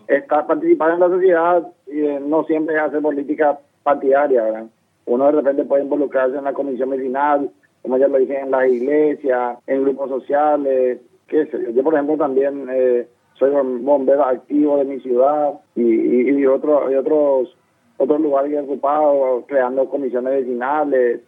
Está, 0.08 0.46
participar 0.46 0.92
en 0.92 1.00
la 1.00 1.08
sociedad 1.08 1.66
eh, 1.88 2.20
no 2.24 2.44
siempre 2.44 2.74
es 2.76 2.80
hacer 2.82 3.02
política 3.02 3.58
partidaria, 3.82 4.42
¿verdad? 4.44 4.66
Uno 5.06 5.26
de 5.26 5.32
repente 5.32 5.64
puede 5.64 5.84
involucrarse 5.84 6.36
en 6.36 6.44
la 6.44 6.52
comisión 6.52 6.90
vecinal, 6.90 7.50
como 7.82 7.98
ya 7.98 8.08
lo 8.08 8.18
dije, 8.18 8.40
en 8.40 8.50
las 8.50 8.68
iglesias, 8.68 9.58
en 9.66 9.82
grupos 9.82 10.08
sociales, 10.10 11.00
qué 11.28 11.46
sé 11.46 11.62
yo. 11.62 11.70
Yo, 11.70 11.82
por 11.84 11.94
ejemplo, 11.94 12.16
también 12.16 12.66
eh, 12.70 13.06
soy 13.34 13.50
bom- 13.50 13.82
bombero 13.82 14.24
activo 14.24 14.78
de 14.78 14.84
mi 14.84 14.98
ciudad 15.00 15.54
y, 15.76 15.82
y, 15.82 16.30
y 16.30 16.46
otro, 16.46 16.90
y 16.90 16.96
otros 16.96 17.56
otros 17.98 18.20
lugares 18.20 18.50
que 18.50 18.58
he 18.58 18.60
ocupado, 18.60 19.44
creando 19.46 19.88
comisiones 19.88 20.32
vecinales, 20.44 21.20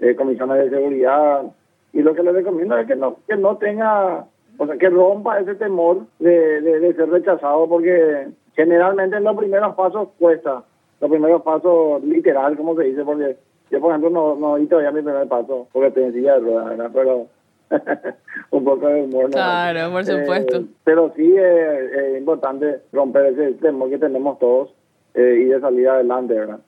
eh, 0.00 0.14
comisiones 0.16 0.58
de 0.58 0.70
seguridad. 0.70 1.42
Y 1.94 2.02
lo 2.02 2.14
que 2.14 2.22
les 2.22 2.34
recomiendo 2.34 2.76
es 2.76 2.86
que 2.86 2.96
no, 2.96 3.16
que 3.26 3.36
no 3.36 3.56
tenga, 3.56 4.26
o 4.58 4.66
sea, 4.66 4.76
que 4.76 4.90
rompa 4.90 5.38
ese 5.38 5.54
temor 5.54 6.06
de, 6.18 6.60
de, 6.60 6.80
de 6.80 6.94
ser 6.94 7.08
rechazado, 7.08 7.68
porque 7.68 8.28
generalmente 8.54 9.16
en 9.16 9.24
los 9.24 9.36
primeros 9.36 9.74
pasos 9.74 10.08
cuesta, 10.18 10.64
los 11.00 11.10
primeros 11.10 11.42
pasos 11.42 12.02
literal, 12.02 12.56
como 12.56 12.74
se 12.76 12.84
dice, 12.84 13.04
porque 13.04 13.36
yo, 13.70 13.80
por 13.80 13.90
ejemplo, 13.90 14.10
no, 14.10 14.34
no 14.34 14.56
di 14.56 14.66
todavía 14.66 14.90
mi 14.90 15.02
primer 15.02 15.28
paso, 15.28 15.68
porque 15.72 15.88
estoy 15.88 16.04
en 16.04 16.12
silla 16.12 16.34
de 16.34 16.40
ruedas, 16.40 16.68
¿verdad? 16.68 16.90
Pero 16.92 17.26
un 18.50 18.64
poco 18.64 18.88
de 18.88 19.02
humor. 19.02 19.24
¿no? 19.24 19.30
Claro, 19.30 19.92
por 19.92 20.04
supuesto. 20.04 20.56
Eh, 20.58 20.66
pero 20.84 21.12
sí 21.16 21.34
es, 21.36 21.92
es 21.92 22.18
importante 22.18 22.80
romper 22.92 23.26
ese 23.26 23.52
temor 23.54 23.90
que 23.90 23.98
tenemos 23.98 24.38
todos 24.38 24.74
eh, 25.14 25.42
y 25.42 25.44
de 25.44 25.60
salir 25.60 25.88
adelante, 25.88 26.34
¿verdad? 26.34 26.60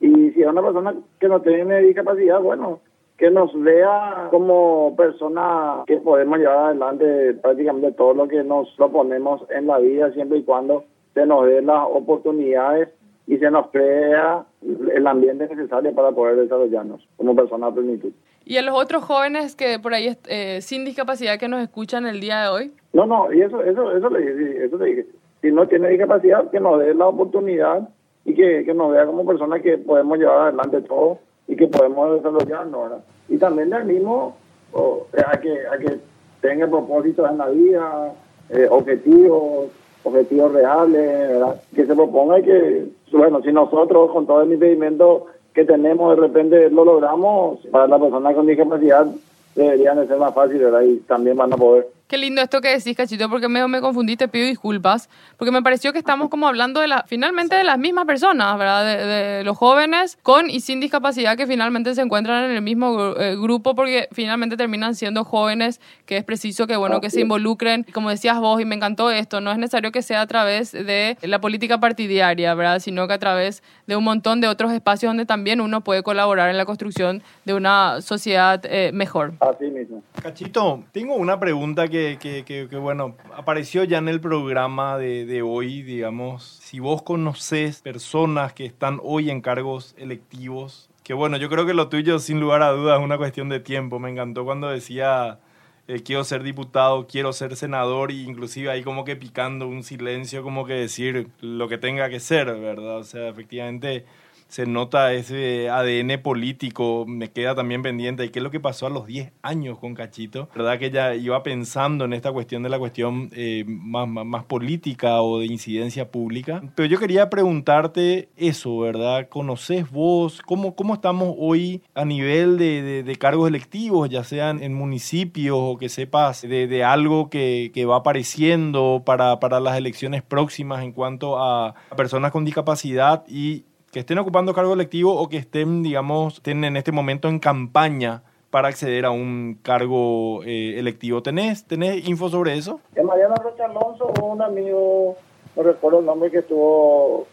Y 0.00 0.30
si 0.32 0.42
es 0.42 0.46
una 0.46 0.62
persona 0.62 0.94
que 1.18 1.28
no 1.28 1.40
tiene 1.40 1.80
discapacidad, 1.80 2.40
bueno, 2.40 2.80
que 3.18 3.30
nos 3.30 3.50
vea 3.62 4.28
como 4.30 4.94
persona 4.96 5.84
que 5.86 5.98
podemos 5.98 6.38
llevar 6.38 6.66
adelante 6.66 7.34
prácticamente 7.34 7.92
todo 7.92 8.14
lo 8.14 8.28
que 8.28 8.42
nos 8.42 8.68
proponemos 8.76 9.42
en 9.50 9.66
la 9.66 9.78
vida, 9.78 10.12
siempre 10.12 10.38
y 10.38 10.42
cuando 10.42 10.84
se 11.14 11.24
nos 11.24 11.46
dé 11.46 11.62
las 11.62 11.86
oportunidades 11.88 12.88
y 13.26 13.38
se 13.38 13.50
nos 13.50 13.70
crea 13.70 14.44
el 14.62 15.06
ambiente 15.06 15.46
necesario 15.46 15.94
para 15.94 16.10
poder 16.10 16.36
desarrollarnos 16.36 17.06
como 17.16 17.36
persona 17.36 17.68
a 17.68 17.74
plenitud. 17.74 18.12
Y 18.44 18.58
a 18.58 18.62
los 18.62 18.74
otros 18.74 19.04
jóvenes 19.04 19.56
que 19.56 19.78
por 19.78 19.94
ahí 19.94 20.16
eh, 20.28 20.60
sin 20.60 20.84
discapacidad 20.84 21.38
que 21.38 21.48
nos 21.48 21.62
escuchan 21.62 22.06
el 22.06 22.20
día 22.20 22.42
de 22.42 22.48
hoy. 22.48 22.72
No, 22.92 23.06
no, 23.06 23.32
y 23.32 23.40
eso, 23.40 23.62
eso, 23.62 23.96
eso 23.96 24.10
le 24.10 24.32
dije, 24.32 24.64
eso 24.64 24.76
le 24.76 24.86
dije. 24.86 25.06
Si 25.40 25.52
no 25.52 25.66
tiene 25.68 25.88
discapacidad, 25.88 26.50
que 26.50 26.60
nos 26.60 26.80
dé 26.80 26.94
la 26.94 27.06
oportunidad 27.06 27.88
y 28.24 28.34
que, 28.34 28.64
que 28.64 28.74
nos 28.74 28.92
vea 28.92 29.06
como 29.06 29.24
personas 29.24 29.62
que 29.62 29.78
podemos 29.78 30.18
llevar 30.18 30.48
adelante 30.48 30.82
todo 30.82 31.18
y 31.46 31.56
que 31.56 31.66
podemos 31.66 32.16
desarrollarnos, 32.16 32.82
¿verdad? 32.82 33.04
Y 33.28 33.38
también 33.38 33.70
le 33.70 33.76
animo 33.76 34.36
o, 34.72 35.06
eh, 35.12 35.22
a, 35.24 35.38
que, 35.38 35.66
a 35.66 35.78
que 35.78 35.98
tenga 36.40 36.66
propósitos 36.66 37.30
en 37.30 37.38
la 37.38 37.48
vida, 37.48 38.12
eh, 38.50 38.66
objetivos, 38.70 39.70
objetivos 40.02 40.52
reales, 40.52 41.28
¿verdad? 41.28 41.60
Que 41.74 41.86
se 41.86 41.94
proponga 41.94 42.38
y 42.38 42.42
que, 42.42 42.86
bueno, 43.12 43.40
si 43.42 43.52
nosotros 43.52 44.10
con 44.12 44.26
todo 44.26 44.42
el 44.42 44.52
impedimento 44.52 45.26
que 45.54 45.64
tenemos 45.64 46.16
de 46.16 46.22
repente 46.22 46.70
lo 46.70 46.84
logramos, 46.84 47.60
para 47.70 47.86
la 47.86 47.98
persona 47.98 48.34
con 48.34 48.46
discapacidad 48.46 49.06
deberían 49.54 49.98
de 49.98 50.06
ser 50.06 50.18
más 50.18 50.34
fácil, 50.34 50.58
¿verdad? 50.58 50.82
Y 50.82 50.96
también 51.00 51.36
van 51.36 51.52
a 51.52 51.56
poder. 51.56 51.88
Qué 52.06 52.18
lindo 52.18 52.42
esto 52.42 52.60
que 52.60 52.68
decís, 52.68 52.96
Cachito, 52.96 53.30
porque 53.30 53.48
me, 53.48 53.66
me 53.66 53.80
confundí, 53.80 54.16
te 54.16 54.28
pido 54.28 54.46
disculpas, 54.46 55.08
porque 55.38 55.50
me 55.50 55.62
pareció 55.62 55.92
que 55.92 55.98
estamos 55.98 56.28
como 56.28 56.46
hablando 56.46 56.80
de 56.80 56.88
la, 56.88 57.04
finalmente 57.06 57.56
de 57.56 57.64
las 57.64 57.78
mismas 57.78 58.04
personas, 58.04 58.58
¿verdad? 58.58 58.84
De, 58.84 59.06
de 59.06 59.44
los 59.44 59.56
jóvenes 59.56 60.18
con 60.22 60.50
y 60.50 60.60
sin 60.60 60.80
discapacidad 60.80 61.36
que 61.36 61.46
finalmente 61.46 61.94
se 61.94 62.02
encuentran 62.02 62.44
en 62.44 62.50
el 62.50 62.62
mismo 62.62 63.14
eh, 63.16 63.36
grupo 63.36 63.74
porque 63.74 64.08
finalmente 64.12 64.56
terminan 64.56 64.94
siendo 64.94 65.24
jóvenes, 65.24 65.80
que 66.06 66.16
es 66.16 66.24
preciso 66.24 66.66
que, 66.66 66.76
bueno, 66.76 67.00
que 67.00 67.10
se 67.10 67.20
involucren, 67.20 67.86
como 67.92 68.10
decías 68.10 68.38
vos, 68.38 68.60
y 68.60 68.64
me 68.64 68.74
encantó 68.74 69.10
esto, 69.10 69.40
no 69.40 69.50
es 69.50 69.58
necesario 69.58 69.90
que 69.90 70.02
sea 70.02 70.20
a 70.20 70.26
través 70.26 70.72
de 70.72 71.16
la 71.22 71.40
política 71.40 71.80
partidaria, 71.80 72.54
¿verdad? 72.54 72.80
Sino 72.80 73.08
que 73.08 73.14
a 73.14 73.18
través 73.18 73.62
de 73.86 73.96
un 73.96 74.04
montón 74.04 74.40
de 74.40 74.48
otros 74.48 74.72
espacios 74.72 75.10
donde 75.10 75.26
también 75.26 75.60
uno 75.60 75.82
puede 75.82 76.02
colaborar 76.02 76.50
en 76.50 76.56
la 76.56 76.64
construcción 76.64 77.22
de 77.44 77.54
una 77.54 78.00
sociedad 78.00 78.60
eh, 78.64 78.90
mejor. 78.92 79.34
Así 79.40 79.66
mismo. 79.66 80.02
Cachito, 80.22 80.84
tengo 80.92 81.14
una 81.16 81.38
pregunta 81.40 81.88
que, 81.88 82.03
que, 82.18 82.68
bueno, 82.80 83.16
apareció 83.34 83.84
ya 83.84 83.98
en 83.98 84.08
el 84.08 84.20
programa 84.20 84.98
de, 84.98 85.26
de 85.26 85.42
hoy, 85.42 85.82
digamos, 85.82 86.44
si 86.44 86.80
vos 86.80 87.02
conocés 87.02 87.82
personas 87.82 88.52
que 88.52 88.64
están 88.64 89.00
hoy 89.02 89.30
en 89.30 89.40
cargos 89.40 89.94
electivos, 89.98 90.90
que 91.02 91.14
bueno, 91.14 91.36
yo 91.36 91.48
creo 91.50 91.66
que 91.66 91.74
lo 91.74 91.88
tuyo 91.88 92.18
sin 92.18 92.40
lugar 92.40 92.62
a 92.62 92.70
dudas 92.70 92.98
es 92.98 93.04
una 93.04 93.18
cuestión 93.18 93.48
de 93.48 93.60
tiempo, 93.60 93.98
me 93.98 94.10
encantó 94.10 94.44
cuando 94.44 94.68
decía 94.68 95.38
eh, 95.86 96.02
quiero 96.02 96.24
ser 96.24 96.42
diputado, 96.42 97.06
quiero 97.06 97.32
ser 97.34 97.56
senador, 97.56 98.10
y 98.10 98.22
inclusive 98.24 98.70
ahí 98.70 98.82
como 98.82 99.04
que 99.04 99.16
picando 99.16 99.68
un 99.68 99.82
silencio, 99.82 100.42
como 100.42 100.64
que 100.64 100.72
decir 100.74 101.28
lo 101.40 101.68
que 101.68 101.76
tenga 101.76 102.08
que 102.08 102.20
ser, 102.20 102.46
¿verdad? 102.46 102.98
O 102.98 103.04
sea, 103.04 103.28
efectivamente 103.28 104.06
se 104.54 104.66
nota 104.66 105.12
ese 105.14 105.68
ADN 105.68 106.22
político, 106.22 107.04
me 107.08 107.32
queda 107.32 107.56
también 107.56 107.82
pendiente. 107.82 108.24
¿Y 108.24 108.28
qué 108.28 108.38
es 108.38 108.42
lo 108.44 108.52
que 108.52 108.60
pasó 108.60 108.86
a 108.86 108.90
los 108.90 109.04
10 109.04 109.32
años 109.42 109.80
con 109.80 109.94
Cachito? 109.94 110.48
¿Verdad 110.54 110.78
que 110.78 110.86
ella 110.86 111.16
iba 111.16 111.42
pensando 111.42 112.04
en 112.04 112.12
esta 112.12 112.30
cuestión 112.30 112.62
de 112.62 112.68
la 112.68 112.78
cuestión 112.78 113.30
eh, 113.34 113.64
más, 113.66 114.06
más, 114.06 114.44
política 114.44 115.22
o 115.22 115.40
de 115.40 115.46
incidencia 115.46 116.08
pública? 116.12 116.62
Pero 116.76 116.88
yo 116.88 117.00
quería 117.00 117.28
preguntarte 117.30 118.28
eso, 118.36 118.78
¿verdad? 118.78 119.28
¿Conoces 119.28 119.90
vos? 119.90 120.40
¿Cómo, 120.46 120.76
cómo 120.76 120.94
estamos 120.94 121.34
hoy 121.36 121.82
a 121.96 122.04
nivel 122.04 122.56
de, 122.56 122.80
de- 122.82 123.02
de 123.02 123.16
cargos 123.16 123.48
electivos, 123.48 124.08
ya 124.08 124.22
sean 124.22 124.62
en 124.62 124.72
municipios 124.72 125.56
o 125.60 125.78
que 125.78 125.88
sepas 125.88 126.42
de, 126.42 126.68
de 126.68 126.84
algo 126.84 127.28
que, 127.28 127.72
que 127.74 127.86
va 127.86 127.96
apareciendo 127.96 129.02
para, 129.04 129.40
para 129.40 129.58
las 129.58 129.76
elecciones 129.76 130.22
próximas 130.22 130.84
en 130.84 130.92
cuanto 130.92 131.42
a 131.42 131.74
personas 131.96 132.30
con 132.30 132.44
discapacidad 132.44 133.24
y 133.26 133.64
que 133.94 134.00
estén 134.00 134.18
ocupando 134.18 134.52
cargo 134.52 134.74
electivo 134.74 135.14
o 135.14 135.28
que 135.28 135.36
estén, 135.36 135.84
digamos, 135.84 136.34
estén 136.34 136.64
en 136.64 136.76
este 136.76 136.90
momento 136.90 137.28
en 137.28 137.38
campaña 137.38 138.24
para 138.50 138.66
acceder 138.66 139.04
a 139.04 139.12
un 139.12 139.56
cargo 139.62 140.42
eh, 140.42 140.80
electivo. 140.80 141.22
¿Tenés, 141.22 141.64
¿Tenés 141.64 142.08
info 142.08 142.28
sobre 142.28 142.54
eso? 142.54 142.80
En 142.96 143.06
Mariano 143.06 143.36
Rocha 143.36 143.66
Alonso 143.66 144.12
un 144.20 144.42
amigo, 144.42 145.16
no 145.54 145.62
recuerdo 145.62 146.00
el 146.00 146.06
nombre, 146.06 146.32
que 146.32 146.38
estuvo 146.38 147.28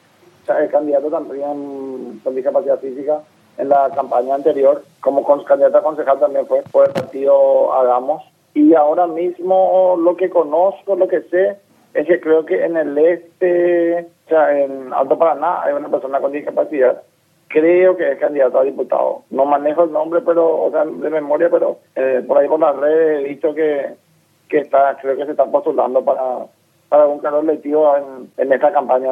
el 0.48 0.70
candidato 0.70 1.10
también 1.10 2.22
con 2.24 2.36
discapacidad 2.36 2.80
física 2.80 3.24
en 3.58 3.68
la 3.68 3.90
campaña 3.90 4.36
anterior, 4.36 4.84
como 5.00 5.26
candidato 5.44 5.80
a 5.80 5.84
concejal 5.84 6.20
también 6.20 6.46
fue 6.46 6.62
por 6.72 6.88
el 6.88 6.94
partido 6.94 7.74
Hagamos. 7.74 8.22
Y 8.54 8.76
ahora 8.76 9.08
mismo 9.08 9.98
lo 10.00 10.16
que 10.16 10.30
conozco, 10.30 10.96
lo 10.96 11.08
que 11.08 11.22
sé, 11.24 11.58
es 11.94 12.08
que 12.08 12.20
creo 12.20 12.46
que 12.46 12.64
en 12.64 12.78
el 12.78 12.98
este, 12.98 14.08
o 14.26 14.30
sea, 14.30 14.58
en 14.58 14.94
Alto 14.94 15.18
Paraná, 15.18 15.64
hay 15.64 15.74
una 15.74 15.90
persona 15.90 16.20
con 16.20 16.32
discapacidad 16.32 17.02
creo 17.52 17.98
que 17.98 18.14
es 18.14 18.20
candidato 18.20 18.60
a 18.60 18.64
diputado. 18.64 19.24
No 19.30 19.46
manejo 19.46 19.84
el 19.84 19.92
nombre, 19.92 20.22
pero, 20.22 20.64
o 20.64 20.72
sea, 20.72 20.86
de 20.86 21.10
memoria, 21.10 21.50
pero 21.50 21.80
eh, 21.96 22.24
por 22.28 22.38
ahí 22.38 22.48
por 22.48 22.60
las 22.60 22.76
redes 22.76 23.20
he 23.20 23.30
visto 23.30 23.54
que, 23.54 23.94
que 24.50 24.60
está, 24.60 24.98
creo 25.02 25.18
que 25.18 25.26
se 25.26 25.32
está 25.32 25.46
postulando 25.46 26.04
para, 26.04 26.46
para 26.90 27.08
un 27.08 27.20
cargo 27.20 27.42
electivo 27.42 27.96
en, 27.96 28.32
en 28.38 28.54
esta 28.54 28.72
campaña 28.72 29.10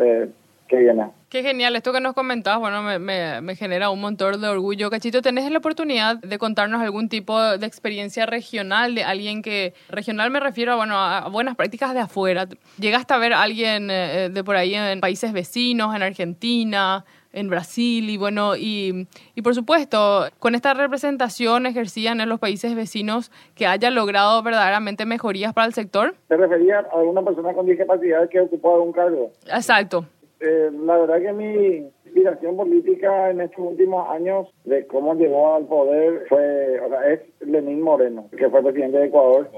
eh, 0.00 0.28
que 0.70 0.76
viene. 0.76 1.10
Qué 1.28 1.42
genial, 1.42 1.76
esto 1.76 1.92
que 1.92 2.00
nos 2.00 2.14
comentabas, 2.14 2.60
bueno, 2.60 2.82
me, 2.82 2.98
me, 2.98 3.40
me, 3.40 3.56
genera 3.56 3.90
un 3.90 4.00
montón 4.00 4.40
de 4.40 4.48
orgullo. 4.48 4.88
Cachito, 4.88 5.20
¿tenés 5.20 5.50
la 5.50 5.58
oportunidad 5.58 6.16
de 6.16 6.38
contarnos 6.38 6.80
algún 6.80 7.08
tipo 7.08 7.40
de 7.40 7.66
experiencia 7.66 8.26
regional 8.26 8.94
de 8.94 9.04
alguien 9.04 9.42
que, 9.42 9.74
regional 9.88 10.30
me 10.30 10.40
refiero 10.40 10.72
a, 10.72 10.76
bueno, 10.76 10.96
a 10.96 11.28
buenas 11.28 11.56
prácticas 11.56 11.92
de 11.92 12.00
afuera? 12.00 12.46
¿Llegaste 12.78 13.14
a 13.14 13.18
ver 13.18 13.32
a 13.32 13.42
alguien 13.42 13.90
eh, 13.90 14.30
de 14.32 14.44
por 14.44 14.56
ahí 14.56 14.74
en 14.74 15.00
países 15.00 15.32
vecinos, 15.32 15.94
en 15.94 16.02
Argentina, 16.02 17.04
en 17.32 17.48
Brasil 17.48 18.10
y 18.10 18.16
bueno, 18.16 18.56
y, 18.56 19.06
y 19.34 19.42
por 19.42 19.54
supuesto, 19.54 20.28
con 20.38 20.54
esta 20.54 20.74
representación 20.74 21.66
ejercían 21.66 22.20
en 22.20 22.28
los 22.28 22.40
países 22.40 22.74
vecinos 22.74 23.30
que 23.54 23.66
haya 23.66 23.90
logrado 23.90 24.42
verdaderamente 24.42 25.04
mejorías 25.04 25.52
para 25.52 25.66
el 25.66 25.74
sector? 25.74 26.14
¿Te 26.28 26.36
refería 26.36 26.78
a 26.78 26.98
alguna 26.98 27.22
persona 27.22 27.52
con 27.52 27.66
discapacidad 27.66 28.28
que 28.28 28.40
ocupó 28.40 28.74
algún 28.74 28.92
cargo? 28.92 29.30
Exacto. 29.46 30.06
Eh, 30.40 30.70
la 30.84 30.96
verdad 30.96 31.20
que 31.20 31.32
mi 31.34 31.90
inspiración 32.06 32.56
política 32.56 33.30
en 33.30 33.42
estos 33.42 33.58
últimos 33.58 34.08
años 34.08 34.48
de 34.64 34.86
cómo 34.86 35.14
llegó 35.14 35.54
al 35.54 35.66
poder 35.66 36.24
fue, 36.28 36.80
o 36.80 36.88
sea, 36.88 37.08
es 37.12 37.20
Lenín 37.40 37.82
Moreno, 37.82 38.26
que 38.36 38.48
fue 38.48 38.62
presidente 38.62 38.98
de 38.98 39.06
Ecuador 39.06 39.48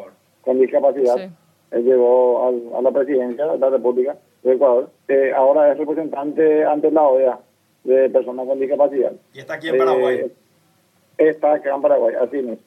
con 0.42 0.58
discapacidad. 0.58 1.14
Sí. 1.16 1.30
Él 1.70 1.84
llegó 1.84 2.46
al- 2.48 2.74
a 2.74 2.82
la 2.82 2.90
presidencia 2.90 3.46
de 3.46 3.58
la 3.58 3.70
República 3.70 4.16
de 4.42 4.52
Ecuador. 4.54 4.90
Eh, 5.08 5.32
ahora 5.34 5.70
es 5.72 5.78
representante 5.78 6.64
ante 6.64 6.90
la 6.90 7.06
OEA 7.08 7.38
de 7.84 8.10
personas 8.10 8.46
con 8.46 8.58
discapacidad. 8.58 9.12
Y 9.32 9.38
está 9.38 9.54
aquí 9.54 9.68
Eh, 9.68 10.32
está 11.18 11.52
acá 11.54 11.74
en 11.74 11.80
Paraguay, 11.82 12.14
así 12.20 12.36
mismo. 12.38 12.58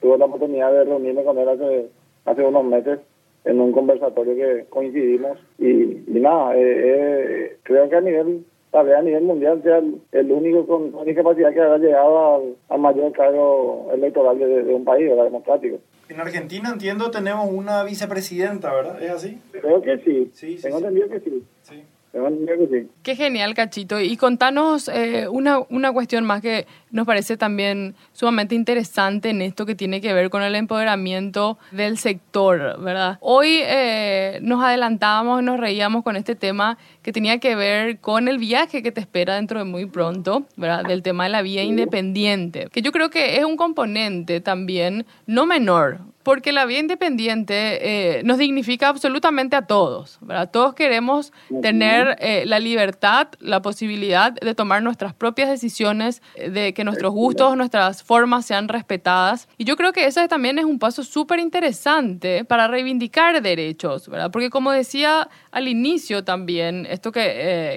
Tuve 0.00 0.16
la 0.16 0.24
oportunidad 0.24 0.72
de 0.72 0.84
reunirme 0.84 1.22
con 1.22 1.36
él 1.38 1.48
hace, 1.48 1.88
hace 2.24 2.42
unos 2.44 2.64
meses 2.64 2.98
en 3.44 3.60
un 3.60 3.72
conversatorio 3.72 4.34
que 4.34 4.66
coincidimos 4.68 5.38
y, 5.58 5.70
y 5.70 6.20
nada, 6.20 6.56
eh, 6.56 6.60
eh, 6.60 7.56
creo 7.62 7.88
que 7.88 7.96
a 7.96 8.00
nivel, 8.00 8.44
tal 8.70 8.86
vez 8.86 8.96
a 8.96 9.02
nivel 9.02 9.22
mundial 9.24 9.62
sea 9.62 9.78
el, 9.78 10.00
el 10.12 10.30
único 10.32 10.66
con, 10.66 10.90
con 10.90 11.06
discapacidad 11.06 11.52
que 11.52 11.60
haya 11.60 11.78
llegado 11.78 12.36
al, 12.36 12.42
al 12.68 12.80
mayor 12.80 13.12
cargo 13.12 13.90
electoral 13.94 14.38
de, 14.38 14.64
de 14.64 14.74
un 14.74 14.84
país, 14.84 15.08
¿verdad? 15.08 15.24
democrático. 15.24 15.78
En 16.08 16.20
Argentina 16.20 16.70
entiendo 16.72 17.10
tenemos 17.10 17.48
una 17.50 17.84
vicepresidenta, 17.84 18.72
¿verdad? 18.74 19.02
¿Es 19.02 19.10
así? 19.10 19.38
Creo 19.52 19.82
que 19.82 19.98
sí, 19.98 20.30
Sí, 20.34 20.56
sí, 20.56 20.62
tengo 20.62 20.78
sí. 20.78 20.84
entendido 20.84 21.08
que 21.10 21.20
sí, 21.20 21.42
Sí. 21.62 21.82
Sí. 22.12 22.88
Qué 23.02 23.16
genial, 23.16 23.54
Cachito. 23.54 24.00
Y 24.00 24.16
contanos 24.16 24.88
eh, 24.88 25.28
una, 25.28 25.60
una 25.70 25.92
cuestión 25.92 26.24
más 26.24 26.40
que 26.40 26.66
nos 26.90 27.06
parece 27.06 27.36
también 27.36 27.94
sumamente 28.12 28.54
interesante 28.54 29.30
en 29.30 29.42
esto 29.42 29.66
que 29.66 29.74
tiene 29.74 30.00
que 30.00 30.12
ver 30.12 30.30
con 30.30 30.42
el 30.42 30.54
empoderamiento 30.54 31.58
del 31.70 31.98
sector, 31.98 32.80
¿verdad? 32.80 33.18
Hoy 33.20 33.60
eh, 33.62 34.38
nos 34.42 34.62
adelantábamos 34.62 35.42
y 35.42 35.44
nos 35.44 35.60
reíamos 35.60 36.02
con 36.02 36.16
este 36.16 36.34
tema 36.34 36.78
que 37.02 37.12
tenía 37.12 37.38
que 37.38 37.54
ver 37.54 37.98
con 37.98 38.28
el 38.28 38.38
viaje 38.38 38.82
que 38.82 38.92
te 38.92 39.00
espera 39.00 39.36
dentro 39.36 39.58
de 39.58 39.64
muy 39.64 39.86
pronto, 39.86 40.44
¿verdad? 40.56 40.84
Del 40.84 41.02
tema 41.02 41.24
de 41.24 41.30
la 41.30 41.42
vía 41.42 41.62
independiente, 41.62 42.68
que 42.72 42.82
yo 42.82 42.92
creo 42.92 43.10
que 43.10 43.36
es 43.36 43.44
un 43.44 43.56
componente 43.56 44.40
también 44.40 45.06
no 45.26 45.46
menor, 45.46 46.00
porque 46.28 46.52
la 46.52 46.66
vía 46.66 46.78
independiente 46.78 48.18
eh, 48.18 48.22
nos 48.22 48.36
dignifica 48.36 48.90
absolutamente 48.90 49.56
a 49.56 49.62
todos, 49.62 50.18
¿verdad? 50.20 50.50
Todos 50.50 50.74
queremos 50.74 51.32
tener 51.62 52.18
eh, 52.20 52.44
la 52.44 52.58
libertad, 52.58 53.28
la 53.40 53.62
posibilidad 53.62 54.34
de 54.34 54.54
tomar 54.54 54.82
nuestras 54.82 55.14
propias 55.14 55.48
decisiones, 55.48 56.20
eh, 56.34 56.50
de 56.50 56.74
que 56.74 56.84
nuestros 56.84 57.14
gustos, 57.14 57.56
nuestras 57.56 58.02
formas 58.02 58.44
sean 58.44 58.68
respetadas. 58.68 59.48
Y 59.56 59.64
yo 59.64 59.74
creo 59.78 59.94
que 59.94 60.04
ese 60.04 60.28
también 60.28 60.58
es 60.58 60.66
un 60.66 60.78
paso 60.78 61.02
súper 61.02 61.38
interesante 61.38 62.44
para 62.44 62.68
reivindicar 62.68 63.40
derechos, 63.40 64.06
¿verdad? 64.06 64.30
Porque 64.30 64.50
como 64.50 64.70
decía 64.70 65.30
al 65.58 65.68
inicio 65.68 66.24
también, 66.24 66.86
esto 66.88 67.12
que, 67.12 67.20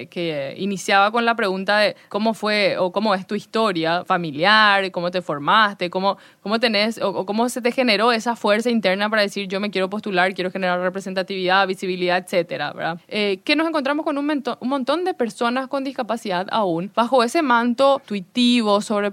eh, 0.00 0.06
que 0.06 0.54
iniciaba 0.58 1.10
con 1.10 1.24
la 1.24 1.34
pregunta 1.36 1.78
de 1.78 1.94
cómo 2.08 2.32
fue 2.34 2.76
o 2.78 2.90
cómo 2.92 3.14
es 3.14 3.26
tu 3.26 3.34
historia 3.34 4.04
familiar, 4.04 4.90
cómo 4.90 5.10
te 5.10 5.20
formaste, 5.22 5.90
cómo, 5.90 6.16
cómo 6.42 6.58
tenés 6.58 6.98
o, 6.98 7.10
o 7.10 7.26
cómo 7.26 7.48
se 7.48 7.60
te 7.60 7.70
generó 7.72 8.10
esa 8.12 8.34
fuerza 8.36 8.70
interna 8.70 9.10
para 9.10 9.22
decir 9.22 9.46
yo 9.48 9.60
me 9.60 9.70
quiero 9.70 9.90
postular, 9.90 10.32
quiero 10.34 10.50
generar 10.50 10.80
representatividad, 10.80 11.66
visibilidad, 11.66 12.18
etcétera, 12.18 12.72
¿verdad? 12.72 12.98
Eh, 13.08 13.40
que 13.44 13.54
nos 13.56 13.68
encontramos 13.68 14.04
con 14.04 14.16
un, 14.16 14.26
mento- 14.26 14.56
un 14.60 14.68
montón 14.68 15.04
de 15.04 15.14
personas 15.14 15.68
con 15.68 15.84
discapacidad 15.84 16.46
aún 16.50 16.90
bajo 16.94 17.22
ese 17.22 17.42
manto 17.42 18.00
intuitivo 18.02 18.80
sobre, 18.80 19.10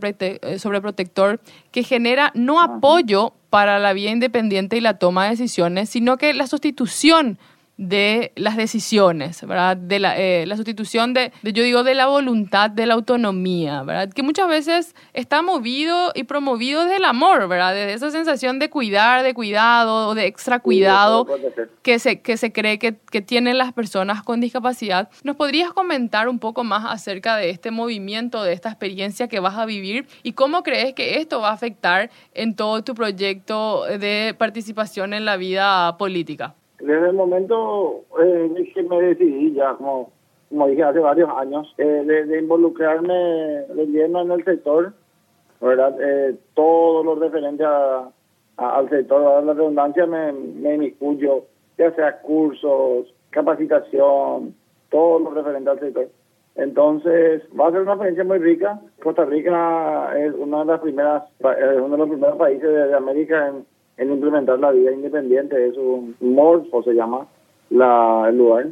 sobreprotector 0.59 1.39
que 1.71 1.83
genera 1.83 2.31
no 2.35 2.61
apoyo 2.61 3.33
para 3.49 3.79
la 3.79 3.93
vía 3.93 4.11
independiente 4.11 4.77
y 4.77 4.81
la 4.81 4.99
toma 4.99 5.23
de 5.23 5.31
decisiones, 5.31 5.89
sino 5.89 6.17
que 6.17 6.33
la 6.33 6.45
sustitución 6.45 7.39
de 7.79 8.33
las 8.35 8.57
decisiones, 8.57 9.41
¿verdad? 9.47 9.77
De 9.77 9.99
la, 9.99 10.19
eh, 10.19 10.45
la 10.45 10.57
sustitución 10.57 11.13
de, 11.13 11.31
de, 11.41 11.53
yo 11.53 11.63
digo, 11.63 11.83
de 11.85 11.95
la 11.95 12.07
voluntad, 12.07 12.69
de 12.69 12.85
la 12.85 12.93
autonomía, 12.93 13.83
¿verdad? 13.83 14.09
Que 14.09 14.21
muchas 14.21 14.49
veces 14.49 14.95
está 15.13 15.41
movido 15.41 16.11
y 16.13 16.25
promovido 16.25 16.83
desde 16.83 16.97
el 16.97 17.05
amor, 17.05 17.47
¿verdad? 17.47 17.73
Desde 17.73 17.93
esa 17.93 18.11
sensación 18.11 18.59
de 18.59 18.69
cuidar, 18.69 19.23
de 19.23 19.33
cuidado, 19.33 20.13
de 20.13 20.25
extra 20.25 20.59
cuidado 20.59 21.25
que 21.81 21.99
se, 21.99 22.19
que 22.19 22.35
se 22.35 22.51
cree 22.51 22.79
que, 22.79 22.97
que 22.97 23.21
tienen 23.21 23.57
las 23.57 23.71
personas 23.71 24.23
con 24.23 24.41
discapacidad. 24.41 25.09
¿Nos 25.23 25.37
podrías 25.37 25.71
comentar 25.71 26.27
un 26.27 26.39
poco 26.39 26.65
más 26.65 26.83
acerca 26.85 27.37
de 27.37 27.49
este 27.49 27.71
movimiento, 27.71 28.43
de 28.43 28.51
esta 28.51 28.67
experiencia 28.67 29.29
que 29.29 29.39
vas 29.39 29.57
a 29.57 29.65
vivir 29.65 30.05
y 30.21 30.33
cómo 30.33 30.63
crees 30.63 30.93
que 30.95 31.19
esto 31.19 31.39
va 31.39 31.51
a 31.51 31.53
afectar 31.53 32.11
en 32.33 32.57
todo 32.57 32.83
tu 32.83 32.93
proyecto 32.93 33.85
de 33.85 34.35
participación 34.37 35.13
en 35.13 35.23
la 35.23 35.37
vida 35.37 35.97
política? 35.97 36.55
Desde 36.79 37.09
el 37.09 37.13
momento 37.13 38.05
eh, 38.21 38.71
que 38.73 38.83
me 38.83 39.01
decidí 39.01 39.53
ya, 39.53 39.73
como, 39.75 40.11
como 40.49 40.67
dije 40.67 40.83
hace 40.83 40.99
varios 40.99 41.29
años, 41.29 41.73
eh, 41.77 41.83
de, 41.83 42.39
involucrarme 42.39 43.13
de 43.13 43.85
lleno 43.87 44.21
en 44.21 44.31
el 44.31 44.43
sector, 44.45 44.93
¿verdad? 45.59 45.95
Eh, 46.01 46.37
todo 46.53 47.03
lo 47.03 47.15
referente 47.15 47.65
a, 47.65 48.09
al 48.57 48.89
sector, 48.89 49.25
a 49.25 49.41
la 49.41 49.53
redundancia, 49.53 50.05
me, 50.05 50.31
me 50.31 50.75
inmiscuyo, 50.75 51.45
ya 51.77 51.93
sea 51.95 52.21
cursos, 52.21 53.13
capacitación, 53.29 54.55
todo 54.89 55.19
lo 55.19 55.31
referente 55.31 55.69
al 55.69 55.79
sector. 55.79 56.07
Entonces, 56.55 57.43
va 57.57 57.67
a 57.67 57.71
ser 57.71 57.81
una 57.81 57.93
experiencia 57.93 58.23
muy 58.23 58.39
rica. 58.39 58.81
Costa 59.01 59.25
Rica 59.25 60.17
es 60.17 60.33
una 60.33 60.59
de 60.59 60.65
las 60.65 60.81
primeras, 60.81 61.23
uno 61.39 61.89
de 61.89 61.97
los 61.97 62.09
primeros 62.09 62.37
países 62.37 62.69
de 62.69 62.93
América 62.93 63.47
en, 63.47 63.65
en 63.99 64.11
implementar 64.11 64.57
la 64.59 64.71
vida 64.71 64.91
independiente. 64.91 65.67
Es 65.67 65.77
un 65.77 66.15
MORFO, 66.21 66.81
se 66.83 66.93
llama 66.93 67.27
la, 67.69 68.27
el 68.29 68.37
lugar. 68.37 68.67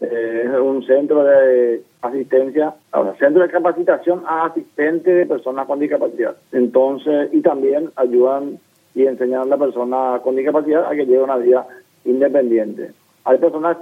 Eh, 0.00 0.42
es 0.44 0.60
un 0.60 0.84
centro 0.84 1.22
de 1.22 1.82
asistencia, 2.02 2.74
ahora, 2.90 3.14
centro 3.18 3.42
de 3.42 3.50
capacitación 3.50 4.22
a 4.26 4.46
asistentes 4.46 5.14
de 5.14 5.26
personas 5.26 5.66
con 5.66 5.78
discapacidad. 5.78 6.34
Entonces, 6.50 7.28
y 7.32 7.40
también 7.42 7.90
ayudan 7.94 8.58
y 8.94 9.06
enseñan 9.06 9.42
a 9.42 9.44
la 9.44 9.56
persona 9.56 10.20
con 10.22 10.34
discapacidad 10.34 10.86
a 10.86 10.94
que 10.96 11.06
lleve 11.06 11.22
una 11.22 11.36
vida 11.36 11.66
independiente. 12.04 12.90
Hay 13.24 13.38
personas 13.38 13.76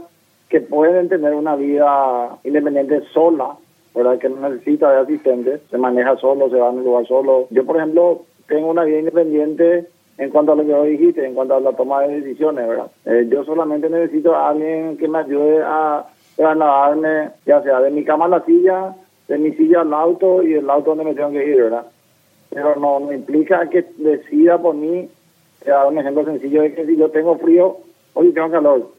que 0.48 0.60
pueden 0.60 1.08
tener 1.08 1.32
una 1.32 1.56
vida 1.56 2.38
independiente 2.44 3.02
sola, 3.12 3.56
¿verdad? 3.94 4.18
Que 4.18 4.28
no 4.28 4.48
necesita 4.48 4.90
de 4.90 4.98
asistentes, 4.98 5.60
se 5.70 5.78
maneja 5.78 6.16
solo, 6.16 6.50
se 6.50 6.56
va 6.56 6.68
a 6.68 6.70
un 6.70 6.84
lugar 6.84 7.06
solo. 7.06 7.46
Yo, 7.50 7.64
por 7.64 7.76
ejemplo, 7.76 8.22
tengo 8.48 8.68
una 8.70 8.84
vida 8.84 8.98
independiente 8.98 9.88
en 10.18 10.30
cuanto 10.30 10.52
a 10.52 10.56
lo 10.56 10.64
que 10.64 10.72
vos 10.72 10.86
dijiste, 10.86 11.24
en 11.24 11.34
cuanto 11.34 11.54
a 11.54 11.60
la 11.60 11.72
toma 11.72 12.02
de 12.02 12.20
decisiones, 12.20 12.68
¿verdad? 12.68 12.90
Eh, 13.06 13.26
yo 13.30 13.44
solamente 13.44 13.88
necesito 13.88 14.34
a 14.34 14.50
alguien 14.50 14.96
que 14.96 15.08
me 15.08 15.18
ayude 15.18 15.62
a 15.62 16.04
trasladarme, 16.36 17.30
ya 17.46 17.62
sea 17.62 17.80
de 17.80 17.90
mi 17.90 18.04
cama 18.04 18.26
a 18.26 18.28
la 18.28 18.44
silla, 18.44 18.94
de 19.28 19.38
mi 19.38 19.52
silla 19.52 19.80
al 19.80 19.92
auto 19.94 20.42
y 20.42 20.52
del 20.52 20.68
auto 20.68 20.90
donde 20.90 21.04
me 21.04 21.14
tengo 21.14 21.30
que 21.30 21.46
ir, 21.48 21.56
¿verdad? 21.56 21.86
Pero 22.50 22.76
no, 22.76 23.00
no 23.00 23.12
implica 23.12 23.68
que 23.68 23.86
decida 23.96 24.58
por 24.58 24.74
mí, 24.74 25.08
dar 25.64 25.86
un 25.86 25.98
ejemplo 25.98 26.24
sencillo 26.24 26.62
de 26.62 26.74
que 26.74 26.86
si 26.86 26.96
yo 26.96 27.10
tengo 27.10 27.38
frío, 27.38 27.78
hoy 28.14 28.32
tengo 28.32 28.50
calor. 28.50 28.90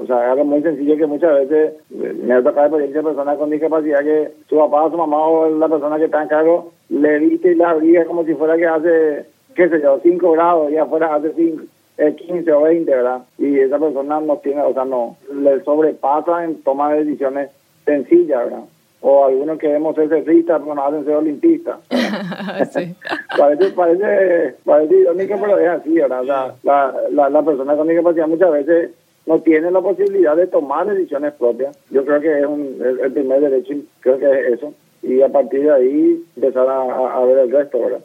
O 0.00 0.06
sea, 0.06 0.32
algo 0.32 0.44
muy 0.44 0.62
sencillo 0.62 0.96
que 0.96 1.06
muchas 1.06 1.32
veces 1.48 1.74
eh, 1.92 2.14
me 2.22 2.34
ha 2.34 2.42
tocado 2.42 2.66
experiencia 2.66 3.00
de 3.00 3.06
personas 3.06 3.38
con 3.38 3.50
discapacidad 3.50 4.00
que 4.00 4.32
su 4.48 4.56
papá, 4.56 4.90
su 4.90 4.96
mamá 4.96 5.26
o 5.26 5.48
la 5.48 5.68
persona 5.68 5.98
que 5.98 6.04
está 6.06 6.22
en 6.22 6.28
cargo 6.28 6.72
le 6.88 7.18
viste 7.18 7.52
y 7.52 7.54
la 7.54 7.70
abriga 7.70 8.04
como 8.04 8.24
si 8.24 8.34
fuera 8.34 8.56
que 8.56 8.66
hace, 8.66 9.26
qué 9.54 9.68
sé 9.68 9.80
yo, 9.82 10.00
5 10.02 10.32
grados 10.32 10.70
y 10.72 10.76
afuera 10.76 11.14
hace 11.14 11.32
5. 11.34 11.62
eh, 11.98 12.14
15 12.16 12.52
o 12.52 12.62
20, 12.62 12.90
¿verdad? 12.90 13.22
Y 13.38 13.58
esa 13.58 13.78
persona 13.78 14.20
no 14.20 14.36
tiene, 14.38 14.62
o 14.62 14.72
sea, 14.72 14.84
no, 14.84 15.16
le 15.34 15.62
sobrepasa 15.64 16.44
en 16.44 16.62
toma 16.62 16.92
de 16.94 17.04
decisiones 17.04 17.50
sencillas, 17.84 18.44
¿verdad? 18.44 18.64
O 19.02 19.24
algunos 19.24 19.58
queremos 19.58 19.94
ser 19.94 20.08
cesistas, 20.08 20.60
pero 20.62 20.74
nos 20.74 20.86
hacen 20.86 21.04
ser 21.04 21.14
olimpistas. 21.14 21.78
sí. 22.72 22.94
parece, 23.38 23.70
parece, 23.70 24.54
parece 24.64 24.94
irónico, 24.94 25.34
pero 25.40 25.58
es 25.58 25.68
así, 25.68 25.94
¿verdad? 25.94 26.20
O 26.20 26.26
sea, 26.26 26.54
la, 26.62 26.94
la, 27.10 27.30
la 27.30 27.42
persona 27.42 27.76
con 27.76 27.88
discapacidad 27.88 28.28
muchas 28.28 28.52
veces 28.52 28.90
no 29.26 29.38
tiene 29.40 29.70
la 29.70 29.80
posibilidad 29.80 30.36
de 30.36 30.46
tomar 30.46 30.86
decisiones 30.86 31.32
propias. 31.34 31.78
Yo 31.90 32.04
creo 32.04 32.20
que 32.20 32.40
es 32.40 32.46
un, 32.46 32.76
el, 32.80 33.00
el 33.00 33.12
primer 33.12 33.40
derecho, 33.40 33.74
creo 34.00 34.18
que 34.18 34.26
es 34.26 34.54
eso. 34.54 34.74
y 35.02 35.22
a 35.22 35.28
partir 35.28 35.62
de 35.62 35.72
ahí 35.72 36.24
empezar 36.36 36.68
a, 36.68 36.82
a 37.16 37.24
ver 37.24 37.38
el 37.38 37.50
resto, 37.52 37.80
¿verdad? 37.80 38.00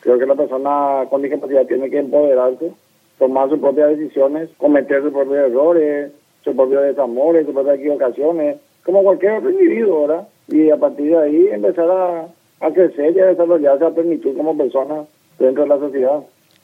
Creo 0.00 0.18
que 0.18 0.26
la 0.26 0.34
persona 0.34 1.06
con 1.10 1.22
discapacidad 1.22 1.66
tiene 1.66 1.90
que 1.90 1.98
empoderarse, 1.98 2.72
tomar 3.18 3.50
sus 3.50 3.58
propias 3.58 3.90
decisiones, 3.90 4.48
cometer 4.56 5.02
sus 5.02 5.12
propios 5.12 5.50
errores, 5.50 6.12
sus 6.42 6.54
propios 6.54 6.82
desamores, 6.84 7.44
sus 7.44 7.54
propias 7.54 7.78
equivocaciones, 7.78 8.56
como 8.84 9.02
cualquier 9.02 9.32
otro 9.32 9.50
individuo, 9.50 10.06
¿verdad? 10.06 10.28
Y 10.48 10.70
a 10.70 10.76
partir 10.76 11.10
de 11.10 11.18
ahí 11.18 11.48
empezar 11.52 11.90
a, 11.90 12.26
a 12.60 12.72
crecer 12.72 13.14
y 13.14 13.20
a 13.20 13.26
desarrollarse 13.26 13.84
a 13.84 13.90
plenitud 13.90 14.36
como 14.36 14.56
persona 14.56 15.04
dentro 15.38 15.64
de 15.64 15.68
la 15.68 15.78
sociedad. 15.78 16.20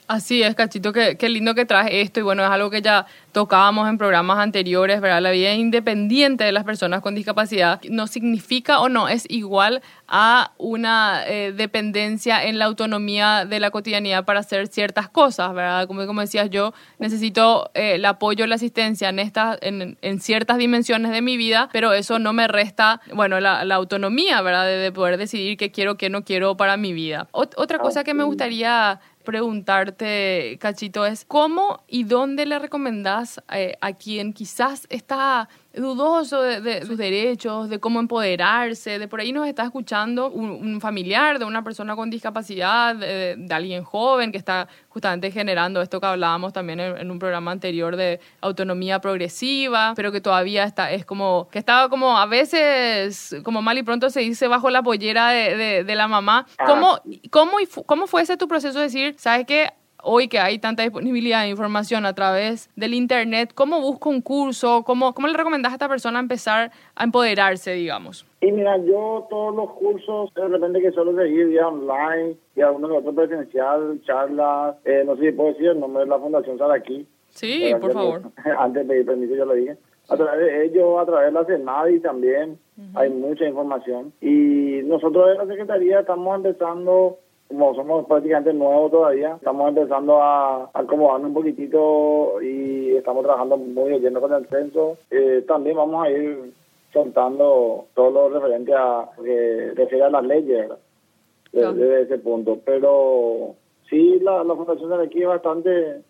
Así 0.07 0.41
es, 0.41 0.55
Cachito, 0.55 0.93
qué, 0.93 1.17
qué 1.17 1.27
lindo 1.27 1.53
que 1.53 1.65
traes 1.65 1.89
esto 1.91 2.21
y 2.21 2.23
bueno, 2.23 2.41
es 2.41 2.49
algo 2.49 2.69
que 2.69 2.81
ya 2.81 3.07
tocábamos 3.33 3.89
en 3.89 3.97
programas 3.97 4.39
anteriores, 4.39 5.01
¿verdad? 5.01 5.21
La 5.21 5.31
vida 5.31 5.53
independiente 5.53 6.45
de 6.45 6.53
las 6.53 6.63
personas 6.63 7.01
con 7.01 7.13
discapacidad 7.13 7.81
no 7.89 8.07
significa 8.07 8.79
o 8.79 8.87
no 8.87 9.09
es 9.09 9.25
igual 9.29 9.81
a 10.07 10.53
una 10.57 11.23
eh, 11.27 11.51
dependencia 11.51 12.45
en 12.45 12.57
la 12.57 12.65
autonomía 12.65 13.43
de 13.45 13.59
la 13.59 13.69
cotidianidad 13.69 14.23
para 14.23 14.39
hacer 14.39 14.67
ciertas 14.67 15.09
cosas, 15.09 15.53
¿verdad? 15.53 15.87
Como, 15.87 16.07
como 16.07 16.21
decías 16.21 16.49
yo, 16.49 16.73
necesito 16.99 17.69
eh, 17.73 17.95
el 17.95 18.05
apoyo, 18.05 18.47
la 18.47 18.55
asistencia 18.55 19.09
en, 19.09 19.19
estas, 19.19 19.57
en, 19.61 19.97
en, 20.01 20.19
ciertas 20.21 20.57
dimensiones 20.57 21.11
de 21.11 21.21
mi 21.21 21.35
vida, 21.35 21.67
pero 21.73 21.91
eso 21.91 22.17
no 22.17 22.31
me 22.31 22.47
resta, 22.47 23.01
bueno, 23.13 23.41
la, 23.41 23.65
la 23.65 23.75
autonomía, 23.75 24.41
¿verdad? 24.41 24.65
De, 24.65 24.77
de, 24.77 24.91
poder 24.93 25.17
decidir 25.17 25.57
qué 25.57 25.69
quiero, 25.69 25.97
qué 25.97 26.09
no 26.09 26.23
quiero 26.23 26.55
para 26.55 26.77
mi 26.77 26.93
vida. 26.93 27.27
Ot 27.33 27.53
otra 27.57 27.77
cosa 27.79 28.05
que 28.05 28.13
me 28.13 28.23
gustaría 28.23 29.01
preguntarte, 29.27 30.57
Cachito, 30.61 31.05
es 31.05 31.25
cómo 31.25 31.83
y 31.85 32.05
dónde 32.05 32.45
le 32.45 32.59
recomendás 32.59 33.43
eh, 33.51 33.75
a 33.81 33.91
quien 33.91 34.31
quizás 34.31 34.87
está 34.89 35.49
dudoso 35.77 36.41
de, 36.41 36.61
de, 36.61 36.85
sus 36.85 36.97
derechos, 36.97 37.69
de 37.69 37.79
cómo 37.79 37.99
empoderarse, 37.99 38.99
de 38.99 39.07
por 39.07 39.19
ahí 39.19 39.31
nos 39.31 39.47
está 39.47 39.63
escuchando 39.63 40.29
un, 40.29 40.49
un 40.49 40.81
familiar 40.81 41.39
de 41.39 41.45
una 41.45 41.63
persona 41.63 41.95
con 41.95 42.09
discapacidad, 42.09 42.95
de, 42.95 43.35
de, 43.37 43.53
alguien 43.53 43.83
joven 43.83 44.31
que 44.31 44.37
está 44.37 44.67
justamente 44.89 45.31
generando 45.31 45.81
esto 45.81 45.99
que 45.99 46.07
hablábamos 46.07 46.53
también 46.53 46.79
en, 46.79 46.97
en, 46.97 47.11
un 47.11 47.19
programa 47.19 47.51
anterior 47.51 47.95
de 47.95 48.19
autonomía 48.41 48.99
progresiva, 48.99 49.93
pero 49.95 50.11
que 50.11 50.21
todavía 50.21 50.63
está, 50.63 50.91
es 50.91 51.05
como, 51.05 51.47
que 51.51 51.59
estaba 51.59 51.89
como 51.89 52.17
a 52.17 52.25
veces, 52.25 53.35
como 53.43 53.61
mal 53.61 53.77
y 53.77 53.83
pronto 53.83 54.09
se 54.09 54.21
dice, 54.21 54.47
bajo 54.47 54.69
la 54.69 54.83
pollera 54.83 55.29
de, 55.29 55.83
de 55.83 55.95
la 55.95 56.07
mamá. 56.07 56.45
¿Cómo, 56.65 56.99
cómo, 57.29 57.57
¿Cómo 57.85 58.07
fue 58.07 58.21
ese 58.21 58.37
tu 58.37 58.47
proceso 58.47 58.79
de 58.79 58.85
decir, 58.85 59.15
sabes 59.17 59.45
qué? 59.45 59.69
Hoy 60.07 60.29
que 60.29 60.39
hay 60.39 60.57
tanta 60.57 60.83
disponibilidad 60.83 61.43
de 61.43 61.49
información 61.49 62.05
a 62.05 62.13
través 62.13 62.69
del 62.77 62.93
Internet, 62.93 63.51
¿cómo 63.53 63.81
busco 63.81 64.09
un 64.09 64.21
curso? 64.21 64.83
¿Cómo, 64.85 65.13
cómo 65.13 65.27
le 65.27 65.35
recomendás 65.35 65.73
a 65.73 65.75
esta 65.75 65.89
persona 65.89 66.19
empezar 66.19 66.71
a 66.95 67.03
empoderarse, 67.03 67.73
digamos? 67.73 68.25
Y 68.39 68.51
mira, 68.53 68.77
yo 68.77 69.27
todos 69.29 69.53
los 69.53 69.71
cursos, 69.73 70.33
de 70.33 70.47
repente 70.47 70.79
que 70.81 70.91
solo 70.91 71.13
seguir 71.15 71.47
vía 71.47 71.67
online, 71.67 72.35
y 72.55 72.61
algunos 72.61 72.91
otros 72.91 73.15
presencial, 73.15 73.99
charlas, 74.05 74.77
eh, 74.85 75.03
no 75.05 75.17
sé 75.17 75.25
si 75.25 75.31
puedo 75.33 75.49
decir 75.49 75.67
el 75.67 75.79
nombre 75.79 76.03
de 76.03 76.09
la 76.09 76.19
Fundación 76.19 76.57
Saraquí. 76.57 77.05
Sí, 77.29 77.71
por 77.81 77.91
favor. 77.91 78.21
Antes 78.57 78.87
de 78.87 78.93
pedir 78.93 79.05
permiso 79.05 79.35
yo 79.35 79.45
lo 79.45 79.53
dije. 79.53 79.77
A 80.09 80.15
través 80.15 80.39
de 80.39 80.65
ellos, 80.65 80.99
a 81.01 81.05
través 81.05 81.33
de 81.33 81.39
la 81.39 81.45
CENADI 81.45 81.99
también, 81.99 82.57
uh 82.77 82.81
-huh. 82.81 82.91
hay 82.95 83.09
mucha 83.09 83.45
información. 83.45 84.13
Y 84.21 84.79
nosotros 84.85 85.27
de 85.27 85.35
la 85.35 85.45
Secretaría 85.47 85.99
estamos 85.99 86.33
empezando 86.33 87.17
como 87.47 87.73
somos 87.75 88.05
prácticamente 88.05 88.53
nuevos 88.53 88.91
todavía, 88.91 89.35
estamos 89.35 89.69
empezando 89.69 90.21
a 90.21 90.69
acomodarnos 90.73 91.29
un 91.29 91.33
poquitito 91.33 92.41
y 92.41 92.95
estamos 92.95 93.23
trabajando 93.23 93.57
muy 93.57 93.99
bien 93.99 94.13
con 94.13 94.33
el 94.33 94.47
censo. 94.47 94.97
Eh, 95.09 95.43
también 95.47 95.77
vamos 95.77 96.05
a 96.05 96.09
ir 96.09 96.53
soltando 96.91 97.85
todo 97.95 98.11
lo 98.11 98.29
referente 98.29 98.73
a 98.73 99.09
que 99.23 99.71
refiere 99.75 100.03
a 100.03 100.09
las 100.09 100.23
leyes 100.25 100.69
desde, 101.51 101.73
desde 101.73 102.01
ese 102.01 102.17
punto. 102.19 102.59
Pero 102.65 103.55
sí, 103.89 104.19
la, 104.19 104.43
la 104.43 104.55
fundación 104.55 104.89
de 104.89 105.05
aquí 105.05 105.21
es 105.21 105.27
bastante 105.27 106.01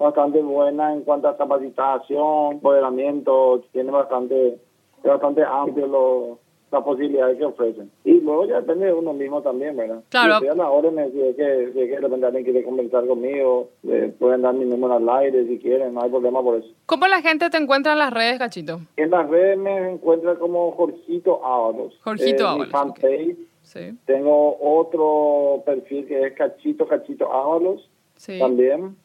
bastante 0.00 0.40
buena 0.40 0.94
en 0.94 1.02
cuanto 1.02 1.28
a 1.28 1.36
capacitación, 1.36 2.52
empoderamiento, 2.52 3.62
tiene 3.70 3.92
bastante, 3.92 4.58
bastante 5.04 5.44
amplio 5.44 5.86
los 5.86 6.38
las 6.70 6.84
posibilidades 6.84 7.38
que 7.38 7.44
ofrecen. 7.44 7.90
Y 8.04 8.20
luego 8.20 8.46
ya 8.46 8.60
depende 8.60 8.86
de 8.86 8.92
uno 8.92 9.12
mismo 9.12 9.42
también, 9.42 9.76
¿verdad? 9.76 10.02
Claro. 10.08 10.38
Si 10.38 10.46
las 10.46 10.58
órdenes, 10.58 11.12
si 11.12 11.20
es 11.20 11.36
que, 11.36 11.70
si 11.72 11.80
es 11.80 11.88
que 11.88 11.96
de 11.96 12.00
repente 12.00 12.26
alguien 12.26 12.44
quiere 12.44 12.64
conversar 12.64 13.06
conmigo, 13.06 13.70
eh, 13.88 14.12
pueden 14.18 14.42
dar 14.42 14.54
mi 14.54 14.64
número 14.64 14.94
al 14.94 15.08
aire 15.08 15.46
si 15.46 15.58
quieren, 15.58 15.94
no 15.94 16.02
hay 16.02 16.10
problema 16.10 16.42
por 16.42 16.58
eso. 16.58 16.68
¿Cómo 16.86 17.08
la 17.08 17.22
gente 17.22 17.50
te 17.50 17.56
encuentra 17.56 17.92
en 17.92 17.98
las 17.98 18.12
redes, 18.12 18.38
Cachito? 18.38 18.80
En 18.96 19.10
las 19.10 19.28
redes 19.28 19.58
me 19.58 19.92
encuentra 19.92 20.36
como 20.36 20.72
Jorgito 20.72 21.44
Ábalos. 21.44 21.98
Jorgito 22.02 22.44
eh, 22.44 22.46
Ábalos. 22.46 22.66
Mi 22.66 22.72
fanpage. 22.72 23.04
Okay. 23.04 23.46
Sí. 23.62 23.98
Tengo 24.06 24.56
otro 24.60 25.62
perfil 25.64 26.06
que 26.06 26.26
es 26.26 26.32
Cachito, 26.34 26.86
Cachito 26.86 27.32
Ábalos. 27.32 27.88
Sí. 28.16 28.38
También. 28.38 28.96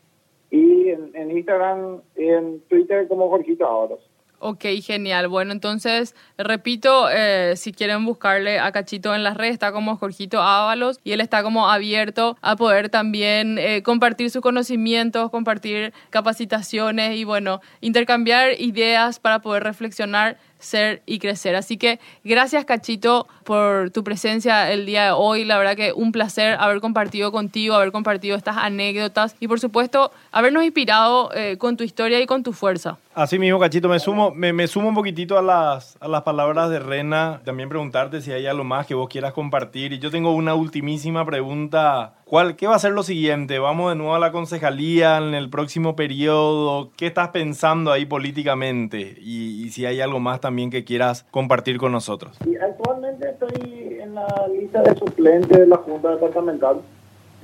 Y 0.52 0.90
en, 0.90 1.12
en 1.16 1.32
Instagram 1.32 2.02
y 2.16 2.28
en 2.28 2.60
Twitter 2.62 3.08
como 3.08 3.30
Jorgito 3.30 3.66
Ábalos. 3.66 4.00
Ok, 4.40 4.66
genial. 4.84 5.28
Bueno, 5.28 5.54
entonces, 5.54 6.14
repito, 6.38 7.08
eh, 7.10 7.54
si 7.56 7.72
quieren 7.72 8.06
buscarle 8.06 8.60
a 8.60 8.72
Cachito 8.72 9.16
en 9.16 9.24
las 9.24 9.38
redes, 9.38 9.54
está 9.54 9.72
como 9.72 9.96
Jorgito 9.96 10.42
Ábalos 10.42 11.00
y 11.04 11.14
él 11.14 11.22
está 11.22 11.42
como 11.42 11.70
abierto 11.70 12.38
a 12.42 12.56
poder 12.56 12.90
también 12.90 13.58
eh, 13.58 13.82
compartir 13.82 14.30
sus 14.30 14.42
conocimientos, 14.42 15.32
compartir 15.32 15.94
capacitaciones 16.10 17.16
y, 17.16 17.24
bueno, 17.24 17.62
intercambiar 17.82 18.60
ideas 18.60 19.20
para 19.20 19.40
poder 19.40 19.64
reflexionar 19.64 20.38
ser 20.60 21.02
y 21.06 21.20
crecer. 21.20 21.56
Así 21.56 21.78
que 21.78 22.00
gracias 22.24 22.66
Cachito 22.66 23.28
por 23.44 23.92
tu 23.92 24.04
presencia 24.04 24.72
el 24.72 24.86
día 24.86 25.06
de 25.06 25.12
hoy. 25.12 25.46
La 25.46 25.58
verdad 25.58 25.76
que 25.76 25.94
un 25.94 26.12
placer 26.12 26.58
haber 26.60 26.82
compartido 26.82 27.32
contigo, 27.32 27.76
haber 27.76 27.92
compartido 27.92 28.36
estas 28.36 28.58
anécdotas 28.58 29.36
y 29.40 29.48
por 29.48 29.60
supuesto 29.60 30.12
habernos 30.32 30.64
inspirado 30.64 31.32
eh, 31.34 31.58
con 31.58 31.78
tu 31.78 31.84
historia 31.84 32.20
y 32.20 32.26
con 32.26 32.44
tu 32.44 32.52
fuerza. 32.52 32.98
Así 33.16 33.40
mismo, 33.40 33.60
Cachito, 33.60 33.88
me 33.88 33.98
sumo, 33.98 34.32
me, 34.32 34.52
me, 34.52 34.68
sumo 34.68 34.90
un 34.90 34.94
poquitito 34.94 35.38
a 35.38 35.42
las, 35.42 35.96
a 36.02 36.10
las 36.10 36.24
palabras 36.24 36.70
de 36.70 36.80
Rena. 36.80 37.40
También 37.46 37.70
preguntarte 37.70 38.20
si 38.20 38.34
hay 38.34 38.46
algo 38.46 38.66
más 38.66 38.86
que 38.86 38.94
vos 38.94 39.08
quieras 39.08 39.32
compartir. 39.32 39.94
Y 39.94 40.00
yo 40.00 40.12
tengo 40.12 40.34
una 40.34 40.54
ultimísima 40.54 41.26
pregunta. 41.26 42.16
¿Cuál, 42.26 42.58
¿Qué 42.58 42.68
va 42.68 42.76
a 42.76 42.80
ser 42.80 42.92
lo 42.92 43.04
siguiente? 43.04 43.58
¿Vamos 43.58 43.92
de 43.92 43.96
nuevo 43.96 44.16
a 44.16 44.20
la 44.20 44.34
concejalía 44.34 45.18
en 45.18 45.34
el 45.34 45.50
próximo 45.50 45.96
periodo? 45.96 46.92
¿Qué 46.98 47.08
estás 47.08 47.30
pensando 47.30 47.94
ahí 47.94 48.06
políticamente? 48.06 49.16
Y, 49.22 49.64
y 49.64 49.70
si 49.70 49.86
hay 49.86 50.02
algo 50.02 50.20
más 50.20 50.42
también 50.42 50.70
que 50.70 50.84
quieras 50.84 51.26
compartir 51.32 51.78
con 51.78 51.94
nosotros. 51.94 52.38
Y 52.46 52.58
actualmente 52.58 53.30
estoy 53.30 53.98
en 54.02 54.14
la 54.14 54.28
lista 54.52 54.82
de 54.82 54.94
suplentes 54.94 55.58
de 55.58 55.68
la 55.68 55.78
Junta 55.78 56.10
Departamental 56.10 56.82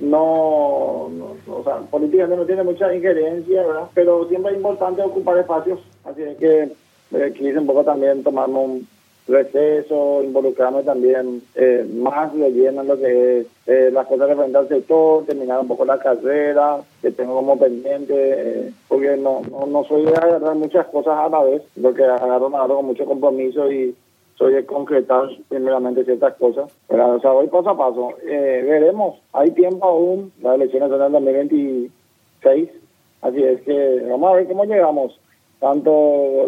no, 0.02 1.08
no, 1.10 1.54
o 1.54 1.64
sea, 1.64 1.78
políticamente 1.90 2.36
no 2.36 2.44
tiene 2.44 2.64
mucha 2.64 2.92
injerencia, 2.92 3.62
¿verdad? 3.64 3.88
Pero 3.94 4.28
siempre 4.28 4.50
es 4.50 4.56
importante 4.58 5.00
ocupar 5.00 5.38
espacios, 5.38 5.80
así 6.04 6.22
es 6.22 6.36
que 6.38 6.72
eh, 7.12 7.32
quise 7.36 7.58
un 7.58 7.66
poco 7.66 7.84
también 7.84 8.22
tomarme 8.24 8.58
un 8.58 8.88
receso, 9.28 10.20
involucrarme 10.24 10.82
también 10.82 11.42
eh, 11.54 11.86
más 11.94 12.34
de 12.34 12.66
en 12.66 12.86
lo 12.86 12.98
que 12.98 13.40
es 13.40 13.46
eh, 13.66 13.90
las 13.92 14.06
cosas 14.08 14.28
referentes 14.28 14.56
al 14.56 14.68
sector, 14.68 15.24
terminar 15.24 15.60
un 15.60 15.68
poco 15.68 15.84
la 15.84 15.98
carrera 15.98 16.80
que 17.00 17.12
tengo 17.12 17.36
como 17.36 17.56
pendiente, 17.56 18.14
eh, 18.16 18.72
porque 18.88 19.16
no, 19.16 19.42
no, 19.50 19.66
no 19.66 19.84
soy 19.84 20.04
de 20.04 20.16
agarrar 20.16 20.56
muchas 20.56 20.86
cosas 20.88 21.16
a 21.16 21.28
la 21.28 21.42
vez, 21.44 21.62
lo 21.76 21.94
que 21.94 22.02
agarro, 22.02 22.48
agarro 22.48 22.76
con 22.76 22.86
mucho 22.86 23.04
compromiso 23.04 23.70
y 23.70 23.94
soy 24.34 24.54
de 24.54 24.66
concretar 24.66 25.28
primeramente 25.48 26.04
ciertas 26.04 26.34
cosas. 26.34 26.70
Pero, 26.88 27.16
o 27.16 27.20
sea, 27.20 27.30
voy 27.30 27.48
paso 27.48 27.70
a 27.70 27.76
paso. 27.76 28.10
Eh, 28.24 28.64
veremos. 28.66 29.20
Hay 29.32 29.50
tiempo 29.52 29.86
aún. 29.86 30.32
Las 30.42 30.56
elecciones 30.56 30.88
son 30.88 31.00
en 31.00 31.06
el 31.06 31.12
2026. 31.12 32.70
Así 33.22 33.42
es 33.42 33.60
que 33.62 34.06
vamos 34.10 34.30
a 34.30 34.36
ver 34.36 34.48
cómo 34.48 34.64
llegamos. 34.64 35.18
Tanto 35.60 35.90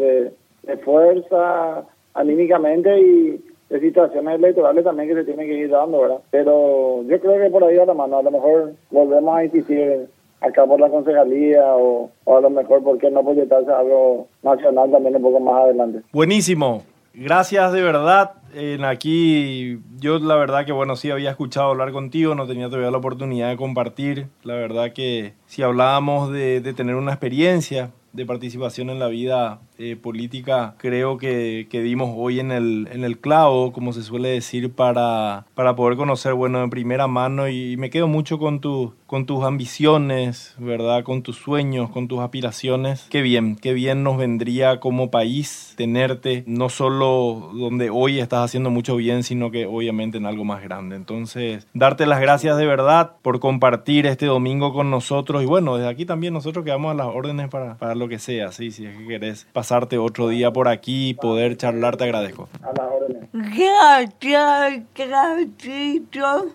de, 0.00 0.32
de 0.62 0.76
fuerza, 0.78 1.84
anímicamente 2.14 3.00
y 3.00 3.44
de 3.70 3.80
situaciones 3.80 4.34
electorales 4.36 4.84
también 4.84 5.08
que 5.08 5.14
se 5.14 5.24
tienen 5.24 5.46
que 5.46 5.58
ir 5.58 5.70
dando, 5.70 6.00
¿verdad? 6.00 6.18
Pero 6.30 7.02
yo 7.04 7.20
creo 7.20 7.42
que 7.42 7.50
por 7.50 7.64
ahí 7.64 7.78
a 7.78 7.86
la 7.86 7.94
mano, 7.94 8.18
a 8.18 8.22
lo 8.22 8.30
mejor 8.30 8.72
volvemos 8.90 9.36
a 9.36 9.44
insistir 9.44 10.08
acá 10.40 10.66
por 10.66 10.80
la 10.80 10.90
concejalía 10.90 11.64
o, 11.76 12.10
o 12.24 12.36
a 12.36 12.40
lo 12.40 12.50
mejor, 12.50 12.82
¿por 12.82 12.98
qué 12.98 13.10
no 13.10 13.24
proyectarse 13.24 13.70
algo 13.70 14.26
nacional 14.42 14.90
también 14.90 15.16
un 15.16 15.22
poco 15.22 15.40
más 15.40 15.64
adelante? 15.64 16.00
Buenísimo. 16.12 16.82
Gracias 17.14 17.72
de 17.72 17.80
verdad. 17.80 18.32
En 18.54 18.84
aquí 18.84 19.78
yo 19.98 20.18
la 20.18 20.34
verdad 20.34 20.66
que 20.66 20.72
bueno, 20.72 20.96
sí 20.96 21.10
había 21.10 21.30
escuchado 21.30 21.70
hablar 21.70 21.92
contigo, 21.92 22.34
no 22.34 22.46
tenía 22.46 22.66
todavía 22.66 22.90
la 22.90 22.98
oportunidad 22.98 23.48
de 23.48 23.56
compartir. 23.56 24.28
La 24.42 24.54
verdad 24.54 24.92
que 24.92 25.34
si 25.46 25.62
hablábamos 25.62 26.32
de, 26.32 26.60
de 26.60 26.74
tener 26.74 26.96
una 26.96 27.12
experiencia 27.12 27.92
de 28.12 28.26
participación 28.26 28.90
en 28.90 28.98
la 28.98 29.08
vida 29.08 29.60
eh, 29.76 29.96
política, 29.96 30.74
creo 30.78 31.18
que, 31.18 31.66
que 31.68 31.82
dimos 31.82 32.12
hoy 32.16 32.38
en 32.38 32.52
el, 32.52 32.88
en 32.92 33.02
el 33.02 33.18
clavo, 33.18 33.72
como 33.72 33.92
se 33.92 34.02
suele 34.02 34.28
decir, 34.28 34.72
para, 34.72 35.46
para 35.54 35.74
poder 35.74 35.96
conocer, 35.96 36.34
bueno, 36.34 36.62
en 36.62 36.70
primera 36.70 37.08
mano 37.08 37.48
y, 37.48 37.76
me 37.76 37.90
quedo 37.90 38.06
mucho 38.06 38.38
con, 38.38 38.60
tu, 38.60 38.94
con 39.06 39.26
tus 39.26 39.42
ambiciones, 39.42 40.54
¿verdad? 40.58 41.02
Con 41.02 41.22
tus 41.22 41.36
sueños, 41.36 41.90
con 41.90 42.06
tus 42.06 42.20
aspiraciones. 42.20 43.08
Qué 43.10 43.20
bien, 43.20 43.56
qué 43.56 43.72
bien 43.72 44.04
nos 44.04 44.16
vendría 44.16 44.78
como 44.78 45.10
país 45.10 45.74
tenerte, 45.76 46.44
no 46.46 46.68
solo 46.68 47.50
donde 47.52 47.90
hoy 47.90 48.20
estás 48.20 48.44
haciendo 48.44 48.70
mucho 48.70 48.94
bien, 48.94 49.24
sino 49.24 49.50
que 49.50 49.66
obviamente 49.66 50.18
en 50.18 50.26
algo 50.26 50.44
más 50.44 50.62
grande. 50.62 50.94
Entonces, 50.94 51.66
darte 51.74 52.06
las 52.06 52.20
gracias 52.20 52.56
de 52.56 52.66
verdad 52.66 53.16
por 53.22 53.40
compartir 53.40 54.06
este 54.06 54.26
domingo 54.26 54.72
con 54.72 54.90
nosotros 54.90 55.42
y 55.42 55.46
bueno, 55.46 55.76
desde 55.76 55.90
aquí 55.90 56.04
también 56.04 56.32
nosotros 56.32 56.64
quedamos 56.64 56.92
a 56.92 56.94
las 56.94 57.08
órdenes 57.08 57.48
para, 57.48 57.76
para 57.76 57.94
lo 57.96 58.08
que 58.08 58.20
sea, 58.20 58.52
sí, 58.52 58.70
si 58.70 58.86
es 58.86 58.96
que 58.96 59.06
querés 59.06 59.46
pasarte 59.64 59.96
otro 59.96 60.28
día 60.28 60.52
por 60.52 60.68
aquí 60.68 61.08
y 61.08 61.14
poder 61.14 61.56
charlar, 61.56 61.96
te 61.96 62.04
agradezco. 62.04 62.50
A 62.60 62.66
las 62.66 62.86
órdenes. 62.86 63.30
Gracias, 63.32 64.82
gracias 64.94 66.02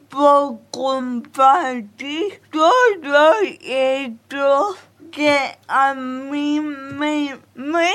por 0.10 0.60
compartir 0.70 2.40
todo 2.52 3.34
esto 3.64 4.76
que 5.10 5.36
a 5.68 5.96
mí 5.96 6.60
me, 6.60 7.36
me 7.56 7.90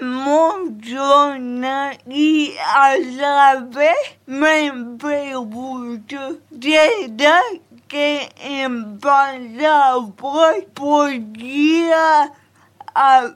emociona 0.00 1.92
y 2.08 2.54
a 2.74 2.96
la 2.96 3.66
vez 3.68 3.96
me 4.24 4.72
pregunto, 4.98 6.38
¿será 6.58 7.42
que 7.86 8.30
en 8.40 8.98
Paraguay 8.98 10.66
podría 10.72 12.32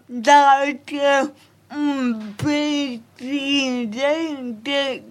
darte 0.08 1.00
un 1.74 2.34
presidente 2.36 3.00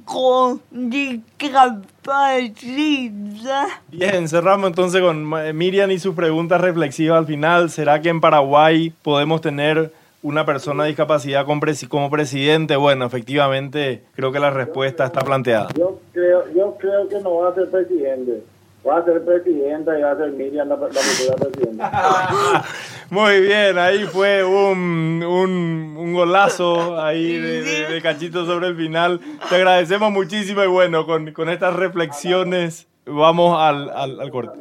con 0.06 0.62
discapacidad. 0.70 3.68
Bien, 3.90 4.28
cerramos 4.28 4.68
entonces 4.68 5.02
con 5.02 5.28
Miriam 5.58 5.90
y 5.92 6.00
su 6.00 6.14
pregunta 6.14 6.58
reflexiva 6.58 7.18
al 7.18 7.26
final. 7.26 7.70
¿Será 7.70 8.02
que 8.02 8.10
en 8.10 8.20
Paraguay 8.22 8.94
podemos 9.02 9.40
tener 9.42 9.94
una 10.22 10.46
persona 10.46 10.84
de 10.84 10.90
discapacidad 10.90 11.46
como 11.90 12.12
presidente? 12.12 12.76
Bueno, 12.76 13.06
efectivamente, 13.06 14.04
creo 14.16 14.32
que 14.32 14.40
la 14.40 14.52
respuesta 14.52 15.06
está 15.06 15.22
planteada. 15.22 15.70
Yo 15.76 16.00
creo, 16.14 16.44
yo 16.54 16.78
creo 16.80 17.10
que 17.10 17.20
no 17.22 17.38
va 17.38 17.50
a 17.50 17.56
ser 17.56 17.72
presidente. 17.72 18.44
Va 18.88 18.98
a 18.98 19.06
ser 19.06 19.24
presidenta 19.24 19.98
y 19.98 20.02
va 20.02 20.12
a 20.12 20.18
ser 20.18 20.32
Miriam 20.32 20.68
la, 20.68 20.76
la 20.76 20.88
futura 20.88 21.36
presidenta. 21.38 22.66
Muy 23.12 23.42
bien, 23.42 23.78
ahí 23.78 24.06
fue 24.06 24.42
un, 24.42 25.22
un, 25.22 25.96
un 25.98 26.14
golazo 26.14 26.98
ahí 26.98 27.36
de, 27.36 27.62
de, 27.62 27.86
de, 27.88 28.02
cachito 28.02 28.46
sobre 28.46 28.68
el 28.68 28.78
final. 28.78 29.20
Te 29.50 29.56
agradecemos 29.56 30.14
muchísimo 30.14 30.64
y 30.64 30.68
bueno, 30.68 31.06
con, 31.06 31.34
con 31.34 31.50
estas 31.50 31.76
reflexiones 31.76 32.88
vamos 33.06 33.60
al, 33.60 33.90
al, 33.90 34.18
al 34.22 34.32
corte. 34.32 34.58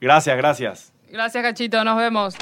Gracias, 0.00 0.38
gracias. 0.38 0.92
Gracias, 1.10 1.42
cachito, 1.42 1.84
nos 1.84 1.98
vemos. 1.98 2.34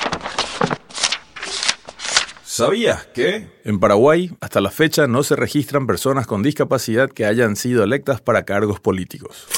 ¿Sabías 2.45 3.07
que? 3.07 3.49
En 3.65 3.81
Paraguay, 3.81 4.31
hasta 4.41 4.61
la 4.61 4.71
fecha, 4.71 5.09
no 5.09 5.25
se 5.25 5.35
registran 5.35 5.89
personas 5.89 6.29
con 6.29 6.45
discapacidad 6.45 7.11
que 7.11 7.27
hayan 7.27 7.57
sido 7.57 7.83
electas 7.83 8.21
para 8.21 8.45
cargos 8.45 8.79
políticos. 8.79 9.49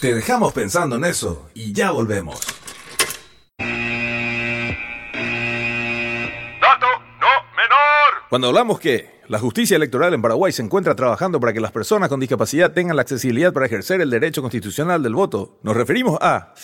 Te 0.00 0.14
dejamos 0.14 0.52
pensando 0.52 0.94
en 0.94 1.04
eso 1.04 1.50
y 1.52 1.72
ya 1.72 1.90
volvemos. 1.90 2.38
Cuando 8.30 8.46
hablamos 8.46 8.78
que 8.78 9.10
la 9.26 9.40
justicia 9.40 9.74
electoral 9.74 10.14
en 10.14 10.22
Paraguay 10.22 10.52
se 10.52 10.62
encuentra 10.62 10.94
trabajando 10.94 11.40
para 11.40 11.52
que 11.52 11.58
las 11.58 11.72
personas 11.72 12.08
con 12.08 12.20
discapacidad 12.20 12.72
tengan 12.72 12.94
la 12.94 13.02
accesibilidad 13.02 13.52
para 13.52 13.66
ejercer 13.66 14.00
el 14.00 14.08
derecho 14.08 14.40
constitucional 14.40 15.02
del 15.02 15.16
voto, 15.16 15.58
nos 15.64 15.76
referimos 15.76 16.16
a 16.20 16.54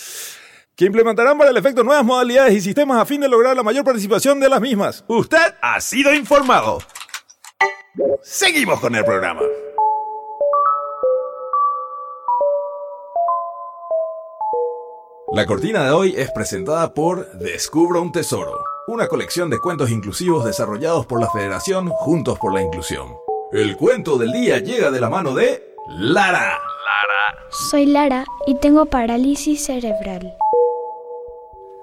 que 0.77 0.85
implementarán 0.85 1.37
para 1.37 1.49
el 1.49 1.57
efecto 1.57 1.83
nuevas 1.83 2.05
modalidades 2.05 2.53
y 2.53 2.61
sistemas 2.61 3.01
a 3.01 3.05
fin 3.05 3.19
de 3.19 3.27
lograr 3.27 3.53
la 3.53 3.63
mayor 3.63 3.83
participación 3.83 4.39
de 4.39 4.47
las 4.47 4.61
mismas. 4.61 5.03
Usted 5.09 5.55
ha 5.61 5.81
sido 5.81 6.13
informado. 6.13 6.77
Seguimos 8.21 8.79
con 8.79 8.95
el 8.95 9.03
programa. 9.03 9.41
La 15.33 15.45
cortina 15.45 15.83
de 15.83 15.91
hoy 15.91 16.13
es 16.15 16.31
presentada 16.31 16.93
por 16.93 17.29
Descubro 17.39 18.01
un 18.01 18.13
Tesoro, 18.13 18.63
una 18.87 19.09
colección 19.09 19.49
de 19.49 19.59
cuentos 19.59 19.91
inclusivos 19.91 20.45
desarrollados 20.45 21.05
por 21.05 21.19
la 21.19 21.29
Federación 21.29 21.89
Juntos 21.89 22.39
por 22.39 22.53
la 22.53 22.61
Inclusión. 22.61 23.17
El 23.51 23.75
cuento 23.75 24.17
del 24.17 24.31
día 24.31 24.59
llega 24.59 24.91
de 24.91 25.01
la 25.01 25.09
mano 25.09 25.35
de 25.35 25.75
Lara. 25.89 26.57
Lara. 26.57 27.47
Soy 27.69 27.85
Lara 27.85 28.23
y 28.45 28.55
tengo 28.55 28.85
parálisis 28.85 29.65
cerebral. 29.65 30.37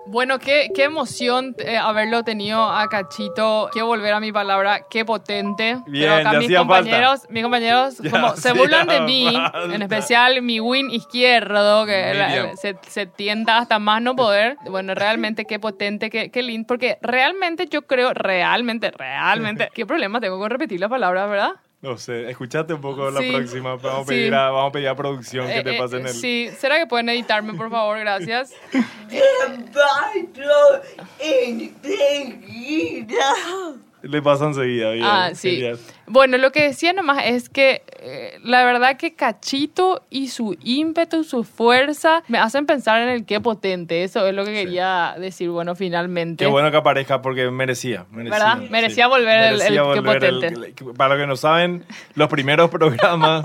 Bueno, 0.06 0.38
qué, 0.38 0.68
qué 0.74 0.84
emoción 0.84 1.54
eh, 1.58 1.78
haberlo 1.78 2.22
tenido 2.24 2.62
a 2.64 2.86
Cachito. 2.88 3.68
Quiero 3.72 3.86
volver 3.86 4.12
a 4.12 4.20
mi 4.20 4.32
palabra, 4.32 4.80
qué 4.90 5.04
potente. 5.04 5.78
Bien, 5.86 6.10
Pero 6.10 6.14
acá 6.28 6.38
mis 6.38 6.54
compañeros, 6.56 7.20
mis 7.30 7.42
compañeros 7.42 7.98
Ya 7.98 8.10
como 8.10 8.36
se 8.36 8.52
burlan 8.52 8.86
de 8.86 9.00
mí, 9.00 9.30
falta. 9.32 9.74
en 9.74 9.82
especial 9.82 10.42
mi 10.42 10.60
win 10.60 10.90
izquierdo, 10.90 11.86
que 11.86 12.12
la- 12.14 12.56
se, 12.56 12.76
se 12.86 13.06
tienta 13.06 13.58
hasta 13.58 13.78
más 13.78 14.02
no 14.02 14.14
poder. 14.14 14.56
Bueno, 14.68 14.94
realmente 14.94 15.46
qué 15.46 15.58
potente, 15.58 16.10
qué, 16.10 16.30
qué 16.30 16.42
lindo. 16.42 16.66
Porque 16.66 16.98
realmente 17.00 17.66
yo 17.70 17.82
creo, 17.82 18.12
realmente, 18.12 18.90
realmente, 18.90 19.68
qué 19.74 19.86
problema 19.86 20.20
tengo 20.20 20.38
con 20.38 20.50
repetir 20.50 20.80
la 20.80 20.88
palabra, 20.88 21.26
¿verdad? 21.26 21.52
No 21.84 21.98
sé, 21.98 22.30
escuchate 22.30 22.72
un 22.72 22.80
poco 22.80 23.10
la 23.10 23.20
Sí. 23.20 23.30
próxima. 23.30 23.76
Vamos 23.76 24.00
a 24.00 24.02
Sí. 24.04 24.08
pedir 24.08 24.34
a, 24.34 24.48
vamos 24.50 24.70
a, 24.70 24.72
pedir 24.72 24.88
a 24.88 24.96
producción 24.96 25.46
que 25.46 25.58
Eh, 25.58 25.62
te 25.62 25.76
eh, 25.76 25.78
pasen 25.78 26.06
el. 26.06 26.14
Sí, 26.14 26.48
¿será 26.58 26.78
que 26.78 26.86
pueden 26.86 27.10
editarme, 27.10 27.52
por 27.52 27.70
favor? 27.70 27.98
Gracias. 27.98 28.54
Le 34.04 34.22
pasa 34.22 34.46
enseguida. 34.46 34.92
bien, 34.92 35.04
Ah, 35.06 35.30
sí. 35.34 35.50
genial. 35.52 35.78
Bueno, 36.06 36.36
lo 36.38 36.52
que 36.52 36.62
decía 36.62 36.92
nomás 36.92 37.22
es 37.24 37.48
que 37.48 37.82
eh, 38.00 38.38
la 38.44 38.62
verdad 38.64 38.96
que 38.98 39.14
Cachito 39.14 40.02
y 40.10 40.28
su 40.28 40.56
ímpetu, 40.62 41.24
su 41.24 41.44
fuerza, 41.44 42.22
me 42.28 42.36
hacen 42.38 42.66
pensar 42.66 43.00
en 43.00 43.08
el 43.08 43.24
qué 43.24 43.40
potente. 43.40 44.04
Eso 44.04 44.26
es 44.26 44.34
lo 44.34 44.44
que 44.44 44.52
quería 44.52 45.14
decir, 45.18 45.48
bueno, 45.48 45.74
finalmente. 45.74 46.44
Qué 46.44 46.50
bueno 46.50 46.70
que 46.70 46.76
aparezca 46.76 47.22
porque 47.22 47.50
merecía. 47.50 48.04
merecía 48.10 48.38
¿Verdad? 48.38 48.70
Merecía 48.70 49.06
volver 49.06 49.54
el- 49.54 49.60
el 49.62 49.72
qué 49.74 49.80
volver 49.80 50.24
el- 50.24 50.34
potente. 50.34 50.74
el- 50.84 50.94
para 50.94 51.14
los 51.14 51.22
que 51.22 51.26
no 51.26 51.36
saben, 51.36 51.84
los 52.14 52.28
primeros 52.28 52.68
programas, 53.18 53.44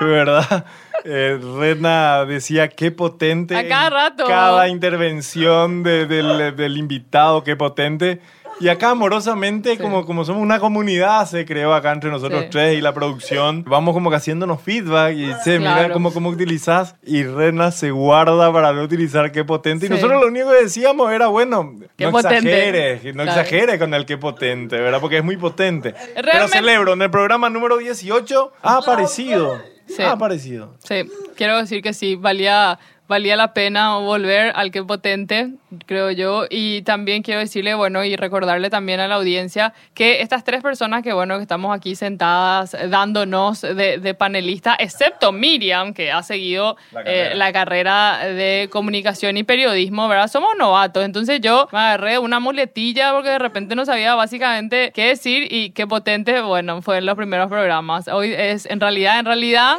¿verdad? 0.00 0.64
Eh, 1.04 1.38
Rena 1.58 2.24
decía 2.26 2.68
qué 2.68 2.90
potente. 2.90 3.56
A 3.56 3.66
cada 3.68 3.90
rato. 3.90 4.24
Cada 4.26 4.68
intervención 4.68 5.82
de- 5.82 6.06
del, 6.06 6.56
del 6.56 6.76
invitado, 6.76 7.42
qué 7.44 7.56
potente. 7.56 8.20
Y 8.60 8.68
acá 8.68 8.90
amorosamente, 8.90 9.72
Sí. 9.72 9.78
como, 9.78 10.04
como 10.06 10.24
somos 10.24 10.42
una 10.42 10.60
comunidad, 10.60 11.26
se 11.26 11.44
creó 11.44 11.72
acá 11.74 11.92
entre 11.92 12.10
nosotros 12.10 12.42
Sí. 12.42 12.48
tres 12.50 12.78
y 12.78 12.80
la 12.80 12.92
producción, 12.94 13.64
vamos 13.66 13.94
como 13.94 14.10
que 14.10 14.16
haciéndonos 14.16 14.60
feedback 14.62 15.14
y 15.16 15.32
se 15.42 15.58
mira 15.58 15.74
Claro. 15.78 15.94
cómo, 15.94 16.12
cómo 16.12 16.28
utilizás 16.28 16.94
y 17.04 17.22
Rena 17.24 17.70
se 17.70 17.90
guarda 17.90 18.52
para 18.52 18.72
no 18.72 18.82
utilizar 18.82 19.32
qué 19.32 19.44
potente. 19.44 19.86
Sí. 19.86 19.92
Y 19.92 19.96
nosotros 19.96 20.20
lo 20.20 20.28
único 20.28 20.50
que 20.50 20.62
decíamos 20.64 21.10
era, 21.12 21.28
bueno, 21.28 21.74
Qué 21.96 22.04
no 22.04 22.12
potente. 22.12 22.36
exageres, 22.36 23.04
no 23.14 23.22
Claro. 23.24 23.40
exageres 23.40 23.78
con 23.78 23.94
el 23.94 24.06
qué 24.06 24.18
potente, 24.18 24.78
¿verdad? 24.78 25.00
Porque 25.00 25.18
es 25.18 25.24
muy 25.24 25.36
potente. 25.36 25.94
Pero 26.14 26.46
celebro, 26.48 26.92
en 26.92 27.02
el 27.02 27.10
programa 27.10 27.48
número 27.50 27.78
18 27.78 28.52
ha 28.62 28.76
aparecido. 28.76 29.60
Sí. 29.86 30.02
Ha 30.02 30.12
aparecido. 30.12 30.76
Sí, 30.84 31.02
quiero 31.36 31.58
decir 31.58 31.82
que 31.82 31.92
sí, 31.92 32.14
valía, 32.14 32.78
valía 33.10 33.34
la 33.34 33.52
pena 33.52 33.96
volver 33.96 34.52
al 34.54 34.70
que 34.70 34.84
potente, 34.84 35.50
creo 35.86 36.12
yo. 36.12 36.44
Y 36.48 36.82
también 36.82 37.22
quiero 37.24 37.40
decirle, 37.40 37.74
bueno, 37.74 38.04
y 38.04 38.14
recordarle 38.14 38.70
también 38.70 39.00
a 39.00 39.08
la 39.08 39.16
audiencia 39.16 39.74
que 39.94 40.22
estas 40.22 40.44
tres 40.44 40.62
personas 40.62 41.02
que, 41.02 41.12
bueno, 41.12 41.34
que 41.36 41.42
estamos 41.42 41.76
aquí 41.76 41.96
sentadas 41.96 42.72
eh, 42.72 42.86
dándonos 42.86 43.62
de, 43.62 43.98
de 43.98 44.14
panelista, 44.14 44.76
excepto 44.78 45.32
Miriam, 45.32 45.92
que 45.92 46.12
ha 46.12 46.22
seguido 46.22 46.76
La 46.92 47.00
eh, 47.00 47.04
carrera. 47.04 47.34
la 47.34 47.52
carrera 47.52 48.18
de 48.28 48.68
comunicación 48.70 49.36
y 49.36 49.42
periodismo, 49.42 50.06
¿verdad? 50.06 50.28
Somos 50.28 50.52
novatos, 50.56 51.04
entonces 51.04 51.40
yo 51.40 51.68
me 51.72 51.80
agarré 51.80 52.20
una 52.20 52.38
muletilla 52.38 53.12
porque 53.12 53.30
de 53.30 53.40
repente 53.40 53.74
no 53.74 53.84
sabía 53.86 54.14
básicamente 54.14 54.92
qué 54.94 55.08
decir 55.08 55.52
y 55.52 55.70
qué 55.70 55.84
potente, 55.88 56.42
bueno, 56.42 56.80
fue 56.80 56.98
en 56.98 57.06
los 57.06 57.16
primeros 57.16 57.48
programas. 57.48 58.06
Hoy 58.06 58.32
es, 58.32 58.66
en 58.66 58.78
realidad, 58.78 59.18
en 59.18 59.26
realidad, 59.26 59.78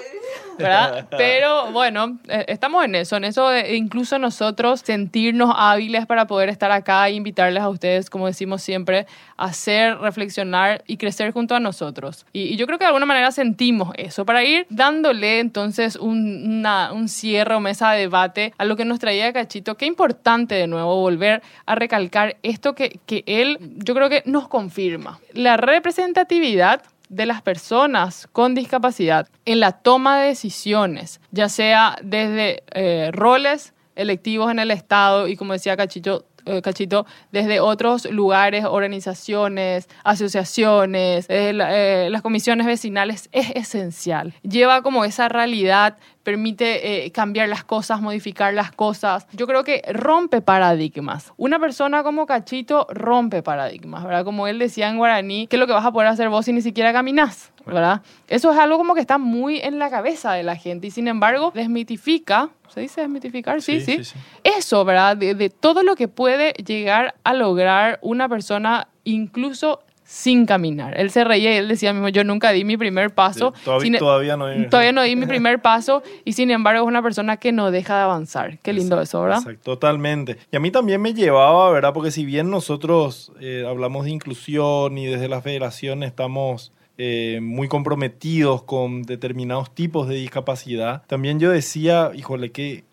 ¿verdad? 0.57 1.07
Pero 1.17 1.71
bueno, 1.71 2.19
eh, 2.27 2.45
estamos 2.47 2.84
en 2.86 2.95
eso, 2.95 3.15
en 3.17 3.23
eso 3.23 3.49
de 3.49 3.75
incluso 3.75 4.19
nosotros 4.19 4.82
sentirnos 4.82 5.53
hábiles 5.55 6.05
para 6.05 6.27
poder 6.27 6.49
estar 6.49 6.71
acá 6.71 7.07
e 7.07 7.13
invitarles 7.13 7.63
a 7.63 7.69
ustedes, 7.69 8.09
como 8.09 8.27
decimos 8.27 8.61
siempre, 8.61 9.07
a 9.38 9.45
hacer, 9.45 9.97
reflexionar 9.99 10.84
y 10.88 10.97
crecer 10.97 11.32
junto 11.32 11.55
a 11.55 11.59
nosotros. 11.59 12.25
Y, 12.34 12.41
y 12.43 12.55
yo 12.57 12.65
creo 12.67 12.77
que 12.77 12.84
de 12.84 12.89
alguna 12.89 13.05
manera 13.05 13.32
sentimos 13.32 13.91
eso, 13.97 14.25
para 14.25 14.43
ir 14.43 14.67
dándole 14.69 15.39
entonces 15.39 15.95
un, 15.95 16.59
una- 16.59 16.91
un 16.91 17.07
cierre 17.09 17.55
o 17.55 17.59
mesa 17.59 17.91
de 17.91 18.01
debate 18.01 18.53
a 18.57 18.65
lo 18.65 18.75
que 18.75 18.86
nos 18.86 18.99
traía 18.99 19.32
Cachito. 19.34 19.75
Qué 19.75 19.86
importante 19.86 20.55
de 20.55 20.67
nuevo 20.67 20.95
volver 21.01 21.41
a 21.65 21.75
recalcar 21.75 22.38
esto 22.43 22.75
que, 22.75 22.99
que 23.05 23.23
él, 23.25 23.57
yo 23.77 23.93
creo 23.95 24.09
que 24.09 24.23
nos 24.25 24.47
confirma. 24.47 25.19
La 25.34 25.57
representatividad 25.57 26.82
de 27.12 27.26
las 27.26 27.41
personas 27.41 28.28
con 28.32 28.55
discapacidad 28.55 29.28
en 29.43 29.59
la 29.59 29.74
toma 29.74 30.20
de 30.20 30.28
decisiones, 30.28 31.20
ya 31.32 31.49
sea 31.49 31.97
desde 32.01 32.64
eh, 32.74 33.12
roles 33.12 33.74
electivos 33.95 34.49
en 34.49 34.59
el 34.59 34.72
Estado 34.72 35.28
y 35.28 35.36
como 35.36 35.51
decía 35.51 35.76
Cachito, 35.76 36.20
eh, 36.22 36.30
Cachito, 36.62 37.06
desde 37.32 37.60
otros 37.60 38.10
lugares, 38.10 38.66
organizaciones, 38.66 39.88
asociaciones, 40.04 41.26
eh, 41.30 41.52
eh, 41.54 42.08
las 42.10 42.22
comisiones 42.22 42.68
vecinales, 42.68 43.30
es 43.32 43.52
esencial. 43.56 44.34
Lleva 44.44 44.82
como 44.82 45.06
esa 45.06 45.30
realidad, 45.30 45.98
permite 46.24 47.06
eh, 47.06 47.12
cambiar 47.12 47.50
las 47.50 47.64
cosas, 47.64 48.02
modificar 48.02 48.54
las 48.54 48.72
cosas. 48.72 49.28
Yo 49.34 49.48
creo 49.48 49.64
que 49.64 49.82
rompe 49.94 50.42
paradigmas. 50.42 51.34
Una 51.38 51.60
persona 51.60 52.04
como 52.04 52.26
Cachito 52.26 52.88
rompe 52.89 53.44
paradigmas, 53.44 54.04
¿verdad? 54.04 54.24
Como 54.24 54.48
él 54.48 54.60
decía 54.60 54.89
en 54.89 54.98
guaraní, 54.98 55.48
¿qué 55.48 55.56
es 55.56 55.60
lo 55.60 55.68
que 55.68 55.74
vas 55.74 55.86
a 55.86 55.92
poder 55.92 56.08
hacer 56.08 56.30
vos 56.30 56.46
si 56.46 56.54
ni 56.54 56.62
siquiera 56.62 56.94
caminás? 56.94 57.51
¿Verdad? 57.66 58.01
Eso 58.28 58.51
es 58.51 58.57
algo 58.59 58.78
como 58.78 58.95
que 58.95 59.01
está 59.01 59.18
muy 59.18 59.59
en 59.59 59.80
la 59.80 59.89
cabeza 59.89 60.34
de 60.34 60.43
la 60.43 60.55
gente 60.55 60.88
y 60.88 60.91
sin 60.91 61.07
embargo 61.07 61.51
desmitifica, 61.53 62.49
¿se 62.70 62.82
dice 62.82 63.01
desmitificar? 63.01 63.62
Sí, 63.62 63.80
sí. 63.82 63.97
Sí, 63.97 64.03
sí, 64.03 64.14
sí. 64.14 64.20
Eso, 64.43 64.84
¿verdad? 64.86 65.18
De, 65.18 65.36
de 65.36 65.49
todo 65.49 65.84
lo 65.84 65.95
que 65.95 66.07
puede 66.07 66.53
llegar 66.53 67.16
a 67.24 67.34
lograr 67.34 67.99
una 68.01 68.28
persona 68.30 68.88
incluso 69.03 69.82
sin 70.03 70.45
caminar. 70.45 70.99
Él 70.99 71.09
se 71.09 71.24
reía 71.24 71.53
y 71.53 71.57
él 71.57 71.70
decía 71.70 71.93
mismo, 71.93 72.09
yo 72.09 72.26
nunca 72.26 72.51
di 72.51 72.66
mi 72.66 72.76
primer 72.76 73.14
paso. 73.14 73.53
Todavía- 73.64 73.84
Sin- 73.86 73.97
todavía 73.97 74.36
no 74.36 74.47
di- 74.49 74.68
Todavía 74.68 74.91
no 74.91 75.01
di 75.03 75.16
mi 75.16 75.26
primer 75.28 75.62
paso 75.62 76.03
y 76.26 76.34
sin 76.34 76.51
embargo 76.51 76.82
es 76.84 76.88
una 76.88 77.01
persona 77.01 77.38
que 77.38 77.53
no 77.53 77.72
deja 77.72 77.95
de 77.95 78.03
avanzar. 78.03 78.59
Qué 78.59 78.74
lindo 78.74 78.99
eso, 78.99 79.22
¿verdad? 79.22 79.38
Exacto, 79.39 79.64
totalmente. 79.64 80.38
Y 80.51 80.57
a 80.57 80.59
mí 80.59 80.70
también 80.70 81.01
me 81.01 81.14
llevaba, 81.14 81.70
¿verdad? 81.72 81.93
Porque 81.93 82.12
si 82.12 82.26
bien 82.26 82.49
nosotros 82.49 83.32
eh, 83.39 83.64
hablamos 83.66 84.03
de 84.03 84.12
inclusión 84.12 84.97
y 84.97 85.05
desde 85.05 85.30
la 85.30 85.41
federación 85.41 86.03
estamos 86.03 86.74
eh, 86.98 87.39
muy 87.42 87.68
comprometidos 87.68 88.64
con 88.64 89.04
determinados 89.04 89.74
tipos 89.74 90.08
de 90.08 90.16
discapacidad, 90.16 91.04
también 91.08 91.39
yo 91.39 91.52
decía, 91.52 92.12
híjole, 92.14 92.52
que, 92.52 92.84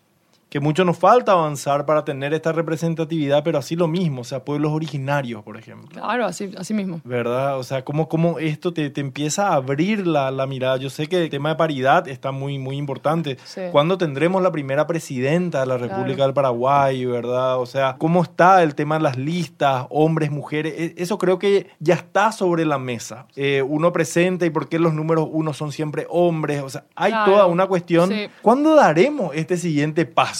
que 0.49 0.59
mucho 0.59 0.83
nos 0.83 0.97
falta 0.97 1.33
avanzar 1.33 1.85
para 1.85 2.03
tener 2.03 2.33
esta 2.33 2.51
representatividad, 2.51 3.43
pero 3.43 3.59
así 3.59 3.75
lo 3.75 3.87
mismo, 3.87 4.21
o 4.21 4.23
sea, 4.23 4.43
pueblos 4.43 4.71
originarios, 4.71 5.43
por 5.43 5.57
ejemplo. 5.57 5.89
Claro, 5.91 6.25
así, 6.25 6.51
así 6.57 6.73
mismo. 6.73 7.01
¿Verdad? 7.03 7.59
O 7.59 7.63
sea, 7.63 7.83
cómo, 7.85 8.09
cómo 8.09 8.39
esto 8.39 8.73
te, 8.73 8.89
te 8.89 8.99
empieza 9.01 9.49
a 9.49 9.53
abrir 9.55 10.07
la, 10.07 10.31
la 10.31 10.47
mirada. 10.47 10.77
Yo 10.77 10.89
sé 10.89 11.07
que 11.07 11.21
el 11.23 11.29
tema 11.29 11.49
de 11.49 11.55
paridad 11.55 12.07
está 12.07 12.31
muy, 12.31 12.57
muy 12.57 12.77
importante. 12.77 13.37
Sí. 13.45 13.61
¿Cuándo 13.71 13.97
tendremos 13.97 14.41
la 14.41 14.51
primera 14.51 14.87
presidenta 14.87 15.59
de 15.61 15.65
la 15.67 15.77
Claro. 15.77 15.93
República 15.95 16.23
del 16.23 16.33
Paraguay, 16.33 17.05
verdad? 17.05 17.59
O 17.59 17.65
sea, 17.67 17.95
¿cómo 17.99 18.23
está 18.23 18.63
el 18.63 18.73
tema 18.73 18.97
de 18.97 19.03
las 19.03 19.17
listas, 19.17 19.85
hombres, 19.91 20.31
mujeres? 20.31 20.73
E- 20.77 20.95
Eso 20.97 21.17
creo 21.19 21.37
que 21.37 21.67
ya 21.79 21.93
está 21.93 22.31
sobre 22.31 22.65
la 22.65 22.79
mesa. 22.79 23.27
Eh, 23.35 23.61
uno 23.61 23.93
presenta 23.93 24.45
y 24.45 24.49
por 24.49 24.67
qué 24.67 24.79
los 24.79 24.93
números 24.93 25.27
uno 25.31 25.53
son 25.53 25.71
siempre 25.71 26.07
hombres. 26.09 26.61
O 26.63 26.69
sea, 26.69 26.85
hay 26.95 27.11
Claro. 27.11 27.31
toda 27.33 27.45
una 27.45 27.67
cuestión. 27.67 28.09
Sí. 28.09 28.27
¿Cuándo 28.41 28.73
daremos 28.75 29.35
este 29.35 29.55
siguiente 29.57 30.05
paso? 30.05 30.38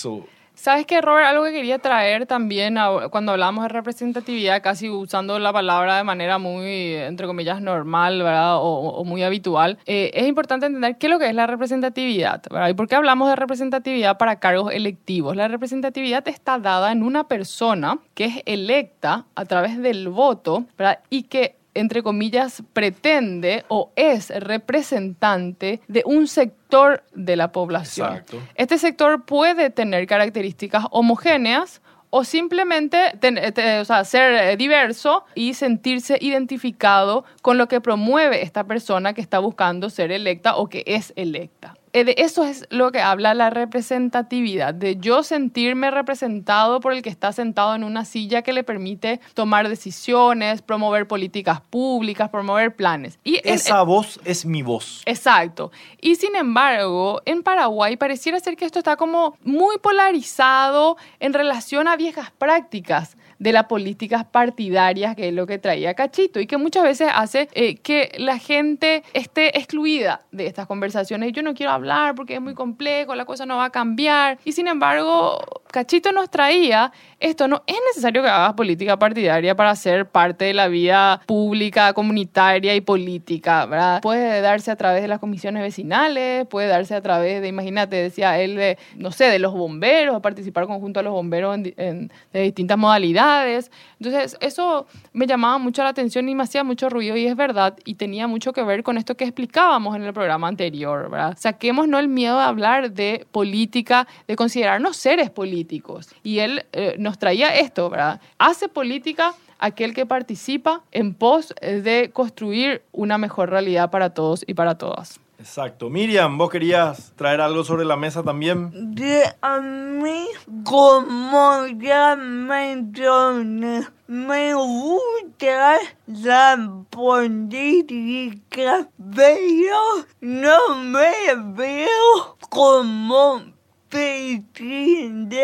¿Sabes 0.59 0.85
qué, 0.85 0.99
Robert? 0.99 1.25
Algo 1.25 1.45
que 1.45 1.53
quería 1.53 1.79
traer 1.79 2.25
también 2.25 2.75
cuando 3.11 3.31
hablamos 3.31 3.63
de 3.63 3.69
representatividad, 3.69 4.61
casi 4.61 4.89
usando 4.89 5.39
la 5.39 5.53
palabra 5.53 5.95
de 5.95 6.03
manera 6.03 6.37
muy, 6.37 6.95
entre 6.95 7.27
comillas, 7.27 7.61
normal, 7.61 8.21
¿verdad? 8.21 8.57
O, 8.57 8.89
o 8.89 9.05
muy 9.05 9.23
habitual, 9.23 9.77
eh, 9.85 10.11
es 10.13 10.27
importante 10.27 10.65
entender 10.65 10.97
qué 10.97 11.07
es 11.07 11.11
lo 11.11 11.17
que 11.17 11.29
es 11.29 11.33
la 11.33 11.47
representatividad, 11.47 12.43
¿verdad? 12.51 12.67
¿Y 12.67 12.73
por 12.73 12.89
qué 12.89 12.95
hablamos 12.95 13.29
de 13.29 13.37
representatividad 13.37 14.17
para 14.17 14.41
cargos 14.41 14.73
electivos? 14.73 15.33
La 15.37 15.47
representatividad 15.47 16.27
está 16.27 16.59
dada 16.59 16.91
en 16.91 17.03
una 17.03 17.29
persona 17.29 17.99
que 18.13 18.25
es 18.25 18.33
electa 18.45 19.27
a 19.35 19.45
través 19.45 19.81
del 19.81 20.09
voto, 20.09 20.65
¿verdad? 20.77 20.99
Y 21.09 21.23
que 21.23 21.55
entre 21.80 22.03
comillas, 22.03 22.61
pretende 22.73 23.65
o 23.69 23.91
es 23.95 24.30
representante 24.30 25.82
de 25.88 26.03
un 26.05 26.27
sector 26.27 27.03
de 27.13 27.36
la 27.36 27.51
población. 27.51 28.09
Exacto. 28.11 28.38
Este 28.55 28.77
sector 28.77 29.25
puede 29.25 29.69
tener 29.69 30.07
características 30.07 30.86
homogéneas 30.91 31.82
o 32.11 32.23
simplemente 32.23 32.97
ten- 33.19 33.38
eh, 33.38 33.51
te- 33.51 33.80
o 33.80 33.86
sea, 33.86 34.03
ser 34.03 34.34
eh, 34.34 34.57
diverso 34.57 35.23
y 35.36 35.53
sentirse 35.53 36.17
identificado 36.19 37.23
con 37.43 37.57
lo 37.59 37.67
que 37.67 37.82
promueve 37.82 38.41
esta 38.41 38.63
persona 38.63 39.13
que 39.13 39.21
está 39.21 39.38
buscando 39.39 39.89
ser 39.91 40.11
electa 40.11 40.55
o 40.55 40.67
que 40.69 40.84
es 40.88 41.13
electa. 41.15 41.75
Eh, 41.93 42.03
De 42.03 42.15
eso 42.17 42.43
es 42.43 42.65
lo 42.69 42.91
que 42.91 42.99
habla 43.01 43.33
la 43.33 43.49
representatividad, 43.49 44.73
de 44.73 44.97
yo 44.97 45.23
sentirme 45.23 45.91
representado 45.91 46.79
por 46.79 46.93
el 46.93 47.01
que 47.01 47.09
está 47.09 47.31
sentado 47.31 47.75
en 47.75 47.83
una 47.83 48.05
silla 48.05 48.41
que 48.41 48.53
le 48.53 48.63
permite 48.63 49.19
tomar 49.33 49.67
decisiones, 49.69 50.61
promover 50.61 51.07
políticas 51.07 51.61
públicas, 51.61 52.29
promover 52.29 52.75
planes. 52.75 53.19
Y 53.23 53.37
en- 53.37 53.55
Esa 53.55 53.81
voz 53.83 54.19
es 54.25 54.45
mi 54.45 54.61
voz. 54.61 55.01
Exacto. 55.05 55.71
Y 56.01 56.15
sin 56.15 56.35
embargo, 56.35 57.21
en 57.25 57.43
Paraguay 57.43 57.97
pareciera 57.97 58.39
ser 58.39 58.55
que 58.55 58.65
esto 58.65 58.79
está 58.79 58.95
como 58.95 59.35
muy 59.43 59.77
polarizado 59.79 60.97
en 61.19 61.33
relación 61.33 61.87
a 61.87 61.95
viejas 61.95 62.31
prácticas 62.37 63.17
de 63.39 63.53
las 63.53 63.65
políticas 63.65 64.25
partidarias, 64.25 65.15
que 65.15 65.29
es 65.29 65.33
lo 65.33 65.47
que 65.47 65.57
traía 65.57 65.93
Cachito, 65.93 66.39
y 66.39 66.45
que 66.45 66.57
muchas 66.57 66.83
veces 66.83 67.09
hace 67.13 67.47
eh, 67.53 67.77
que 67.77 68.11
la 68.17 68.37
gente 68.37 69.03
esté 69.13 69.57
excluida 69.57 70.21
de 70.31 70.45
estas 70.45 70.67
conversaciones. 70.67 71.31
Yo 71.31 71.41
no 71.41 71.53
quiero 71.53 71.71
hablar 71.71 72.15
porque 72.15 72.35
es 72.35 72.41
muy 72.41 72.53
complejo, 72.53 73.15
la 73.15 73.25
cosa 73.25 73.45
no 73.45 73.57
va 73.57 73.65
a 73.65 73.69
cambiar. 73.71 74.37
Y 74.43 74.51
sin 74.51 74.67
embargo, 74.67 75.39
Cachito 75.71 76.11
nos 76.11 76.29
traía 76.29 76.91
esto, 77.20 77.47
no 77.47 77.63
es 77.67 77.76
necesario 77.88 78.22
que 78.22 78.30
hagas 78.30 78.53
política 78.53 78.97
partidaria 78.97 79.55
para 79.55 79.76
ser 79.76 80.07
parte 80.07 80.45
de 80.45 80.53
la 80.53 80.67
vida 80.67 81.22
pública, 81.26 81.93
comunitaria 81.93 82.76
y 82.76 82.82
política, 82.82 83.65
¿verdad? 83.65 84.01
Puede 84.01 84.41
darse 84.41 84.72
a 84.72 84.76
través 84.76 85.01
de 85.01 85.07
las 85.07 85.20
comisiones 85.20 85.61
vecinales, 85.61 86.45
puede 86.47 86.67
darse 86.67 86.95
a 86.95 87.01
través 87.01 87.41
de, 87.41 87.47
imagínate, 87.47 87.95
decía 87.95 88.39
él, 88.39 88.55
de, 88.55 88.78
no 88.95 89.11
sé, 89.11 89.26
de 89.26 89.39
los 89.39 89.53
bomberos, 89.53 90.22
participar 90.22 90.65
conjunto 90.67 90.99
a 90.99 91.03
los 91.03 91.13
bomberos 91.13 91.55
en, 91.55 91.74
en- 91.78 92.11
de 92.34 92.41
distintas 92.41 92.78
modalidades. 92.78 93.72
Entonces, 93.99 94.38
eso 94.39 94.88
me 95.13 95.28
llamaba 95.28 95.57
mucho 95.57 95.84
la 95.84 95.89
atención 95.89 96.30
y 96.30 96.36
me 96.36 96.43
hacía 96.43 96.63
mucho 96.63 96.89
ruido 96.89 97.17
y 97.17 97.26
es 97.28 97.36
verdad 97.36 97.76
y 97.86 97.95
tenía 97.95 98.28
mucho 98.28 98.53
que 98.53 98.63
ver 98.63 98.84
con 98.84 98.97
esto 98.97 99.15
que 99.15 99.26
explicábamos 99.26 99.95
en 99.95 100.03
el 100.03 100.13
programa 100.13 100.47
anterior, 100.47 101.09
¿verdad? 101.09 101.36
Saquémonos 101.38 101.99
el 101.99 102.07
miedo 102.07 102.38
de 102.38 102.43
hablar 102.43 102.91
de 102.91 103.26
política, 103.32 104.07
de 104.28 104.36
considerarnos 104.36 104.95
seres 104.97 105.30
políticos. 105.30 106.09
Y 106.24 106.39
él 106.39 106.65
eh, 106.72 106.95
nos 106.99 107.09
traía 107.18 107.55
esto, 107.55 107.89
¿verdad? 107.89 108.22
Hace 108.38 108.70
política 108.70 109.34
aquel 109.60 109.93
que 109.93 110.05
participa 110.05 110.82
en 110.91 111.14
pos 111.14 111.53
de 111.62 112.12
construir 112.14 112.84
una 112.91 113.18
mejor 113.18 113.49
realidad 113.49 113.91
para 113.91 114.14
todos 114.14 114.43
y 114.47 114.53
para 114.53 114.78
todas. 114.78 115.20
Exacto. 115.39 115.89
Miriam, 115.89 116.38
vos 116.38 116.49
querías 116.49 117.14
traer 117.16 117.39
algo 117.39 117.64
sobre 117.64 117.86
la 117.86 117.95
mesa 117.95 118.24
también. 118.24 118.93
De 118.93 119.24
a 119.41 119.62
mí, 119.62 120.28
como 120.66 121.66
ya 121.78 122.18
mencioné, 122.18 123.88
me 124.07 124.53
gusta 124.53 125.78
la 126.07 126.84
política, 126.89 128.89
pero 129.16 130.05
no 130.20 130.76
me 130.76 131.12
veo 131.55 132.38
como 132.49 133.41
presidenta. 133.89 135.39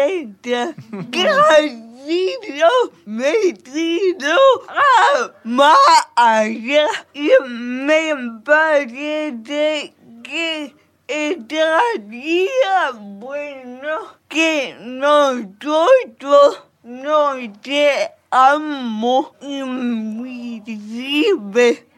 Castillo 1.12 2.70
metido 3.06 4.38
a 4.70 5.32
más 5.44 5.78
allá 6.16 6.88
y 7.14 7.30
me 7.48 8.14
parece 8.44 9.94
que 10.24 10.74
estaría 11.08 12.92
bueno 12.94 14.00
que 14.28 14.76
nosotros 14.80 16.64
nos 16.84 17.38
seamos 17.64 19.32
invisibles, 19.42 20.76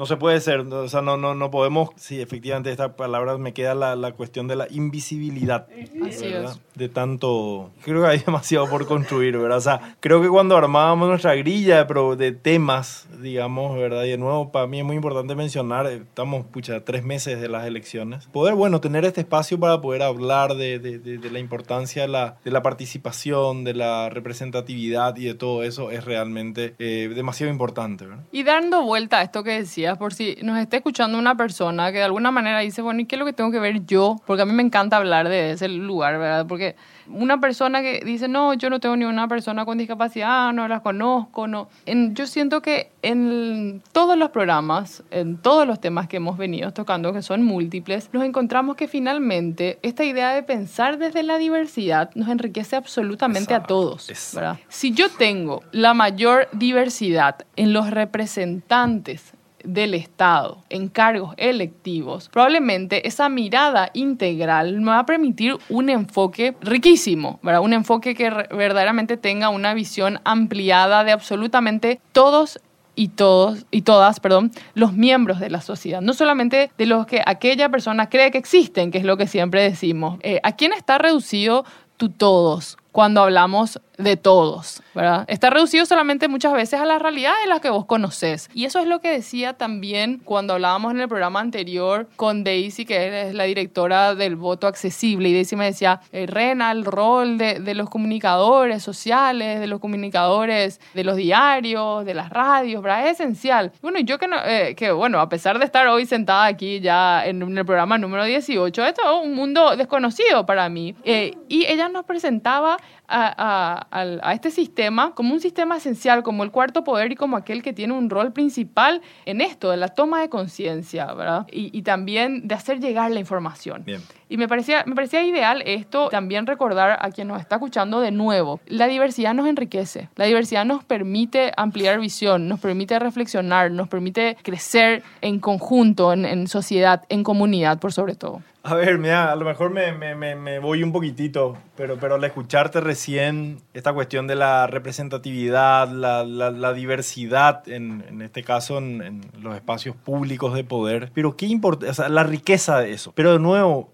no 0.00 0.06
se 0.06 0.16
puede 0.16 0.40
ser, 0.40 0.60
o 0.60 0.88
sea, 0.88 1.02
no, 1.02 1.18
no, 1.18 1.34
no 1.34 1.50
podemos, 1.50 1.90
sí, 1.96 2.20
efectivamente 2.22 2.70
esta 2.70 2.96
palabra 2.96 3.36
me 3.36 3.52
queda 3.52 3.74
la, 3.74 3.94
la 3.96 4.12
cuestión 4.12 4.48
de 4.48 4.56
la 4.56 4.66
invisibilidad, 4.70 5.66
Así 6.08 6.24
¿verdad? 6.28 6.52
es. 6.52 6.60
De 6.74 6.88
tanto, 6.88 7.70
creo 7.84 8.00
que 8.00 8.08
hay 8.08 8.18
demasiado 8.26 8.66
por 8.70 8.86
construir, 8.86 9.36
¿verdad? 9.36 9.58
O 9.58 9.60
sea, 9.60 9.96
creo 10.00 10.22
que 10.22 10.28
cuando 10.28 10.56
armábamos 10.56 11.06
nuestra 11.10 11.34
grilla 11.34 11.84
de, 11.84 12.16
de 12.16 12.32
temas, 12.32 13.06
digamos, 13.20 13.76
¿verdad? 13.76 14.04
Y 14.04 14.10
de 14.10 14.16
nuevo, 14.16 14.50
para 14.50 14.66
mí 14.66 14.78
es 14.78 14.84
muy 14.86 14.96
importante 14.96 15.34
mencionar, 15.34 15.86
estamos, 15.86 16.46
pucha, 16.46 16.80
tres 16.82 17.04
meses 17.04 17.38
de 17.38 17.48
las 17.50 17.66
elecciones, 17.66 18.26
poder, 18.28 18.54
bueno, 18.54 18.80
tener 18.80 19.04
este 19.04 19.20
espacio 19.20 19.60
para 19.60 19.82
poder 19.82 20.02
hablar 20.02 20.54
de, 20.54 20.78
de- 20.78 21.30
la 21.30 21.38
importancia 21.38 22.02
de 22.02 22.08
la, 22.08 22.36
de 22.42 22.50
la 22.50 22.62
participación, 22.62 23.62
de 23.64 23.74
la 23.74 24.08
representatividad 24.08 25.16
y 25.16 25.24
de 25.26 25.34
todo 25.34 25.62
eso 25.62 25.90
es 25.90 26.04
realmente 26.04 26.74
eh, 26.78 27.10
demasiado 27.14 27.52
importante, 27.52 28.06
¿verdad? 28.06 28.24
Y 28.32 28.42
dando 28.42 28.82
vuelta 28.82 29.18
a 29.18 29.22
esto 29.22 29.44
que 29.44 29.50
por 29.98 30.14
si 30.14 30.36
nos 30.42 30.58
está 30.58 30.76
escuchando 30.76 31.18
una 31.18 31.36
persona 31.36 31.92
que 31.92 31.98
de 31.98 32.04
alguna 32.04 32.30
manera 32.30 32.60
dice, 32.60 32.82
bueno, 32.82 33.00
¿y 33.00 33.04
qué 33.06 33.16
es 33.16 33.18
lo 33.20 33.24
que 33.26 33.32
tengo 33.32 33.50
que 33.50 33.58
ver 33.60 33.84
yo? 33.86 34.16
Porque 34.26 34.42
a 34.42 34.46
mí 34.46 34.52
me 34.52 34.62
encanta 34.62 34.96
hablar 34.96 35.28
de 35.28 35.52
ese 35.52 35.68
lugar, 35.68 36.18
¿verdad? 36.18 36.46
Porque 36.46 36.76
una 37.08 37.40
persona 37.40 37.82
que 37.82 38.02
dice, 38.04 38.28
no, 38.28 38.54
yo 38.54 38.70
no 38.70 38.78
tengo 38.80 38.96
ni 38.96 39.04
una 39.04 39.26
persona 39.26 39.64
con 39.64 39.78
discapacidad, 39.78 40.52
no 40.52 40.68
las 40.68 40.80
conozco, 40.82 41.46
no. 41.48 41.68
En- 41.86 42.14
yo 42.14 42.26
siento 42.26 42.62
que 42.62 42.90
en 43.02 43.82
todos 43.92 44.16
los 44.16 44.30
programas, 44.30 45.02
en 45.10 45.36
todos 45.38 45.66
los 45.66 45.80
temas 45.80 46.06
que 46.08 46.18
hemos 46.18 46.38
venido 46.38 46.72
tocando, 46.72 47.12
que 47.12 47.22
son 47.22 47.42
múltiples, 47.42 48.10
nos 48.12 48.24
encontramos 48.24 48.76
que 48.76 48.86
finalmente 48.86 49.78
esta 49.82 50.04
idea 50.04 50.30
de 50.34 50.42
pensar 50.42 50.98
desde 50.98 51.22
la 51.22 51.38
diversidad 51.38 52.10
nos 52.14 52.28
enriquece 52.28 52.76
absolutamente 52.76 53.54
a 53.54 53.56
Exacto, 53.58 53.74
todos, 53.74 54.08
exacto. 54.10 54.36
¿verdad? 54.40 54.60
Si 54.68 54.92
yo 54.92 55.08
tengo 55.10 55.62
la 55.72 55.94
mayor 55.94 56.48
diversidad 56.52 57.36
en 57.56 57.72
los 57.72 57.90
representantes 57.90 59.32
del 59.64 59.94
Estado 59.94 60.64
en 60.68 60.88
cargos 60.88 61.34
electivos, 61.36 62.28
probablemente 62.28 63.06
esa 63.06 63.28
mirada 63.28 63.90
integral 63.94 64.80
me 64.80 64.90
va 64.90 65.00
a 65.00 65.06
permitir 65.06 65.56
un 65.68 65.90
enfoque 65.90 66.54
riquísimo, 66.60 67.38
¿verdad? 67.42 67.60
Un 67.62 67.72
enfoque 67.72 68.14
que 68.14 68.30
verdaderamente 68.30 69.16
tenga 69.16 69.48
una 69.48 69.74
visión 69.74 70.20
ampliada 70.24 71.04
de 71.04 71.12
absolutamente 71.12 72.00
todos 72.12 72.60
y 72.94 73.08
todos 73.08 73.64
y 73.70 73.82
todas, 73.82 74.20
perdón, 74.20 74.52
los 74.74 74.92
miembros 74.92 75.40
de 75.40 75.50
la 75.50 75.60
sociedad, 75.60 76.00
no 76.00 76.12
solamente 76.12 76.70
de 76.76 76.86
los 76.86 77.06
que 77.06 77.22
aquella 77.24 77.68
persona 77.68 78.08
cree 78.08 78.30
que 78.30 78.38
existen, 78.38 78.90
que 78.90 78.98
es 78.98 79.04
lo 79.04 79.16
que 79.16 79.26
siempre 79.26 79.62
decimos. 79.62 80.18
Eh, 80.22 80.40
¿A 80.42 80.52
quién 80.52 80.72
está 80.72 80.98
reducido 80.98 81.64
tu 81.96 82.08
todos 82.08 82.76
cuando 82.92 83.22
hablamos 83.22 83.80
de 84.02 84.16
todos, 84.16 84.82
¿verdad? 84.94 85.24
Está 85.28 85.50
reducido 85.50 85.86
solamente 85.86 86.28
muchas 86.28 86.52
veces 86.52 86.80
a 86.80 86.84
la 86.84 86.98
realidad 86.98 87.32
de 87.42 87.48
la 87.48 87.60
que 87.60 87.70
vos 87.70 87.86
conoces. 87.86 88.48
Y 88.54 88.64
eso 88.64 88.80
es 88.80 88.86
lo 88.86 89.00
que 89.00 89.10
decía 89.10 89.54
también 89.54 90.20
cuando 90.24 90.54
hablábamos 90.54 90.92
en 90.92 91.00
el 91.00 91.08
programa 91.08 91.40
anterior 91.40 92.08
con 92.16 92.44
Daisy, 92.44 92.84
que 92.84 93.28
es 93.28 93.34
la 93.34 93.44
directora 93.44 94.14
del 94.14 94.36
voto 94.36 94.66
accesible. 94.66 95.28
Y 95.28 95.34
Daisy 95.34 95.56
me 95.56 95.66
decía, 95.66 96.00
eh, 96.12 96.26
Rena, 96.26 96.72
el 96.72 96.84
rol 96.84 97.38
de, 97.38 97.74
los 97.74 97.88
comunicadores 97.88 98.82
sociales, 98.82 99.60
de 99.60 99.66
los 99.66 99.80
comunicadores 99.80 100.80
de 100.94 101.04
los 101.04 101.16
diarios, 101.16 102.04
de 102.04 102.14
las 102.14 102.30
radios, 102.30 102.82
¿verdad? 102.82 103.06
Es 103.06 103.20
esencial. 103.20 103.72
Bueno, 103.80 104.00
yo 104.00 104.18
que, 104.18 104.26
no, 104.26 104.36
eh, 104.44 104.74
que, 104.74 104.90
bueno, 104.92 105.20
a 105.20 105.28
pesar 105.28 105.58
de 105.58 105.64
estar 105.64 105.86
hoy 105.86 106.06
sentada 106.06 106.46
aquí 106.46 106.80
ya 106.80 107.24
en, 107.24 107.42
en 107.42 107.58
el 107.58 107.64
programa 107.64 107.98
número 107.98 108.24
18, 108.24 108.84
esto 108.84 109.02
es 109.02 109.26
un 109.26 109.34
mundo 109.34 109.76
desconocido 109.76 110.46
para 110.46 110.68
mí. 110.68 110.94
Eh, 111.04 111.34
y 111.48 111.66
ella 111.66 111.88
nos 111.88 112.04
presentaba 112.04 112.76
a, 113.10 114.32
este 114.32 114.50
sistema 114.50 115.14
como 115.14 115.34
un 115.34 115.40
sistema 115.40 115.76
esencial, 115.76 116.22
como 116.22 116.44
el 116.44 116.50
cuarto 116.50 116.84
poder 116.84 117.12
y 117.12 117.16
como 117.16 117.36
aquel 117.36 117.62
que 117.62 117.72
tiene 117.72 117.94
un 117.94 118.08
rol 118.10 118.32
principal 118.32 119.02
en 119.26 119.40
esto, 119.40 119.70
de 119.70 119.76
la 119.76 119.88
toma 119.88 120.20
de 120.20 120.28
conciencia, 120.28 121.12
¿verdad? 121.14 121.46
Y, 121.50 121.76
y 121.76 121.82
también 121.82 122.46
de 122.46 122.54
hacer 122.54 122.80
llegar 122.80 123.10
la 123.10 123.20
información. 123.20 123.84
Bien. 123.84 124.00
Y 124.30 124.36
me 124.36 124.46
parecía, 124.46 124.84
me 124.86 124.94
parecía 124.94 125.24
ideal 125.24 125.60
esto, 125.66 126.08
también 126.08 126.46
recordar 126.46 126.98
a 127.02 127.10
quien 127.10 127.26
nos 127.26 127.40
está 127.40 127.56
escuchando 127.56 128.00
de 128.00 128.12
nuevo. 128.12 128.60
La 128.68 128.86
diversidad 128.86 129.34
nos 129.34 129.48
enriquece, 129.48 130.08
la 130.14 130.26
diversidad 130.26 130.64
nos 130.64 130.84
permite 130.84 131.50
ampliar 131.56 131.98
visión, 131.98 132.46
nos 132.46 132.60
permite 132.60 132.96
reflexionar, 133.00 133.72
nos 133.72 133.88
permite 133.88 134.36
crecer 134.42 135.02
en 135.20 135.40
conjunto, 135.40 136.12
en, 136.12 136.24
en 136.24 136.46
sociedad, 136.46 137.02
en 137.08 137.24
comunidad 137.24 137.80
por 137.80 137.92
sobre 137.92 138.14
todo. 138.14 138.40
A 138.62 138.74
ver, 138.74 138.98
mira, 138.98 139.32
a 139.32 139.36
lo 139.36 139.44
mejor 139.44 139.70
me, 139.70 139.90
me, 139.92 140.14
me, 140.14 140.36
me 140.36 140.58
voy 140.60 140.84
un 140.84 140.92
poquitito, 140.92 141.56
pero, 141.76 141.96
pero 141.98 142.14
al 142.14 142.22
escucharte 142.22 142.80
recién 142.80 143.58
esta 143.74 143.92
cuestión 143.92 144.28
de 144.28 144.36
la 144.36 144.68
representatividad, 144.68 145.88
la, 145.88 146.22
la, 146.24 146.50
la 146.50 146.72
diversidad, 146.72 147.66
en, 147.68 148.04
en 148.08 148.22
este 148.22 148.44
caso 148.44 148.78
en, 148.78 149.02
en 149.02 149.20
los 149.40 149.56
espacios 149.56 149.96
públicos 149.96 150.54
de 150.54 150.62
poder, 150.62 151.10
pero 151.14 151.36
qué 151.36 151.46
importa, 151.46 151.90
o 151.90 151.94
sea, 151.94 152.08
la 152.08 152.22
riqueza 152.22 152.78
de 152.78 152.92
eso. 152.92 153.12
Pero 153.16 153.32
de 153.32 153.40
nuevo, 153.40 153.90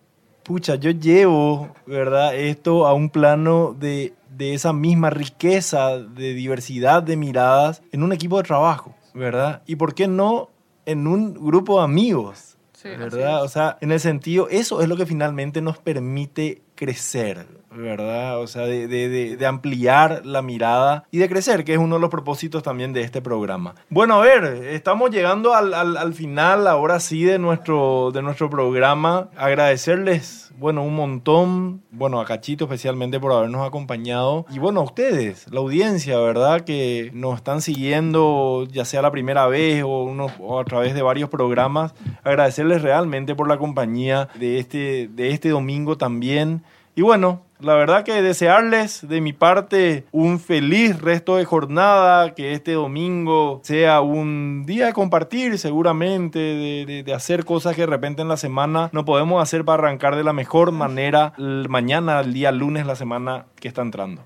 pucha, 0.47 0.77
yo 0.77 0.93
llevo, 0.93 1.75
¿verdad? 1.87 2.37
Esto 2.37 2.87
a 2.87 2.95
un 2.95 3.11
plano 3.11 3.75
de, 3.79 4.15
de 4.31 4.55
esa 4.55 4.73
misma 4.73 5.11
riqueza 5.11 5.99
de 5.99 6.35
diversidad 6.35 7.03
de 7.03 7.17
miradas 7.17 7.83
en 7.91 8.05
un 8.05 8.13
equipo 8.13 8.37
de 8.37 8.45
trabajo, 8.45 8.95
¿verdad? 9.13 9.63
Y 9.67 9.75
por 9.77 9.95
qué 9.95 10.07
no 10.07 10.51
en 10.87 11.09
un 11.09 11.35
grupo 11.35 11.79
de 11.79 11.85
amigos, 11.85 12.57
Sí, 12.73 12.91
¿verdad? 12.91 13.43
O 13.43 13.49
sea, 13.49 13.79
en 13.81 13.91
el 13.91 13.99
sentido, 13.99 14.49
eso 14.51 14.83
es 14.83 14.89
lo 14.89 14.99
que 14.99 15.07
finalmente 15.07 15.63
nos 15.63 15.79
permite 15.79 16.61
crecer, 16.75 17.47
¿verdad? 17.77 18.41
O 18.41 18.47
sea, 18.47 18.63
de, 18.63 18.89
de- 18.89 19.37
de- 19.37 19.47
ampliar 19.47 20.23
la 20.25 20.43
mirada 20.43 21.05
y 21.11 21.19
de 21.19 21.29
crecer, 21.29 21.65
que 21.65 21.73
es 21.75 21.79
uno 21.79 21.97
de 21.97 22.01
los 22.01 22.11
propósitos 22.11 22.63
también 22.63 22.93
de 22.93 23.03
este 23.03 23.23
programa. 23.23 23.75
Bueno, 23.91 24.15
a 24.17 24.23
ver, 24.23 24.45
estamos 24.45 25.11
llegando 25.11 25.55
al, 25.55 25.73
al- 25.75 25.97
al 25.97 26.15
final, 26.15 26.67
ahora 26.67 26.99
sí, 27.01 27.25
de 27.25 27.39
nuestro, 27.39 28.11
de 28.13 28.23
nuestro 28.23 28.51
programa. 28.51 29.29
Agradecerles, 29.37 30.53
bueno, 30.59 30.83
un 30.83 30.95
montón, 30.97 31.83
bueno, 31.91 32.21
a 32.21 32.25
Cachito 32.25 32.65
especialmente 32.65 33.21
por 33.21 33.33
habernos 33.33 33.67
acompañado. 33.67 34.47
Y 34.51 34.59
bueno, 34.59 34.81
a 34.81 34.85
ustedes, 34.85 35.47
la 35.53 35.61
audiencia, 35.61 36.19
¿verdad? 36.19 36.63
Que 36.63 37.11
nos 37.13 37.37
están 37.37 37.61
siguiendo, 37.63 38.67
ya 38.71 38.85
sea 38.85 39.03
la 39.03 39.11
primera 39.11 39.47
vez 39.47 39.83
o, 39.85 39.89
o 40.41 40.59
a 40.61 40.65
través 40.65 40.95
de 40.95 41.03
varios 41.03 41.29
programas. 41.29 41.95
Agradecerles 42.25 42.83
realmente 42.83 43.35
por 43.35 43.49
la 43.49 43.59
compañía 43.59 44.29
de 44.39 44.59
este, 44.59 45.09
de 45.13 45.31
este 45.31 45.51
domingo 45.51 45.97
también. 45.99 46.63
Y 46.95 47.03
bueno, 47.03 47.43
la 47.61 47.75
verdad 47.75 48.05
que 48.05 48.23
desearles 48.23 49.07
de 49.07 49.21
mi 49.21 49.33
parte 49.33 50.05
un 50.13 50.41
feliz 50.41 51.01
resto 51.01 51.37
de 51.37 51.45
jornada, 51.45 52.35
que 52.35 52.53
este 52.53 52.73
domingo 52.73 53.61
sea 53.63 54.01
un 54.01 54.65
día 54.67 54.87
de 54.87 54.93
compartir 54.93 55.59
seguramente, 55.59 56.39
de, 56.39 57.15
hacer 57.15 57.45
cosas 57.45 57.75
que 57.75 57.83
de 57.83 57.87
repente 57.87 58.23
en 58.23 58.29
la 58.29 58.37
semana 58.37 58.91
no 58.93 59.05
podemos 59.05 59.43
hacer 59.43 59.65
para 59.65 59.85
arrancar 59.85 60.17
de 60.17 60.25
la 60.25 60.33
mejor 60.33 60.73
manera 60.73 61.33
mañana, 61.39 62.21
el 62.21 62.33
día 62.33 62.53
lunes, 62.53 62.87
la 62.87 62.97
semana 62.97 63.47
que 63.57 63.69
está 63.69 63.83
entrando. 63.83 64.23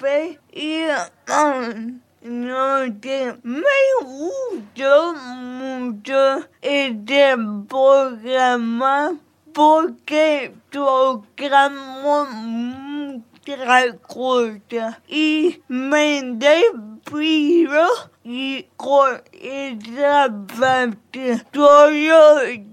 Ve 0.00 0.38
y 0.52 0.84
um, 1.30 2.00
no 2.22 2.92
te 3.00 3.34
me 3.42 3.62
gustó 4.02 5.14
mucho 5.14 6.46
este 6.60 7.34
programa 7.68 9.16
porque 9.56 10.52
tocamos 10.68 12.28
muchas 12.30 13.96
cosas 14.06 14.98
y 15.08 15.62
me 15.66 16.20
despido 16.34 17.86
y 18.22 18.66
con 18.76 19.22
esa 19.32 20.30
parte 20.58 21.42
todos 21.52 21.90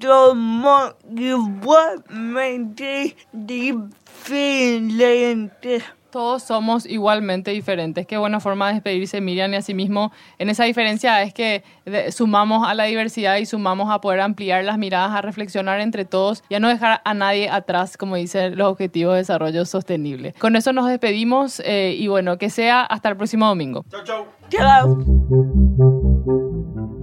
somos 0.02 0.96
igualmente 1.16 3.16
diferentes. 3.32 5.86
Todos 6.14 6.44
somos 6.44 6.86
igualmente 6.86 7.50
diferentes. 7.50 8.06
Qué 8.06 8.18
buena 8.20 8.40
forma 8.40 8.68
de 8.68 8.76
despedirse, 8.76 9.20
Miriam, 9.20 9.52
y 9.52 9.56
asimismo, 9.56 10.12
en 10.38 10.52
esa 10.52 10.64
diferencia 10.64 11.24
es 11.24 11.34
que 11.34 11.64
sumamos 12.12 12.68
a 12.68 12.76
la 12.76 12.84
diversidad 12.84 13.38
y 13.38 13.48
sumamos 13.48 13.90
a 13.90 14.00
poder 14.00 14.20
ampliar 14.20 14.64
las 14.64 14.78
miradas, 14.78 15.10
a 15.18 15.24
reflexionar 15.24 15.80
entre 15.80 16.06
todos 16.06 16.44
y 16.50 16.54
a 16.54 16.60
no 16.60 16.70
dejar 16.70 17.02
a 17.04 17.14
nadie 17.16 17.50
atrás, 17.50 17.98
como 17.98 18.16
dicen 18.16 18.56
los 18.60 18.68
Objetivos 18.68 19.14
de 19.14 19.22
Desarrollo 19.22 19.66
Sostenible. 19.66 20.36
Con 20.38 20.56
eso 20.56 20.72
nos 20.72 20.88
despedimos 20.88 21.60
eh, 21.66 21.96
y 21.98 22.08
bueno, 22.08 22.38
que 22.38 22.52
sea 22.52 22.84
hasta 22.84 23.10
el 23.10 23.18
próximo 23.18 23.48
domingo. 23.48 23.84
Chau, 23.90 24.04
chau. 24.04 24.26
Chao. 24.52 24.98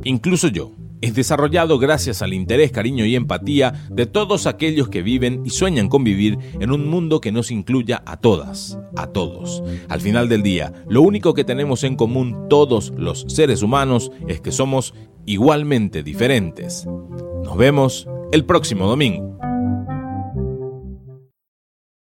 Incluso 0.05 0.47
yo. 0.47 0.71
Es 1.01 1.15
desarrollado 1.15 1.79
gracias 1.79 2.21
al 2.21 2.35
interés, 2.35 2.73
cariño 2.73 3.07
y 3.07 3.17
empatía 3.17 3.87
de 3.91 4.07
todos 4.07 4.47
aquellos 4.47 4.89
que 4.89 5.03
viven 5.03 5.43
y 5.45 5.51
sueñan 5.51 5.89
con 5.89 6.05
vivir 6.05 6.39
en 6.61 6.71
un 6.71 6.89
mundo 6.89 7.21
que 7.21 7.33
nos 7.33 7.51
incluya 7.51 8.03
a 8.05 8.19
todas, 8.19 8.79
a 8.97 9.07
todos. 9.07 9.63
Al 9.89 10.01
final 10.01 10.29
del 10.29 10.43
día, 10.43 10.73
lo 10.89 11.03
único 11.03 11.33
que 11.33 11.45
tenemos 11.45 11.85
en 11.85 11.97
común 11.97 12.49
todos 12.51 12.93
los 12.97 13.25
seres 13.29 13.63
humanos 13.63 14.13
es 14.29 14.41
que 14.41 14.53
somos 14.53 14.95
igualmente 15.25 16.03
diferentes. 16.03 16.87
Nos 17.45 17.57
vemos 17.57 18.07
el 18.33 18.45
próximo 18.45 18.87
domingo. 18.87 19.50